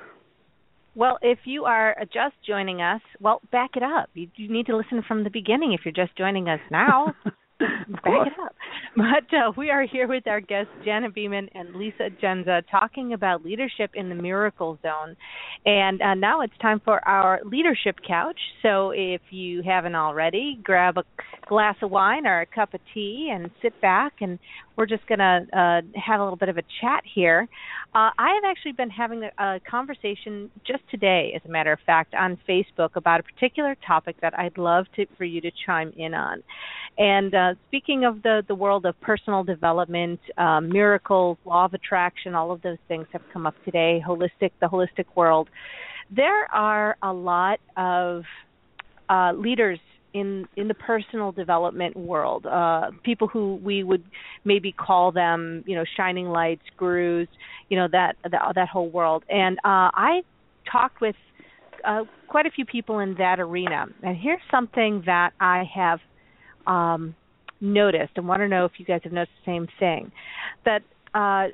Well, 0.93 1.17
if 1.21 1.39
you 1.45 1.63
are 1.65 1.95
just 2.13 2.35
joining 2.45 2.81
us, 2.81 2.99
well, 3.21 3.39
back 3.51 3.77
it 3.77 3.83
up. 3.83 4.09
You, 4.13 4.27
you 4.35 4.51
need 4.51 4.65
to 4.65 4.75
listen 4.75 5.01
from 5.07 5.23
the 5.23 5.29
beginning 5.29 5.71
if 5.71 5.85
you're 5.85 5.93
just 5.93 6.17
joining 6.17 6.49
us 6.49 6.59
now. 6.69 7.13
back 7.23 8.27
it 8.27 8.33
up. 8.43 8.53
But 8.97 9.33
uh, 9.33 9.51
we 9.55 9.69
are 9.69 9.83
here 9.83 10.07
with 10.07 10.27
our 10.27 10.41
guests, 10.41 10.71
Jana 10.83 11.09
Beeman 11.09 11.49
and 11.55 11.73
Lisa 11.75 12.09
Jendza, 12.21 12.61
talking 12.69 13.13
about 13.13 13.43
leadership 13.43 13.91
in 13.93 14.09
the 14.09 14.15
miracle 14.15 14.77
zone. 14.81 15.15
And 15.65 16.01
uh, 16.01 16.13
now 16.15 16.41
it's 16.41 16.57
time 16.61 16.81
for 16.83 17.07
our 17.07 17.39
leadership 17.45 17.95
couch. 18.05 18.39
So 18.61 18.91
if 18.91 19.21
you 19.29 19.63
haven't 19.63 19.95
already, 19.95 20.59
grab 20.61 20.97
a 20.97 21.03
glass 21.47 21.75
of 21.81 21.89
wine 21.89 22.27
or 22.27 22.41
a 22.41 22.45
cup 22.45 22.73
of 22.73 22.81
tea 22.93 23.31
and 23.33 23.49
sit 23.61 23.79
back 23.81 24.15
and 24.19 24.37
we're 24.81 24.87
just 24.87 25.05
going 25.05 25.19
to 25.19 25.45
uh, 25.53 25.81
have 25.93 26.19
a 26.19 26.23
little 26.23 26.37
bit 26.37 26.49
of 26.49 26.57
a 26.57 26.63
chat 26.81 27.03
here. 27.13 27.47
Uh, 27.93 28.09
I 28.17 28.33
have 28.33 28.43
actually 28.49 28.71
been 28.71 28.89
having 28.89 29.21
a, 29.23 29.29
a, 29.37 29.59
conversation 29.59 30.49
just 30.65 30.81
today, 30.89 31.33
as 31.35 31.41
a 31.45 31.51
matter 31.51 31.71
of 31.71 31.77
fact, 31.85 32.15
on 32.15 32.35
Facebook 32.49 32.95
about 32.95 33.19
a 33.19 33.23
particular 33.23 33.77
topic 33.85 34.15
that 34.21 34.33
I'd 34.39 34.57
love 34.57 34.87
to, 34.95 35.05
for 35.19 35.23
you 35.23 35.39
to 35.41 35.51
chime 35.67 35.93
in 35.95 36.15
on. 36.15 36.41
And 36.97 37.35
uh, 37.35 37.53
speaking 37.67 38.05
of 38.05 38.23
the, 38.23 38.43
the 38.47 38.55
world 38.55 38.87
of 38.87 38.99
personal 39.01 39.43
development, 39.43 40.19
um, 40.39 40.69
miracles, 40.69 41.37
law 41.45 41.65
of 41.65 41.75
attraction, 41.75 42.33
all 42.33 42.51
of 42.51 42.63
those 42.63 42.79
things 42.87 43.05
have 43.13 43.21
come 43.31 43.45
up 43.45 43.53
today, 43.63 44.03
holistic, 44.03 44.49
the 44.61 44.67
holistic 44.67 45.05
world. 45.15 45.47
There 46.09 46.51
are 46.51 46.97
a 47.03 47.13
lot 47.13 47.59
of 47.77 48.23
uh, 49.11 49.33
leaders 49.33 49.77
in 50.13 50.47
in 50.55 50.67
the 50.67 50.73
personal 50.73 51.31
development 51.31 51.95
world. 51.95 52.45
Uh, 52.45 52.91
people 53.03 53.27
who 53.27 53.55
we 53.63 53.83
would 53.83 54.03
maybe 54.43 54.71
call 54.71 55.11
them, 55.11 55.63
you 55.65 55.75
know, 55.75 55.85
shining 55.97 56.27
lights, 56.27 56.63
gurus, 56.77 57.27
you 57.69 57.77
know, 57.77 57.87
that 57.91 58.15
that, 58.29 58.41
that 58.55 58.67
whole 58.67 58.89
world. 58.89 59.23
And 59.29 59.57
uh, 59.59 59.89
I 59.93 60.21
talked 60.71 61.01
with 61.01 61.15
uh, 61.85 62.03
quite 62.27 62.45
a 62.45 62.51
few 62.51 62.65
people 62.65 62.99
in 62.99 63.15
that 63.15 63.39
arena. 63.39 63.85
And 64.03 64.17
here's 64.17 64.41
something 64.49 65.03
that 65.05 65.31
I 65.39 65.63
have 65.73 65.99
um, 66.67 67.15
noticed, 67.59 68.13
and 68.15 68.27
want 68.27 68.41
to 68.41 68.47
know 68.47 68.65
if 68.65 68.73
you 68.77 68.85
guys 68.85 69.01
have 69.03 69.13
noticed 69.13 69.33
the 69.45 69.51
same 69.51 69.67
thing. 69.79 70.11
That 70.65 70.81
uh, 71.13 71.53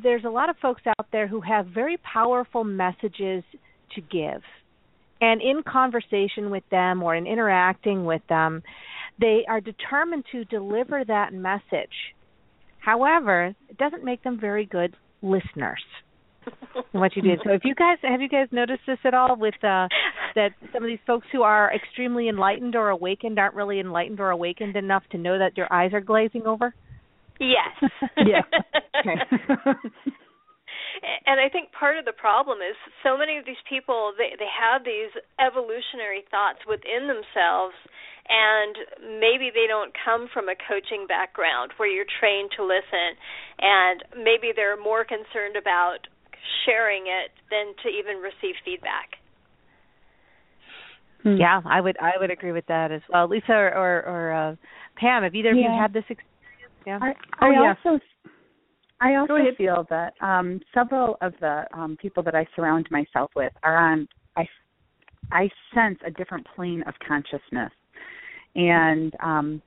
there's 0.00 0.24
a 0.24 0.30
lot 0.30 0.48
of 0.48 0.56
folks 0.60 0.82
out 0.86 1.06
there 1.12 1.26
who 1.26 1.40
have 1.40 1.66
very 1.66 1.96
powerful 1.98 2.64
messages 2.64 3.42
to 3.94 4.00
give 4.00 4.42
and 5.20 5.40
in 5.40 5.62
conversation 5.62 6.50
with 6.50 6.64
them 6.70 7.02
or 7.02 7.14
in 7.14 7.26
interacting 7.26 8.04
with 8.04 8.22
them, 8.28 8.62
they 9.20 9.44
are 9.48 9.60
determined 9.60 10.24
to 10.32 10.44
deliver 10.44 11.04
that 11.04 11.32
message. 11.32 12.14
However, 12.78 13.54
it 13.68 13.78
doesn't 13.78 14.04
make 14.04 14.22
them 14.22 14.38
very 14.38 14.66
good 14.66 14.94
listeners. 15.22 15.82
what 16.92 17.16
you 17.16 17.22
did. 17.22 17.40
So, 17.44 17.52
if 17.52 17.62
you 17.64 17.74
guys 17.74 17.98
have 18.02 18.20
you 18.20 18.28
guys 18.28 18.46
noticed 18.52 18.82
this 18.86 18.98
at 19.04 19.14
all 19.14 19.36
with 19.36 19.54
uh, 19.64 19.88
that 20.36 20.50
some 20.72 20.84
of 20.84 20.86
these 20.86 21.00
folks 21.06 21.26
who 21.32 21.42
are 21.42 21.74
extremely 21.74 22.28
enlightened 22.28 22.76
or 22.76 22.90
awakened 22.90 23.38
aren't 23.38 23.54
really 23.54 23.80
enlightened 23.80 24.20
or 24.20 24.30
awakened 24.30 24.76
enough 24.76 25.02
to 25.10 25.18
know 25.18 25.38
that 25.38 25.52
their 25.56 25.72
eyes 25.72 25.92
are 25.92 26.00
glazing 26.00 26.46
over? 26.46 26.72
Yes. 27.40 27.90
yeah. 28.16 28.42
and 31.26 31.40
I 31.40 31.48
think 31.48 31.72
part 31.72 31.98
of 31.98 32.04
the 32.04 32.16
problem 32.16 32.58
is 32.58 32.76
so 33.02 33.16
many 33.16 33.36
of 33.36 33.44
these 33.44 33.60
people 33.68 34.12
they 34.16 34.36
they 34.38 34.48
have 34.48 34.84
these 34.84 35.12
evolutionary 35.40 36.24
thoughts 36.30 36.60
within 36.64 37.08
themselves 37.08 37.76
and 38.28 39.20
maybe 39.20 39.54
they 39.54 39.66
don't 39.68 39.94
come 39.94 40.26
from 40.32 40.48
a 40.48 40.58
coaching 40.58 41.06
background 41.06 41.72
where 41.76 41.88
you're 41.88 42.08
trained 42.18 42.50
to 42.56 42.62
listen 42.64 43.14
and 43.60 44.02
maybe 44.18 44.50
they're 44.54 44.78
more 44.78 45.04
concerned 45.04 45.54
about 45.54 46.10
sharing 46.64 47.06
it 47.06 47.30
than 47.50 47.74
to 47.82 47.88
even 47.88 48.22
receive 48.22 48.54
feedback. 48.64 49.18
Hmm. 51.22 51.36
Yeah, 51.36 51.60
I 51.64 51.80
would 51.80 51.96
I 51.98 52.18
would 52.18 52.30
agree 52.30 52.52
with 52.52 52.66
that 52.66 52.92
as 52.92 53.02
well. 53.08 53.28
Lisa 53.28 53.52
or 53.52 53.70
or, 53.74 53.94
or 54.06 54.32
uh, 54.32 54.56
Pam, 54.96 55.22
have 55.22 55.34
either 55.34 55.50
of 55.50 55.56
yeah. 55.56 55.72
you 55.74 55.80
had 55.80 55.92
this 55.92 56.04
experience? 56.08 56.26
Yeah. 56.86 56.98
I, 57.02 57.14
I 57.44 57.48
oh, 57.50 57.74
also 57.74 58.04
I 59.00 59.16
also 59.16 59.34
feel 59.58 59.86
that 59.90 60.14
um, 60.20 60.60
several 60.72 61.18
of 61.20 61.34
the 61.40 61.64
um, 61.74 61.96
people 62.00 62.22
that 62.22 62.34
I 62.34 62.46
surround 62.56 62.88
myself 62.90 63.30
with 63.36 63.52
are 63.62 63.76
on. 63.76 64.08
I 64.36 64.46
I 65.32 65.50
sense 65.74 65.98
a 66.06 66.10
different 66.10 66.46
plane 66.54 66.82
of 66.86 66.94
consciousness, 67.06 67.72
and 68.54 69.14
um, 69.22 69.62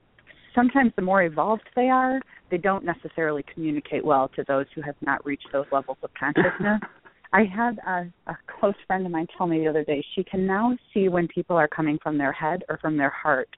sometimes 0.54 0.92
the 0.96 1.02
more 1.02 1.22
evolved 1.22 1.68
they 1.76 1.90
are, 1.90 2.20
they 2.50 2.58
don't 2.58 2.84
necessarily 2.84 3.44
communicate 3.54 4.04
well 4.04 4.28
to 4.34 4.44
those 4.48 4.66
who 4.74 4.82
have 4.82 4.96
not 5.00 5.24
reached 5.24 5.48
those 5.52 5.66
levels 5.70 5.98
of 6.02 6.10
consciousness. 6.18 6.80
I 7.32 7.44
had 7.44 7.78
a, 7.86 8.12
a 8.28 8.36
close 8.58 8.74
friend 8.88 9.06
of 9.06 9.12
mine 9.12 9.28
tell 9.38 9.46
me 9.46 9.60
the 9.60 9.68
other 9.68 9.84
day 9.84 10.04
she 10.16 10.24
can 10.24 10.48
now 10.48 10.76
see 10.92 11.08
when 11.08 11.28
people 11.28 11.56
are 11.56 11.68
coming 11.68 11.96
from 12.02 12.18
their 12.18 12.32
head 12.32 12.64
or 12.68 12.78
from 12.78 12.96
their 12.96 13.10
heart. 13.10 13.48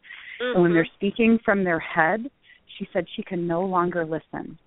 Mm-hmm. 0.43 0.55
And 0.57 0.63
when 0.63 0.75
they're 0.75 0.89
speaking 0.97 1.39
from 1.43 1.65
their 1.65 1.79
head, 1.79 2.31
she 2.77 2.87
said 2.93 3.07
she 3.17 3.23
can 3.23 3.47
no 3.47 3.63
longer 3.63 4.05
listen 4.05 4.59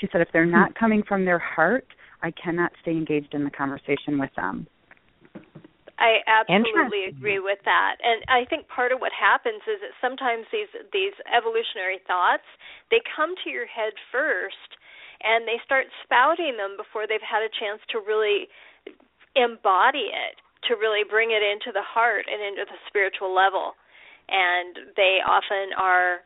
she 0.00 0.08
said 0.12 0.20
if 0.20 0.28
they're 0.32 0.44
hmm. 0.44 0.52
not 0.52 0.74
coming 0.74 1.02
from 1.02 1.24
their 1.24 1.38
heart, 1.38 1.86
I 2.22 2.30
cannot 2.32 2.72
stay 2.82 2.92
engaged 2.92 3.34
in 3.34 3.44
the 3.44 3.50
conversation 3.50 4.18
with 4.18 4.30
them. 4.36 4.66
I 5.98 6.20
absolutely 6.28 7.08
agree 7.08 7.40
with 7.40 7.58
that. 7.64 7.96
And 8.04 8.20
I 8.28 8.44
think 8.44 8.68
part 8.68 8.92
of 8.92 9.00
what 9.00 9.16
happens 9.16 9.64
is 9.64 9.80
that 9.80 9.96
sometimes 9.96 10.44
these 10.52 10.68
these 10.92 11.16
evolutionary 11.24 12.04
thoughts, 12.04 12.44
they 12.92 13.00
come 13.16 13.32
to 13.44 13.48
your 13.48 13.64
head 13.64 13.96
first 14.12 14.76
and 15.24 15.48
they 15.48 15.56
start 15.64 15.88
spouting 16.04 16.60
them 16.60 16.76
before 16.76 17.08
they've 17.08 17.24
had 17.24 17.40
a 17.40 17.48
chance 17.48 17.80
to 17.96 18.04
really 18.04 18.52
embody 19.32 20.12
it, 20.12 20.36
to 20.68 20.76
really 20.76 21.00
bring 21.00 21.32
it 21.32 21.40
into 21.40 21.72
the 21.72 21.84
heart 21.84 22.28
and 22.28 22.44
into 22.44 22.68
the 22.68 22.76
spiritual 22.88 23.32
level. 23.32 23.72
And 24.28 24.92
they 25.00 25.24
often 25.24 25.72
are 25.80 26.20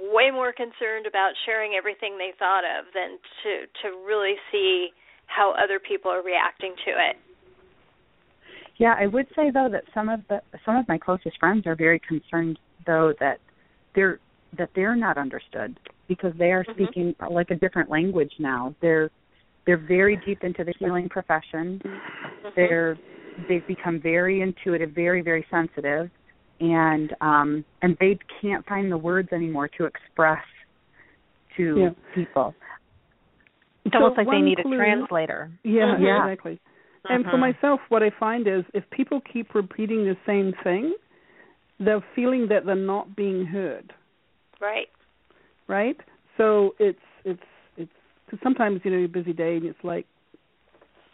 way 0.00 0.30
more 0.30 0.52
concerned 0.52 1.06
about 1.06 1.32
sharing 1.44 1.74
everything 1.74 2.16
they 2.18 2.32
thought 2.38 2.64
of 2.64 2.86
than 2.94 3.18
to 3.42 3.66
to 3.82 3.96
really 4.06 4.34
see 4.50 4.88
how 5.26 5.54
other 5.62 5.78
people 5.78 6.10
are 6.10 6.22
reacting 6.22 6.74
to 6.84 6.90
it. 6.90 7.16
Yeah, 8.78 8.94
I 8.98 9.06
would 9.06 9.26
say 9.36 9.50
though 9.50 9.68
that 9.70 9.84
some 9.94 10.08
of 10.08 10.20
the 10.28 10.40
some 10.64 10.76
of 10.76 10.88
my 10.88 10.98
closest 10.98 11.38
friends 11.38 11.66
are 11.66 11.76
very 11.76 12.00
concerned 12.00 12.58
though 12.86 13.12
that 13.20 13.38
they're 13.94 14.18
that 14.58 14.70
they're 14.74 14.96
not 14.96 15.18
understood 15.18 15.78
because 16.08 16.32
they 16.38 16.52
are 16.52 16.64
mm-hmm. 16.64 16.84
speaking 16.84 17.14
like 17.30 17.50
a 17.50 17.54
different 17.54 17.90
language 17.90 18.32
now. 18.38 18.74
They're 18.80 19.10
they're 19.66 19.76
very 19.78 20.20
deep 20.26 20.42
into 20.42 20.64
the 20.64 20.74
healing 20.78 21.08
profession. 21.08 21.80
Mm-hmm. 21.84 22.48
They're 22.56 22.98
they've 23.48 23.66
become 23.66 24.00
very 24.00 24.40
intuitive, 24.40 24.90
very 24.90 25.22
very 25.22 25.46
sensitive, 25.50 26.10
and 26.60 27.14
um 27.20 27.64
and 27.82 27.96
they 28.00 28.18
can't 28.40 28.66
find 28.66 28.90
the 28.90 28.96
words 28.96 29.28
anymore 29.32 29.68
to 29.68 29.84
express 29.84 30.42
to 31.56 31.76
yeah. 31.78 31.88
people. 32.14 32.54
It's 33.84 33.94
so 33.94 34.02
almost 34.02 34.18
like 34.18 34.28
they 34.28 34.40
need 34.40 34.58
clue, 34.62 34.74
a 34.74 34.76
translator. 34.76 35.50
Yeah, 35.64 35.82
mm-hmm. 35.82 36.04
yeah. 36.04 36.26
exactly. 36.26 36.60
And 37.08 37.24
for 37.24 37.30
uh-huh. 37.30 37.36
myself, 37.38 37.80
what 37.88 38.02
I 38.02 38.10
find 38.18 38.46
is 38.46 38.64
if 38.74 38.84
people 38.90 39.20
keep 39.32 39.54
repeating 39.54 40.04
the 40.04 40.16
same 40.24 40.52
thing, 40.62 40.94
they're 41.80 42.04
feeling 42.14 42.46
that 42.48 42.64
they're 42.64 42.76
not 42.76 43.16
being 43.16 43.44
heard. 43.44 43.92
Right. 44.60 44.88
Right. 45.66 45.96
So 46.36 46.74
it's 46.78 46.98
it's 47.24 47.42
it's 47.76 47.90
because 48.24 48.38
sometimes 48.42 48.80
you 48.84 48.92
know 48.92 48.98
you're 48.98 49.08
busy 49.08 49.32
day 49.32 49.56
and 49.56 49.66
it's 49.66 49.82
like, 49.82 50.06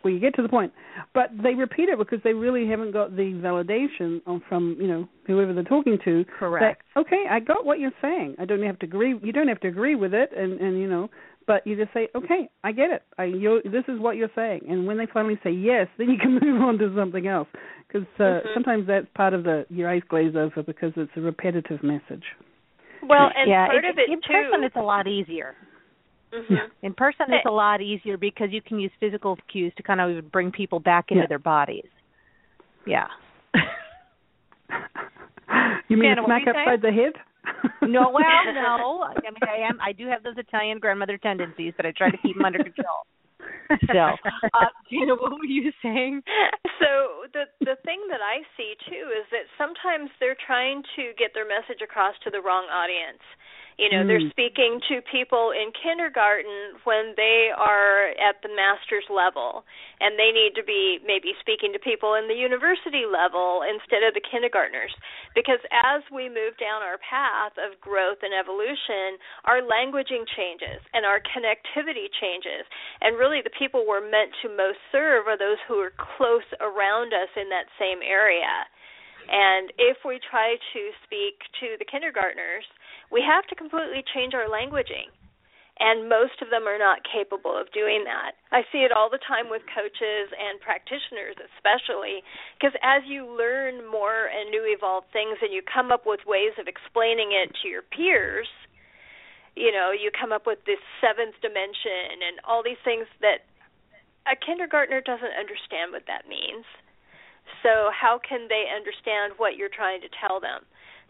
well, 0.03 0.13
you 0.13 0.21
get 0.21 0.35
to 0.37 0.43
the 0.43 0.49
point, 0.49 0.73
but 1.13 1.31
they 1.43 1.55
repeat 1.55 1.89
it 1.89 1.99
because 1.99 2.21
they 2.23 2.33
really 2.33 2.69
haven't 2.69 2.93
got 2.93 3.17
the 3.17 3.33
validation 3.43 4.21
from 4.49 4.77
you 4.81 4.87
know 4.87 5.09
whoever 5.27 5.53
they're 5.53 5.65
talking 5.65 5.99
to. 6.05 6.25
Correct. 6.39 6.83
That, 6.95 7.01
okay, 7.01 7.25
I 7.29 7.41
got 7.41 7.65
what 7.65 7.81
you're 7.81 7.91
saying. 8.01 8.37
I 8.39 8.45
don't 8.45 8.63
have 8.63 8.79
to 8.81 8.87
agree. 8.87 9.19
You 9.23 9.33
don't 9.33 9.49
have 9.49 9.61
to 9.61 9.69
agree 9.69 9.97
with 9.97 10.15
it, 10.15 10.31
and 10.37 10.61
and 10.61 10.79
you 10.79 10.89
know, 10.89 11.09
but 11.49 11.67
you 11.67 11.77
just 11.77 11.93
say, 11.93 12.09
okay, 12.15 12.49
I 12.63 12.73
get 12.73 12.91
it. 12.91 13.03
I 13.19 13.25
you 13.25 13.61
this 13.65 13.85
is 13.89 13.99
what 13.99 14.17
you're 14.17 14.31
saying, 14.37 14.63
and 14.69 14.87
when 14.87 14.99
they 14.99 15.07
finally 15.13 15.39
say 15.43 15.51
yes, 15.51 15.89
then 15.99 16.11
you 16.11 16.19
can 16.19 16.39
move 16.43 16.63
on 16.63 16.79
to 16.79 16.95
something 16.97 17.27
else. 17.27 17.49
Because 17.89 18.07
uh, 18.19 18.23
mm-hmm. 18.23 18.49
sometimes 18.55 18.87
that's 18.87 19.07
part 19.17 19.35
of 19.35 19.43
the 19.45 19.67
your 19.69 19.91
eyes 19.91 20.03
glaze 20.09 20.37
over 20.37 20.63
because 20.63 20.93
it's 20.97 21.11
a 21.17 21.21
repetitive 21.21 21.83
message. 21.83 22.25
Well, 23.03 23.31
and 23.35 23.49
yeah, 23.49 23.67
part 23.67 23.85
it, 23.85 23.91
of 23.91 23.99
it 23.99 24.11
in 24.11 24.21
too. 24.21 24.29
person 24.29 24.63
it's 24.63 24.77
a 24.77 24.81
lot 24.81 25.09
easier. 25.09 25.55
Mm-hmm. 26.33 26.55
In 26.83 26.95
person 26.95 27.27
it's 27.29 27.47
a 27.47 27.51
lot 27.51 27.81
easier 27.81 28.17
because 28.17 28.49
you 28.51 28.61
can 28.61 28.79
use 28.79 28.91
physical 29.01 29.39
cues 29.51 29.73
to 29.77 29.83
kind 29.83 30.01
of 30.01 30.31
bring 30.31 30.53
people 30.53 30.79
back 30.81 31.07
into 31.11 31.23
yeah. 31.23 31.27
their 31.29 31.39
bodies. 31.39 31.89
Yeah. 32.87 33.07
you 35.89 35.97
mean 35.97 36.15
Shanna, 36.15 36.23
smack 36.27 36.43
upside 36.49 36.83
the 36.83 36.93
head? 36.93 37.15
no, 37.83 38.11
well, 38.11 38.25
no. 38.55 39.05
I 39.09 39.31
mean, 39.31 39.41
I 39.43 39.69
am. 39.69 39.79
I 39.81 39.93
do 39.93 40.07
have 40.09 40.23
those 40.23 40.37
Italian 40.37 40.79
grandmother 40.79 41.17
tendencies, 41.17 41.73
but 41.77 41.87
I 41.87 41.93
try 41.93 42.11
to 42.11 42.19
keep 42.19 42.37
them 42.37 42.45
under 42.45 42.59
control. 42.59 43.07
So, 43.93 44.17
uh, 44.55 44.73
Gina, 44.91 45.15
what 45.15 45.33
were 45.33 45.45
you 45.45 45.73
saying? 45.83 46.23
So 46.81 47.29
the 47.33 47.45
the 47.61 47.77
thing 47.85 48.01
that 48.09 48.21
I 48.25 48.41
see 48.57 48.75
too 48.89 49.13
is 49.13 49.29
that 49.31 49.45
sometimes 49.61 50.11
they're 50.21 50.39
trying 50.47 50.83
to 50.97 51.13
get 51.21 51.33
their 51.35 51.47
message 51.47 51.85
across 51.85 52.15
to 52.25 52.31
the 52.31 52.41
wrong 52.41 52.65
audience. 52.73 53.23
You 53.79 53.87
know, 53.95 54.03
mm. 54.03 54.11
they're 54.11 54.27
hmm. 54.27 54.35
speaking 54.35 54.83
to 54.91 54.99
people 55.07 55.55
in 55.55 55.71
kindergarten 55.71 56.83
when 56.83 57.15
they 57.15 57.55
are 57.55 58.11
at 58.19 58.43
the 58.43 58.51
master's 58.51 59.07
level, 59.07 59.63
and 60.03 60.19
they 60.19 60.35
need 60.35 60.59
to 60.59 60.67
be 60.67 60.99
maybe 61.07 61.31
speaking 61.39 61.71
to 61.71 61.79
people 61.79 62.19
in 62.19 62.27
the 62.27 62.35
university 62.35 63.07
level 63.07 63.63
instead 63.63 64.03
of 64.03 64.19
the 64.19 64.25
kindergartners. 64.27 64.91
Because 65.39 65.63
as 65.71 66.03
we 66.11 66.27
move 66.27 66.59
down 66.59 66.83
our 66.83 66.99
path 66.99 67.55
of 67.55 67.79
growth 67.79 68.19
and 68.27 68.35
evolution, 68.35 69.15
our 69.47 69.63
languaging 69.63 70.27
changes 70.27 70.83
and 70.91 71.07
our 71.07 71.23
connectivity 71.23 72.11
changes. 72.19 72.67
And 72.99 73.15
really, 73.15 73.47
the 73.47 73.55
people 73.55 73.87
we're 73.87 74.03
meant 74.03 74.35
to 74.43 74.51
most 74.51 74.83
serve 74.91 75.31
are 75.31 75.39
those 75.39 75.63
who 75.71 75.79
are 75.79 75.95
close 75.95 76.47
around 76.59 77.15
us 77.15 77.31
in 77.39 77.47
that 77.55 77.71
same 77.79 78.03
area. 78.03 78.67
And 79.31 79.71
if 79.79 80.03
we 80.03 80.19
try 80.19 80.57
to 80.57 80.83
speak 81.05 81.39
to 81.61 81.77
the 81.79 81.85
kindergartners, 81.85 82.65
we 83.11 83.25
have 83.25 83.47
to 83.49 83.55
completely 83.55 84.05
change 84.15 84.35
our 84.35 84.49
languaging. 84.49 85.09
And 85.79 86.11
most 86.11 86.43
of 86.43 86.51
them 86.51 86.67
are 86.67 86.79
not 86.79 87.07
capable 87.07 87.55
of 87.55 87.71
doing 87.71 88.03
that. 88.03 88.35
I 88.51 88.67
see 88.75 88.83
it 88.83 88.91
all 88.91 89.07
the 89.07 89.23
time 89.23 89.47
with 89.47 89.63
coaches 89.71 90.27
and 90.35 90.59
practitioners, 90.59 91.39
especially, 91.39 92.27
because 92.59 92.75
as 92.83 93.07
you 93.07 93.23
learn 93.23 93.87
more 93.87 94.27
and 94.27 94.51
new 94.51 94.67
evolved 94.67 95.15
things 95.15 95.39
and 95.39 95.55
you 95.55 95.63
come 95.63 95.95
up 95.95 96.03
with 96.03 96.27
ways 96.27 96.51
of 96.59 96.67
explaining 96.67 97.31
it 97.31 97.55
to 97.63 97.71
your 97.71 97.87
peers, 97.87 98.51
you 99.55 99.71
know, 99.71 99.95
you 99.95 100.11
come 100.11 100.35
up 100.35 100.51
with 100.51 100.59
this 100.67 100.83
seventh 100.99 101.39
dimension 101.43 102.27
and 102.27 102.43
all 102.43 102.67
these 102.67 102.83
things 102.83 103.07
that 103.23 103.47
a 104.27 104.35
kindergartner 104.35 104.99
doesn't 105.01 105.35
understand 105.39 105.95
what 105.95 106.11
that 106.11 106.27
means. 106.27 106.67
So, 107.63 107.91
how 107.95 108.19
can 108.19 108.51
they 108.51 108.67
understand 108.71 109.35
what 109.39 109.57
you're 109.57 109.73
trying 109.73 110.03
to 110.03 110.11
tell 110.11 110.39
them? 110.39 110.67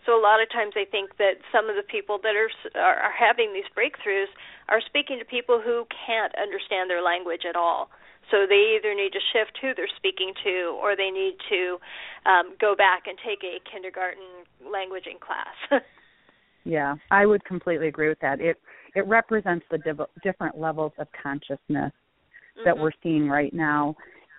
So 0.06 0.18
a 0.18 0.22
lot 0.22 0.40
of 0.40 0.48
times 0.50 0.74
I 0.76 0.84
think 0.88 1.16
that 1.18 1.42
some 1.52 1.68
of 1.68 1.76
the 1.76 1.82
people 1.82 2.18
that 2.22 2.34
are 2.34 2.50
are, 2.80 3.12
having 3.12 3.52
these 3.52 3.68
breakthroughs 3.76 4.30
are 4.68 4.80
speaking 4.80 5.18
to 5.18 5.24
people 5.24 5.60
who 5.60 5.86
can't 6.06 6.32
understand 6.36 6.88
their 6.88 7.02
language 7.02 7.42
at 7.48 7.56
all. 7.56 7.90
So 8.30 8.44
they 8.48 8.76
either 8.76 8.94
need 8.94 9.12
to 9.12 9.20
shift 9.32 9.58
who 9.60 9.74
they're 9.74 9.88
speaking 9.96 10.32
to, 10.44 10.76
or 10.80 10.96
they 10.96 11.10
need 11.10 11.36
to 11.48 11.78
um, 12.26 12.54
go 12.60 12.76
back 12.76 13.04
and 13.06 13.16
take 13.24 13.40
a 13.42 13.58
kindergarten 13.70 14.44
languaging 14.64 15.18
class. 15.20 15.82
yeah, 16.64 16.96
I 17.10 17.24
would 17.24 17.44
completely 17.44 17.88
agree 17.88 18.08
with 18.08 18.20
that. 18.20 18.40
It 18.40 18.60
it 18.94 19.06
represents 19.06 19.64
the 19.70 19.78
div- 19.78 20.12
different 20.22 20.58
levels 20.58 20.92
of 20.98 21.08
consciousness 21.22 21.92
that 22.64 22.74
mm-hmm. 22.74 22.80
we're 22.82 22.92
seeing 23.02 23.28
right 23.28 23.52
now, 23.52 23.94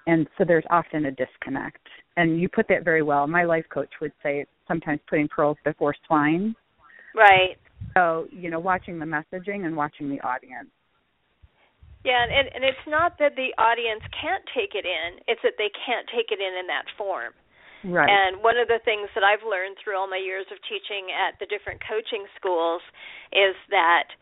and 0.08 0.28
so 0.38 0.44
there's 0.46 0.66
often 0.70 1.06
a 1.06 1.12
disconnect. 1.12 1.86
And 2.18 2.40
you 2.40 2.50
put 2.50 2.68
that 2.70 2.84
very 2.84 3.02
well. 3.02 3.28
My 3.28 3.44
life 3.44 3.66
coach 3.72 3.90
would 4.02 4.12
say 4.22 4.46
sometimes 4.70 5.02
putting 5.10 5.28
pearls 5.28 5.58
before 5.66 5.94
swine. 6.08 6.56
Right. 7.14 7.58
So, 7.96 8.28
you 8.32 8.50
know, 8.50 8.60
watching 8.60 9.00
the 9.00 9.06
messaging 9.06 9.66
and 9.66 9.76
watching 9.76 10.08
the 10.08 10.22
audience. 10.22 10.70
Yeah, 12.06 12.24
and 12.24 12.48
and 12.56 12.64
it's 12.64 12.88
not 12.88 13.20
that 13.20 13.36
the 13.36 13.52
audience 13.60 14.00
can't 14.16 14.44
take 14.56 14.72
it 14.72 14.88
in; 14.88 15.20
it's 15.28 15.44
that 15.44 15.60
they 15.60 15.68
can't 15.84 16.08
take 16.08 16.32
it 16.32 16.40
in 16.40 16.56
in 16.56 16.68
that 16.72 16.88
form. 16.96 17.36
Right. 17.84 18.08
And 18.08 18.40
one 18.40 18.56
of 18.56 18.72
the 18.72 18.80
things 18.84 19.12
that 19.16 19.24
I've 19.24 19.44
learned 19.44 19.76
through 19.84 20.00
all 20.00 20.08
my 20.08 20.20
years 20.20 20.48
of 20.52 20.60
teaching 20.64 21.12
at 21.12 21.40
the 21.44 21.48
different 21.48 21.84
coaching 21.84 22.24
schools 22.40 22.84
is 23.32 23.56
that 23.72 24.16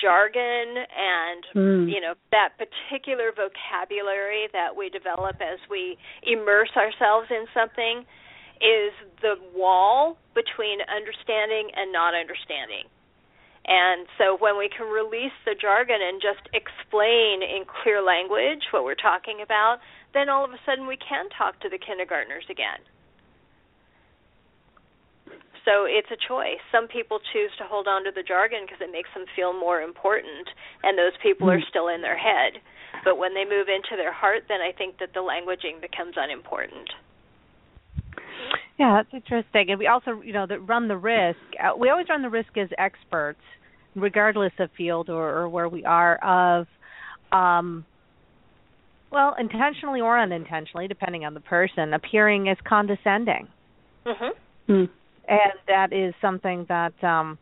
jargon 0.00 0.82
and 0.82 1.40
mm. 1.54 1.86
you 1.86 2.00
know 2.00 2.14
that 2.32 2.58
particular 2.58 3.30
vocabulary 3.30 4.50
that 4.52 4.74
we 4.74 4.90
develop 4.90 5.38
as 5.38 5.62
we 5.70 5.96
immerse 6.26 6.72
ourselves 6.74 7.30
in 7.30 7.46
something 7.54 8.02
is 8.60 8.92
the 9.22 9.36
wall 9.54 10.16
between 10.34 10.80
understanding 10.88 11.70
and 11.74 11.92
not 11.92 12.14
understanding. 12.14 12.88
And 13.66 14.06
so 14.16 14.38
when 14.38 14.56
we 14.56 14.70
can 14.70 14.86
release 14.86 15.34
the 15.44 15.58
jargon 15.58 15.98
and 15.98 16.22
just 16.22 16.46
explain 16.54 17.42
in 17.42 17.66
clear 17.66 17.98
language 17.98 18.62
what 18.70 18.84
we're 18.84 18.94
talking 18.94 19.42
about, 19.42 19.82
then 20.14 20.28
all 20.30 20.44
of 20.44 20.54
a 20.54 20.60
sudden 20.64 20.86
we 20.86 20.96
can 20.96 21.26
talk 21.34 21.58
to 21.60 21.68
the 21.68 21.78
kindergartners 21.78 22.46
again. 22.48 22.78
So 25.66 25.82
it's 25.82 26.06
a 26.14 26.20
choice. 26.30 26.62
Some 26.70 26.86
people 26.86 27.18
choose 27.34 27.50
to 27.58 27.66
hold 27.66 27.90
on 27.90 28.06
to 28.06 28.14
the 28.14 28.22
jargon 28.22 28.62
because 28.62 28.78
it 28.78 28.94
makes 28.94 29.10
them 29.18 29.26
feel 29.34 29.50
more 29.50 29.82
important, 29.82 30.46
and 30.86 30.94
those 30.96 31.18
people 31.18 31.50
mm. 31.50 31.58
are 31.58 31.64
still 31.68 31.90
in 31.90 32.06
their 32.06 32.16
head. 32.16 32.62
But 33.02 33.18
when 33.18 33.34
they 33.34 33.42
move 33.42 33.66
into 33.66 33.98
their 33.98 34.14
heart, 34.14 34.46
then 34.46 34.62
I 34.62 34.70
think 34.70 35.02
that 35.02 35.10
the 35.12 35.26
languaging 35.26 35.82
becomes 35.82 36.14
unimportant. 36.14 36.86
Yeah, 38.78 39.02
that's 39.02 39.14
interesting. 39.14 39.70
And 39.70 39.78
we 39.78 39.86
also, 39.86 40.20
you 40.22 40.32
know, 40.32 40.46
that 40.46 40.60
run 40.60 40.88
the 40.88 40.96
risk. 40.96 41.38
Uh, 41.62 41.76
we 41.78 41.88
always 41.88 42.06
run 42.08 42.22
the 42.22 42.28
risk 42.28 42.56
as 42.58 42.68
experts, 42.76 43.40
regardless 43.94 44.52
of 44.58 44.68
field 44.76 45.08
or, 45.08 45.30
or 45.38 45.48
where 45.48 45.68
we 45.68 45.84
are, 45.84 46.16
of, 46.16 46.66
um, 47.32 47.86
well, 49.10 49.34
intentionally 49.38 50.00
or 50.00 50.18
unintentionally, 50.18 50.88
depending 50.88 51.24
on 51.24 51.32
the 51.32 51.40
person, 51.40 51.94
appearing 51.94 52.48
as 52.48 52.58
condescending. 52.68 53.48
Mm-hmm. 54.04 54.72
Mm. 54.72 54.88
And 55.28 55.52
that 55.68 55.92
is 55.92 56.14
something 56.20 56.66
that 56.68 56.92
um 57.02 57.38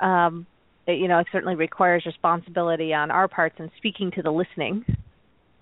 um 0.00 0.46
it, 0.86 0.98
you 0.98 1.08
know 1.08 1.18
it 1.18 1.26
certainly 1.32 1.54
requires 1.54 2.04
responsibility 2.04 2.92
on 2.92 3.10
our 3.10 3.28
parts 3.28 3.56
in 3.58 3.70
speaking 3.78 4.10
to 4.12 4.22
the 4.22 4.30
listening 4.30 4.84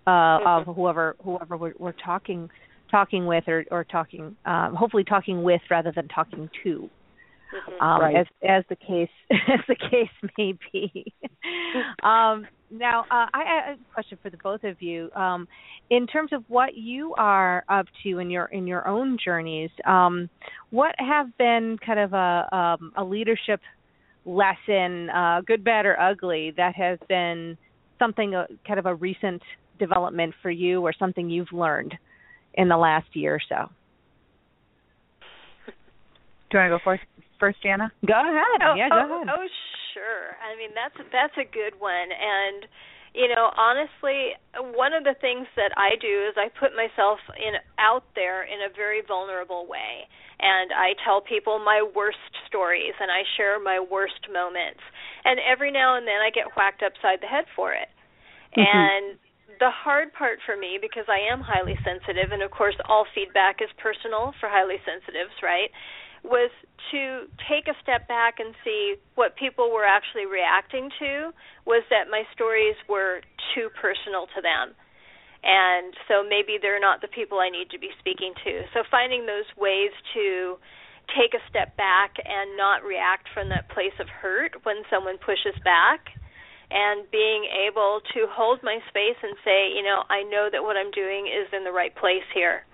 uh, 0.07 0.11
mm-hmm. 0.11 0.71
of 0.71 0.77
whoever 0.77 1.17
whoever 1.23 1.57
we're, 1.57 1.75
we're 1.79 1.93
talking 1.93 2.51
talking 2.95 3.27
with 3.27 3.45
or 3.49 3.65
or 3.73 3.83
talking 3.83 4.37
um, 4.45 4.75
hopefully 4.75 5.03
talking 5.03 5.43
with 5.43 5.61
rather 5.69 5.93
than 5.95 6.07
talking 6.09 6.49
to. 6.63 6.89
Mm-hmm. 7.55 7.85
Um, 7.85 8.01
right. 8.01 8.17
as 8.17 8.27
as 8.49 8.65
the 8.69 8.77
case 8.77 9.09
as 9.31 9.61
the 9.67 9.75
case 9.75 10.31
may 10.39 10.55
be. 10.73 11.13
um, 12.03 12.47
now, 12.71 13.03
uh, 13.03 13.27
I 13.33 13.45
have 13.47 13.79
a 13.79 13.95
question 13.95 14.19
for 14.23 14.31
the 14.31 14.37
both 14.39 14.65
of 14.65 14.81
you. 14.81 15.11
Um, 15.15 15.47
in 15.91 16.07
terms 16.07 16.33
of 16.33 16.43
what 16.49 16.77
you 16.77 17.15
are 17.17 17.65
up 17.69 17.87
to 18.03 18.19
in 18.19 18.31
your 18.31 18.47
in 18.47 18.67
your 18.67 18.87
own 18.87 19.19
journeys, 19.23 19.71
um, 19.87 20.29
what 20.71 20.95
have 20.99 21.37
been 21.37 21.77
kind 21.85 21.99
of 21.99 22.13
a 22.13 22.57
um, 22.57 22.93
a 22.97 23.05
leadership 23.05 23.61
lesson, 24.25 25.11
uh, 25.11 25.41
good, 25.47 25.65
bad, 25.65 25.85
or 25.85 26.01
ugly, 26.01 26.53
that 26.57 26.75
has 26.77 26.99
been 27.09 27.57
something 27.99 28.35
uh, 28.35 28.47
kind 28.67 28.79
of 28.79 28.87
a 28.87 28.95
recent 28.95 29.43
development 29.79 30.33
for 30.43 30.51
you, 30.51 30.81
or 30.81 30.93
something 30.97 31.29
you've 31.29 31.53
learned 31.53 31.95
in 32.55 32.69
the 32.69 32.77
last 32.77 33.07
year 33.15 33.35
or 33.37 33.41
so? 33.49 33.69
Do 36.51 36.59
you 36.59 36.59
want 36.59 36.71
to 36.71 36.79
go 36.79 36.83
first, 36.85 37.03
first 37.39 37.63
Jana? 37.63 37.93
Go 38.07 38.15
ahead. 38.15 38.61
Oh, 38.63 38.75
yeah, 38.75 38.89
oh, 38.91 39.09
go 39.09 39.23
ahead. 39.23 39.29
Oh, 39.31 39.47
sure. 39.93 40.39
I 40.43 40.57
mean, 40.59 40.71
that's 40.75 40.97
that's 41.13 41.37
a 41.39 41.45
good 41.45 41.79
one, 41.79 42.11
and 42.11 42.67
you 43.15 43.29
know, 43.31 43.55
honestly, 43.55 44.35
one 44.75 44.93
of 44.93 45.05
the 45.05 45.15
things 45.21 45.47
that 45.55 45.71
I 45.79 45.95
do 46.03 46.27
is 46.27 46.35
I 46.35 46.51
put 46.51 46.75
myself 46.75 47.23
in 47.39 47.55
out 47.79 48.03
there 48.19 48.43
in 48.43 48.59
a 48.67 48.75
very 48.75 49.03
vulnerable 49.07 49.67
way, 49.71 50.11
and 50.43 50.75
I 50.75 50.99
tell 51.07 51.23
people 51.23 51.63
my 51.63 51.79
worst 51.95 52.19
stories, 52.51 52.95
and 52.99 53.11
I 53.11 53.23
share 53.37 53.63
my 53.63 53.79
worst 53.79 54.27
moments, 54.33 54.83
and 55.25 55.39
every 55.39 55.71
now 55.71 55.95
and 55.97 56.07
then 56.07 56.19
I 56.27 56.31
get 56.35 56.59
whacked 56.59 56.83
upside 56.83 57.23
the 57.23 57.31
head 57.31 57.47
for 57.55 57.73
it, 57.73 57.87
Mm-hmm. 58.55 58.71
and 58.71 59.19
the 59.61 59.71
hard 59.71 60.13
part 60.13 60.39
for 60.45 60.57
me 60.57 60.79
because 60.81 61.05
I 61.09 61.21
am 61.33 61.41
highly 61.41 61.75
sensitive 61.85 62.33
and 62.33 62.43
of 62.43 62.51
course 62.51 62.75
all 62.89 63.07
feedback 63.15 63.61
is 63.61 63.71
personal 63.79 64.33
for 64.41 64.49
highly 64.49 64.79
sensitives, 64.85 65.35
right? 65.43 65.71
Was 66.25 66.51
to 66.91 67.29
take 67.49 67.69
a 67.69 67.77
step 67.83 68.09
back 68.09 68.41
and 68.41 68.55
see 68.65 68.97
what 69.15 69.37
people 69.37 69.69
were 69.69 69.85
actually 69.85 70.25
reacting 70.25 70.89
to 70.99 71.31
was 71.69 71.85
that 71.91 72.09
my 72.09 72.25
stories 72.33 72.77
were 72.89 73.21
too 73.53 73.69
personal 73.77 74.27
to 74.33 74.41
them. 74.41 74.73
And 75.45 75.93
so 76.09 76.25
maybe 76.25 76.57
they're 76.57 76.81
not 76.81 77.05
the 77.05 77.13
people 77.13 77.39
I 77.39 77.53
need 77.53 77.69
to 77.77 77.79
be 77.79 77.93
speaking 78.01 78.33
to. 78.49 78.65
So 78.73 78.89
finding 78.89 79.29
those 79.29 79.45
ways 79.61 79.93
to 80.17 80.57
take 81.13 81.37
a 81.37 81.45
step 81.53 81.77
back 81.77 82.17
and 82.25 82.57
not 82.57 82.81
react 82.81 83.29
from 83.37 83.53
that 83.53 83.69
place 83.69 83.93
of 84.01 84.09
hurt 84.09 84.57
when 84.65 84.89
someone 84.89 85.21
pushes 85.21 85.53
back 85.61 86.09
and 86.71 87.09
being 87.11 87.45
able 87.69 88.01
to 88.15 88.27
hold 88.31 88.61
my 88.63 88.79
space 88.89 89.19
and 89.23 89.37
say, 89.45 89.69
you 89.75 89.83
know, 89.83 90.03
I 90.09 90.23
know 90.25 90.49
that 90.51 90.63
what 90.63 90.77
I'm 90.77 90.91
doing 90.91 91.27
is 91.29 91.49
in 91.53 91.65
the 91.65 91.73
right 91.73 91.95
place 91.95 92.25
here. 92.35 92.65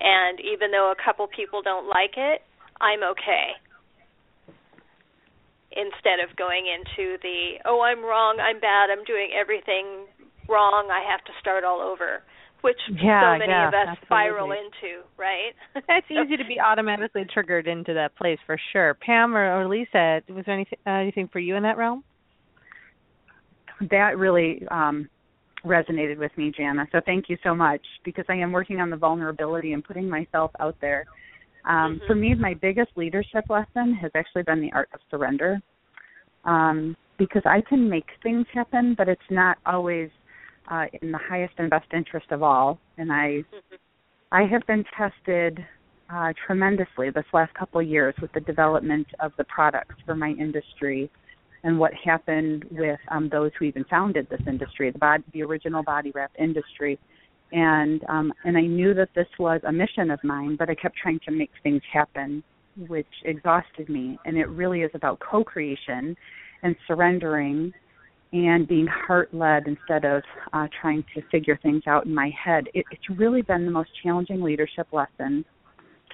And 0.00 0.38
even 0.40 0.70
though 0.70 0.92
a 0.92 0.98
couple 0.98 1.26
people 1.26 1.62
don't 1.62 1.86
like 1.86 2.14
it, 2.16 2.42
I'm 2.80 3.02
okay. 3.14 3.58
Instead 5.74 6.22
of 6.22 6.34
going 6.36 6.66
into 6.66 7.18
the, 7.22 7.62
oh, 7.66 7.82
I'm 7.82 8.02
wrong, 8.02 8.38
I'm 8.40 8.60
bad, 8.60 8.90
I'm 8.90 9.04
doing 9.04 9.30
everything 9.38 10.06
wrong, 10.48 10.88
I 10.90 11.04
have 11.10 11.22
to 11.26 11.32
start 11.40 11.62
all 11.62 11.80
over, 11.80 12.22
which 12.62 12.78
Yeah, 12.90 13.34
so 13.34 13.38
many 13.38 13.52
yeah, 13.52 13.68
of 13.68 13.74
us 13.74 13.88
absolutely. 13.88 14.06
spiral 14.06 14.52
into, 14.52 15.04
right? 15.18 15.54
It's 15.88 16.10
easy 16.10 16.36
to 16.36 16.44
be 16.48 16.58
automatically 16.58 17.26
triggered 17.32 17.68
into 17.68 17.94
that 17.94 18.16
place 18.16 18.38
for 18.46 18.58
sure. 18.72 18.94
Pam 18.94 19.36
or, 19.36 19.60
or 19.60 19.68
Lisa, 19.68 20.22
was 20.30 20.44
there 20.46 20.54
anything 20.54 20.78
uh, 20.86 20.90
anything 20.90 21.28
for 21.28 21.38
you 21.38 21.54
in 21.56 21.62
that 21.64 21.76
realm? 21.76 22.02
That 23.90 24.18
really 24.18 24.66
um, 24.68 25.08
resonated 25.64 26.18
with 26.18 26.32
me, 26.36 26.52
Jana. 26.56 26.86
So 26.92 27.00
thank 27.04 27.28
you 27.28 27.36
so 27.42 27.54
much 27.54 27.82
because 28.04 28.24
I 28.28 28.34
am 28.34 28.52
working 28.52 28.80
on 28.80 28.90
the 28.90 28.96
vulnerability 28.96 29.72
and 29.72 29.84
putting 29.84 30.08
myself 30.08 30.50
out 30.60 30.76
there. 30.80 31.04
Um, 31.64 32.00
Mhm. 32.00 32.06
For 32.06 32.14
me, 32.14 32.34
my 32.34 32.54
biggest 32.54 32.96
leadership 32.96 33.44
lesson 33.50 33.94
has 33.94 34.10
actually 34.14 34.42
been 34.42 34.60
the 34.60 34.72
art 34.72 34.88
of 34.94 35.00
surrender. 35.10 35.60
Um, 36.44 36.96
because 37.18 37.42
I 37.44 37.60
can 37.60 37.88
make 37.88 38.06
things 38.22 38.46
happen, 38.54 38.94
but 38.94 39.08
it's 39.08 39.30
not 39.30 39.58
always 39.66 40.08
uh, 40.68 40.86
in 41.02 41.10
the 41.10 41.18
highest 41.18 41.54
and 41.58 41.68
best 41.68 41.92
interest 41.92 42.30
of 42.30 42.42
all. 42.42 42.78
And 42.96 43.12
I, 43.12 43.42
I 44.30 44.44
have 44.44 44.64
been 44.66 44.84
tested 44.96 45.64
uh, 46.10 46.32
tremendously 46.46 47.10
this 47.10 47.24
last 47.32 47.52
couple 47.54 47.80
of 47.80 47.86
years 47.86 48.14
with 48.22 48.32
the 48.32 48.40
development 48.40 49.06
of 49.20 49.32
the 49.36 49.44
products 49.44 49.94
for 50.06 50.14
my 50.14 50.30
industry 50.30 51.10
and 51.64 51.78
what 51.78 51.92
happened 51.94 52.64
with 52.70 53.00
um, 53.10 53.28
those 53.28 53.50
who 53.58 53.64
even 53.64 53.84
founded 53.84 54.28
this 54.30 54.40
industry, 54.46 54.90
the 54.90 55.22
the 55.32 55.42
original 55.42 55.82
body 55.82 56.12
wrap 56.14 56.30
industry. 56.38 56.98
And 57.52 58.04
um, 58.08 58.32
and 58.44 58.56
I 58.56 58.62
knew 58.62 58.94
that 58.94 59.08
this 59.14 59.26
was 59.38 59.60
a 59.66 59.72
mission 59.72 60.10
of 60.10 60.22
mine, 60.22 60.56
but 60.56 60.68
I 60.68 60.74
kept 60.74 60.96
trying 60.96 61.20
to 61.26 61.30
make 61.32 61.50
things 61.62 61.82
happen, 61.92 62.42
which 62.88 63.06
exhausted 63.24 63.88
me. 63.88 64.18
And 64.24 64.36
it 64.36 64.48
really 64.48 64.82
is 64.82 64.90
about 64.94 65.18
co-creation 65.20 66.16
and 66.62 66.76
surrendering 66.86 67.72
and 68.32 68.68
being 68.68 68.86
heart 68.86 69.32
led 69.32 69.66
instead 69.66 70.04
of 70.04 70.22
uh, 70.52 70.66
trying 70.80 71.02
to 71.14 71.22
figure 71.30 71.58
things 71.62 71.82
out 71.86 72.04
in 72.04 72.14
my 72.14 72.30
head. 72.44 72.64
It, 72.74 72.84
it's 72.90 73.18
really 73.18 73.42
been 73.42 73.64
the 73.64 73.70
most 73.70 73.90
challenging 74.02 74.42
leadership 74.42 74.86
lesson 74.92 75.44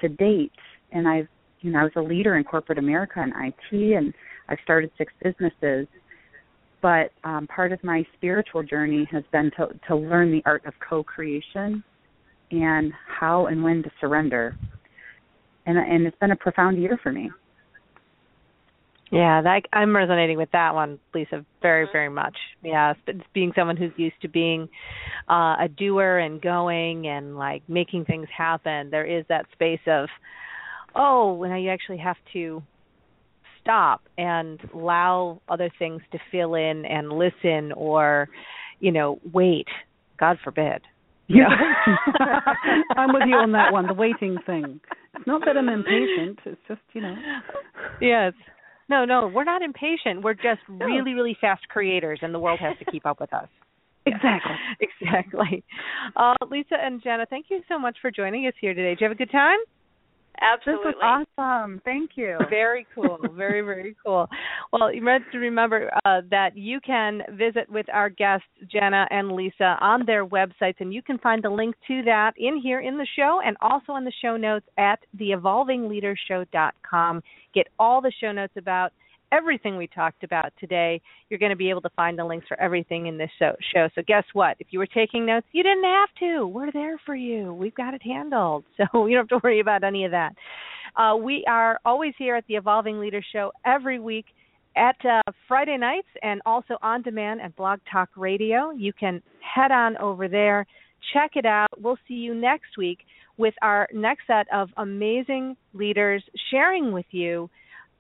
to 0.01 0.09
date. 0.09 0.53
And 0.93 1.09
I've, 1.09 1.27
you 1.61 1.73
know, 1.73 1.81
I 1.81 1.83
was 1.83 1.93
a 1.97 2.01
leader 2.01 2.37
in 2.37 2.45
corporate 2.45 2.79
America 2.79 3.15
and 3.17 3.33
IT, 3.37 3.97
and 3.97 4.15
I've 4.49 4.59
started 4.65 4.91
six 4.99 5.13
businesses. 5.23 5.87
But 6.83 7.13
um, 7.25 7.47
part 7.47 7.73
of 7.73 7.83
my 7.83 8.05
spiritual 8.17 8.63
journey 8.63 9.09
has 9.11 9.25
been 9.33 9.51
to 9.57 9.69
to 9.89 9.97
learn 9.97 10.31
the 10.31 10.43
art 10.45 10.67
of 10.67 10.75
co-creation 10.87 11.83
and 12.51 12.93
how 13.09 13.47
and 13.47 13.65
when 13.65 13.83
to 13.83 13.91
surrender. 14.01 14.57
And 15.67 15.79
and 15.79 16.07
it's 16.07 16.19
been 16.19 16.33
a 16.33 16.37
profound 16.37 16.81
year 16.81 16.99
for 17.03 17.11
me. 17.11 17.31
Yeah, 19.11 19.43
that 19.43 19.63
I'm 19.73 19.95
resonating 19.95 20.39
with 20.39 20.51
that 20.53 20.75
one, 20.75 20.99
Lisa, 21.15 21.45
very, 21.63 21.87
very 21.93 22.09
much. 22.09 22.37
Yeah, 22.63 22.95
it's 23.07 23.21
being 23.33 23.53
someone 23.55 23.77
who's 23.77 23.93
used 23.97 24.21
to 24.23 24.29
being 24.29 24.69
uh, 25.31 25.57
a 25.61 25.69
doer 25.77 26.19
and 26.19 26.43
going 26.43 27.07
and 27.07 27.37
like 27.37 27.63
making 27.69 28.07
things 28.07 28.27
happen. 28.37 28.91
There 28.91 29.07
is 29.07 29.25
that 29.29 29.47
space 29.53 29.81
of, 29.87 30.09
oh, 30.97 31.45
now 31.47 31.57
you 31.57 31.71
actually 31.71 31.99
have 31.99 32.17
to 32.33 32.63
stop 33.65 34.03
and 34.19 34.61
allow 34.75 35.41
other 35.49 35.71
things 35.79 36.03
to 36.13 36.19
fill 36.31 36.55
in 36.55 36.85
and 36.85 37.11
listen, 37.11 37.73
or, 37.73 38.29
you 38.81 38.93
know, 38.93 39.19
wait. 39.33 39.67
God 40.21 40.39
forbid. 40.45 40.83
Yeah. 41.27 41.49
I'm 42.97 43.13
with 43.13 43.23
you 43.27 43.37
on 43.37 43.53
that 43.53 43.73
one, 43.73 43.87
the 43.87 43.95
waiting 43.95 44.37
thing. 44.47 44.81
It's 45.17 45.27
not 45.27 45.43
that 45.47 45.57
I'm 45.57 45.69
impatient, 45.69 46.39
it's 46.45 46.61
just, 46.69 46.81
you 46.93 47.01
know. 47.01 47.15
Yes. 48.01 48.35
No, 48.89 49.05
no, 49.05 49.29
we're 49.35 49.45
not 49.45 49.63
impatient. 49.63 50.23
We're 50.23 50.35
just 50.35 50.61
really, 50.69 51.15
really 51.15 51.37
fast 51.41 51.67
creators, 51.69 52.19
and 52.23 52.35
the 52.35 52.39
world 52.39 52.61
has 52.61 52.77
to 52.79 52.91
keep 52.91 53.07
up 53.07 53.21
with 53.21 53.33
us. 53.33 53.49
Exactly. 54.07 54.53
exactly. 55.01 55.65
Uh, 56.15 56.35
Lisa 56.51 56.75
and 56.79 57.03
Jenna, 57.03 57.25
thank 57.25 57.47
you 57.49 57.63
so 57.69 57.79
much 57.79 57.97
for 58.03 58.11
joining 58.11 58.47
us 58.47 58.53
here 58.61 58.75
today. 58.75 58.91
Did 58.91 59.01
you 59.01 59.05
have 59.07 59.13
a 59.13 59.19
good 59.19 59.31
time? 59.31 59.57
Absolutely. 60.41 60.93
This 60.93 60.97
was 61.03 61.27
awesome. 61.39 61.81
Thank 61.85 62.13
you. 62.17 62.39
Very 62.51 62.87
cool. 62.95 63.19
Very, 63.35 63.63
very 63.63 63.97
cool. 64.05 64.29
Well, 64.73 64.93
you 64.93 65.05
have 65.07 65.23
to 65.33 65.39
remember 65.39 65.91
uh, 66.05 66.21
that 66.31 66.57
you 66.57 66.81
can 66.81 67.23
visit 67.33 67.71
with 67.71 67.87
our 67.93 68.09
guests, 68.09 68.47
Jenna 68.71 69.07
and 69.11 69.33
Lisa, 69.33 69.77
on 69.81 70.05
their 70.07 70.27
websites, 70.27 70.81
and 70.81 70.93
you 70.93 71.03
can 71.03 71.19
find 71.19 71.43
the 71.43 71.51
link 71.51 71.75
to 71.89 72.03
that 72.03 72.33
in 72.37 72.61
here 72.61 72.81
in 72.81 72.97
the 72.97 73.07
show 73.17 73.41
and 73.45 73.57
also 73.61 73.97
in 73.97 74.05
the 74.05 74.13
show 74.23 74.37
notes 74.37 74.67
at 74.79 75.01
theevolvingleadershow.com. 75.17 77.23
Get 77.55 77.69
all 77.79 78.01
the 78.01 78.13
show 78.21 78.33
notes 78.33 78.55
about 78.57 78.93
everything 79.35 79.77
we 79.77 79.87
talked 79.87 80.25
about 80.25 80.53
today. 80.59 81.01
You're 81.29 81.39
going 81.39 81.51
to 81.51 81.57
be 81.57 81.71
able 81.71 81.81
to 81.83 81.91
find 81.91 82.19
the 82.19 82.25
links 82.25 82.47
for 82.47 82.59
everything 82.61 83.07
in 83.07 83.19
this 83.19 83.31
show. 83.39 83.55
So, 83.95 84.03
guess 84.07 84.25
what? 84.33 84.57
If 84.61 84.69
you 84.71 84.79
were 84.79 84.87
taking 84.87 85.27
notes, 85.27 85.47
you 85.53 85.63
didn't 85.63 85.85
have 85.85 86.09
to. 86.21 86.47
We're 86.47 86.73
there 86.73 86.99
for 87.05 87.15
you. 87.15 87.53
We've 87.55 87.75
got 87.75 87.95
it 87.95 88.03
handled. 88.03 88.65
So, 88.77 89.07
you 89.07 89.17
don't 89.17 89.29
have 89.31 89.41
to 89.41 89.45
worry 89.45 89.61
about 89.61 89.85
any 89.85 90.05
of 90.05 90.11
that. 90.11 90.35
Uh, 90.97 91.17
we 91.17 91.45
are 91.49 91.79
always 91.85 92.13
here 92.19 92.37
at 92.37 92.47
the 92.47 92.55
Evolving 92.55 93.01
Leader 93.01 93.23
Show 93.33 93.51
every 93.65 93.99
week 93.99 94.27
at 94.77 94.97
uh, 95.05 95.23
Friday 95.49 95.77
nights 95.77 96.09
and 96.23 96.41
also 96.45 96.77
on 96.83 97.03
demand 97.03 97.41
at 97.41 97.57
Blog 97.57 97.81
Talk 97.91 98.11
Radio. 98.17 98.71
You 98.71 98.93
can 98.93 99.23
head 99.41 99.71
on 99.71 99.97
over 99.99 100.29
there, 100.29 100.67
check 101.13 101.33
it 101.35 101.47
out. 101.47 101.69
We'll 101.81 101.99
see 102.07 102.15
you 102.15 102.35
next 102.35 102.77
week 102.77 102.99
with 103.37 103.55
our 103.63 103.89
next 103.93 104.27
set 104.27 104.47
of 104.53 104.69
amazing 104.77 105.57
leaders 105.73 106.23
sharing 106.51 106.93
with 106.93 107.07
you 107.11 107.51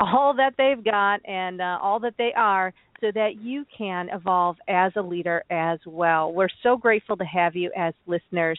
all 0.00 0.34
that 0.36 0.54
they've 0.58 0.84
got 0.84 1.20
and 1.28 1.60
uh, 1.60 1.78
all 1.82 2.00
that 2.00 2.14
they 2.18 2.32
are 2.36 2.72
so 3.00 3.08
that 3.14 3.40
you 3.40 3.64
can 3.76 4.08
evolve 4.12 4.56
as 4.68 4.92
a 4.96 5.02
leader 5.02 5.44
as 5.50 5.78
well. 5.86 6.32
We're 6.32 6.48
so 6.62 6.76
grateful 6.76 7.16
to 7.16 7.24
have 7.24 7.54
you 7.54 7.70
as 7.76 7.94
listeners. 8.06 8.58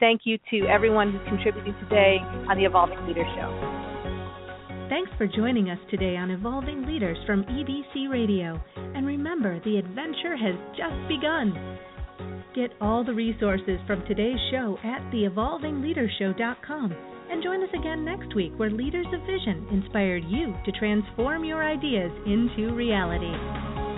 Thank 0.00 0.22
you 0.24 0.38
to 0.50 0.66
everyone 0.66 1.12
who 1.12 1.18
contributed 1.24 1.74
today 1.80 2.18
on 2.48 2.58
the 2.58 2.64
Evolving 2.64 3.06
Leader 3.06 3.24
Show. 3.36 4.86
Thanks 4.88 5.10
for 5.16 5.26
joining 5.26 5.70
us 5.70 5.78
today 5.90 6.16
on 6.16 6.30
Evolving 6.30 6.86
Leaders 6.86 7.16
from 7.26 7.44
EBC 7.44 8.10
Radio. 8.10 8.60
And 8.76 9.06
remember, 9.06 9.60
the 9.64 9.78
adventure 9.78 10.36
has 10.36 10.54
just 10.76 11.08
begun. 11.08 11.78
Get 12.54 12.70
all 12.80 13.04
the 13.04 13.14
resources 13.14 13.80
from 13.86 14.04
today's 14.06 14.38
show 14.50 14.78
at 14.84 15.00
theevolvingleadershow.com 15.12 17.15
and 17.30 17.42
join 17.42 17.62
us 17.62 17.70
again 17.74 18.04
next 18.04 18.34
week 18.34 18.52
where 18.56 18.70
Leaders 18.70 19.06
of 19.12 19.20
Vision 19.22 19.66
inspired 19.70 20.24
you 20.26 20.54
to 20.64 20.72
transform 20.72 21.44
your 21.44 21.64
ideas 21.64 22.10
into 22.26 22.74
reality. 22.74 23.95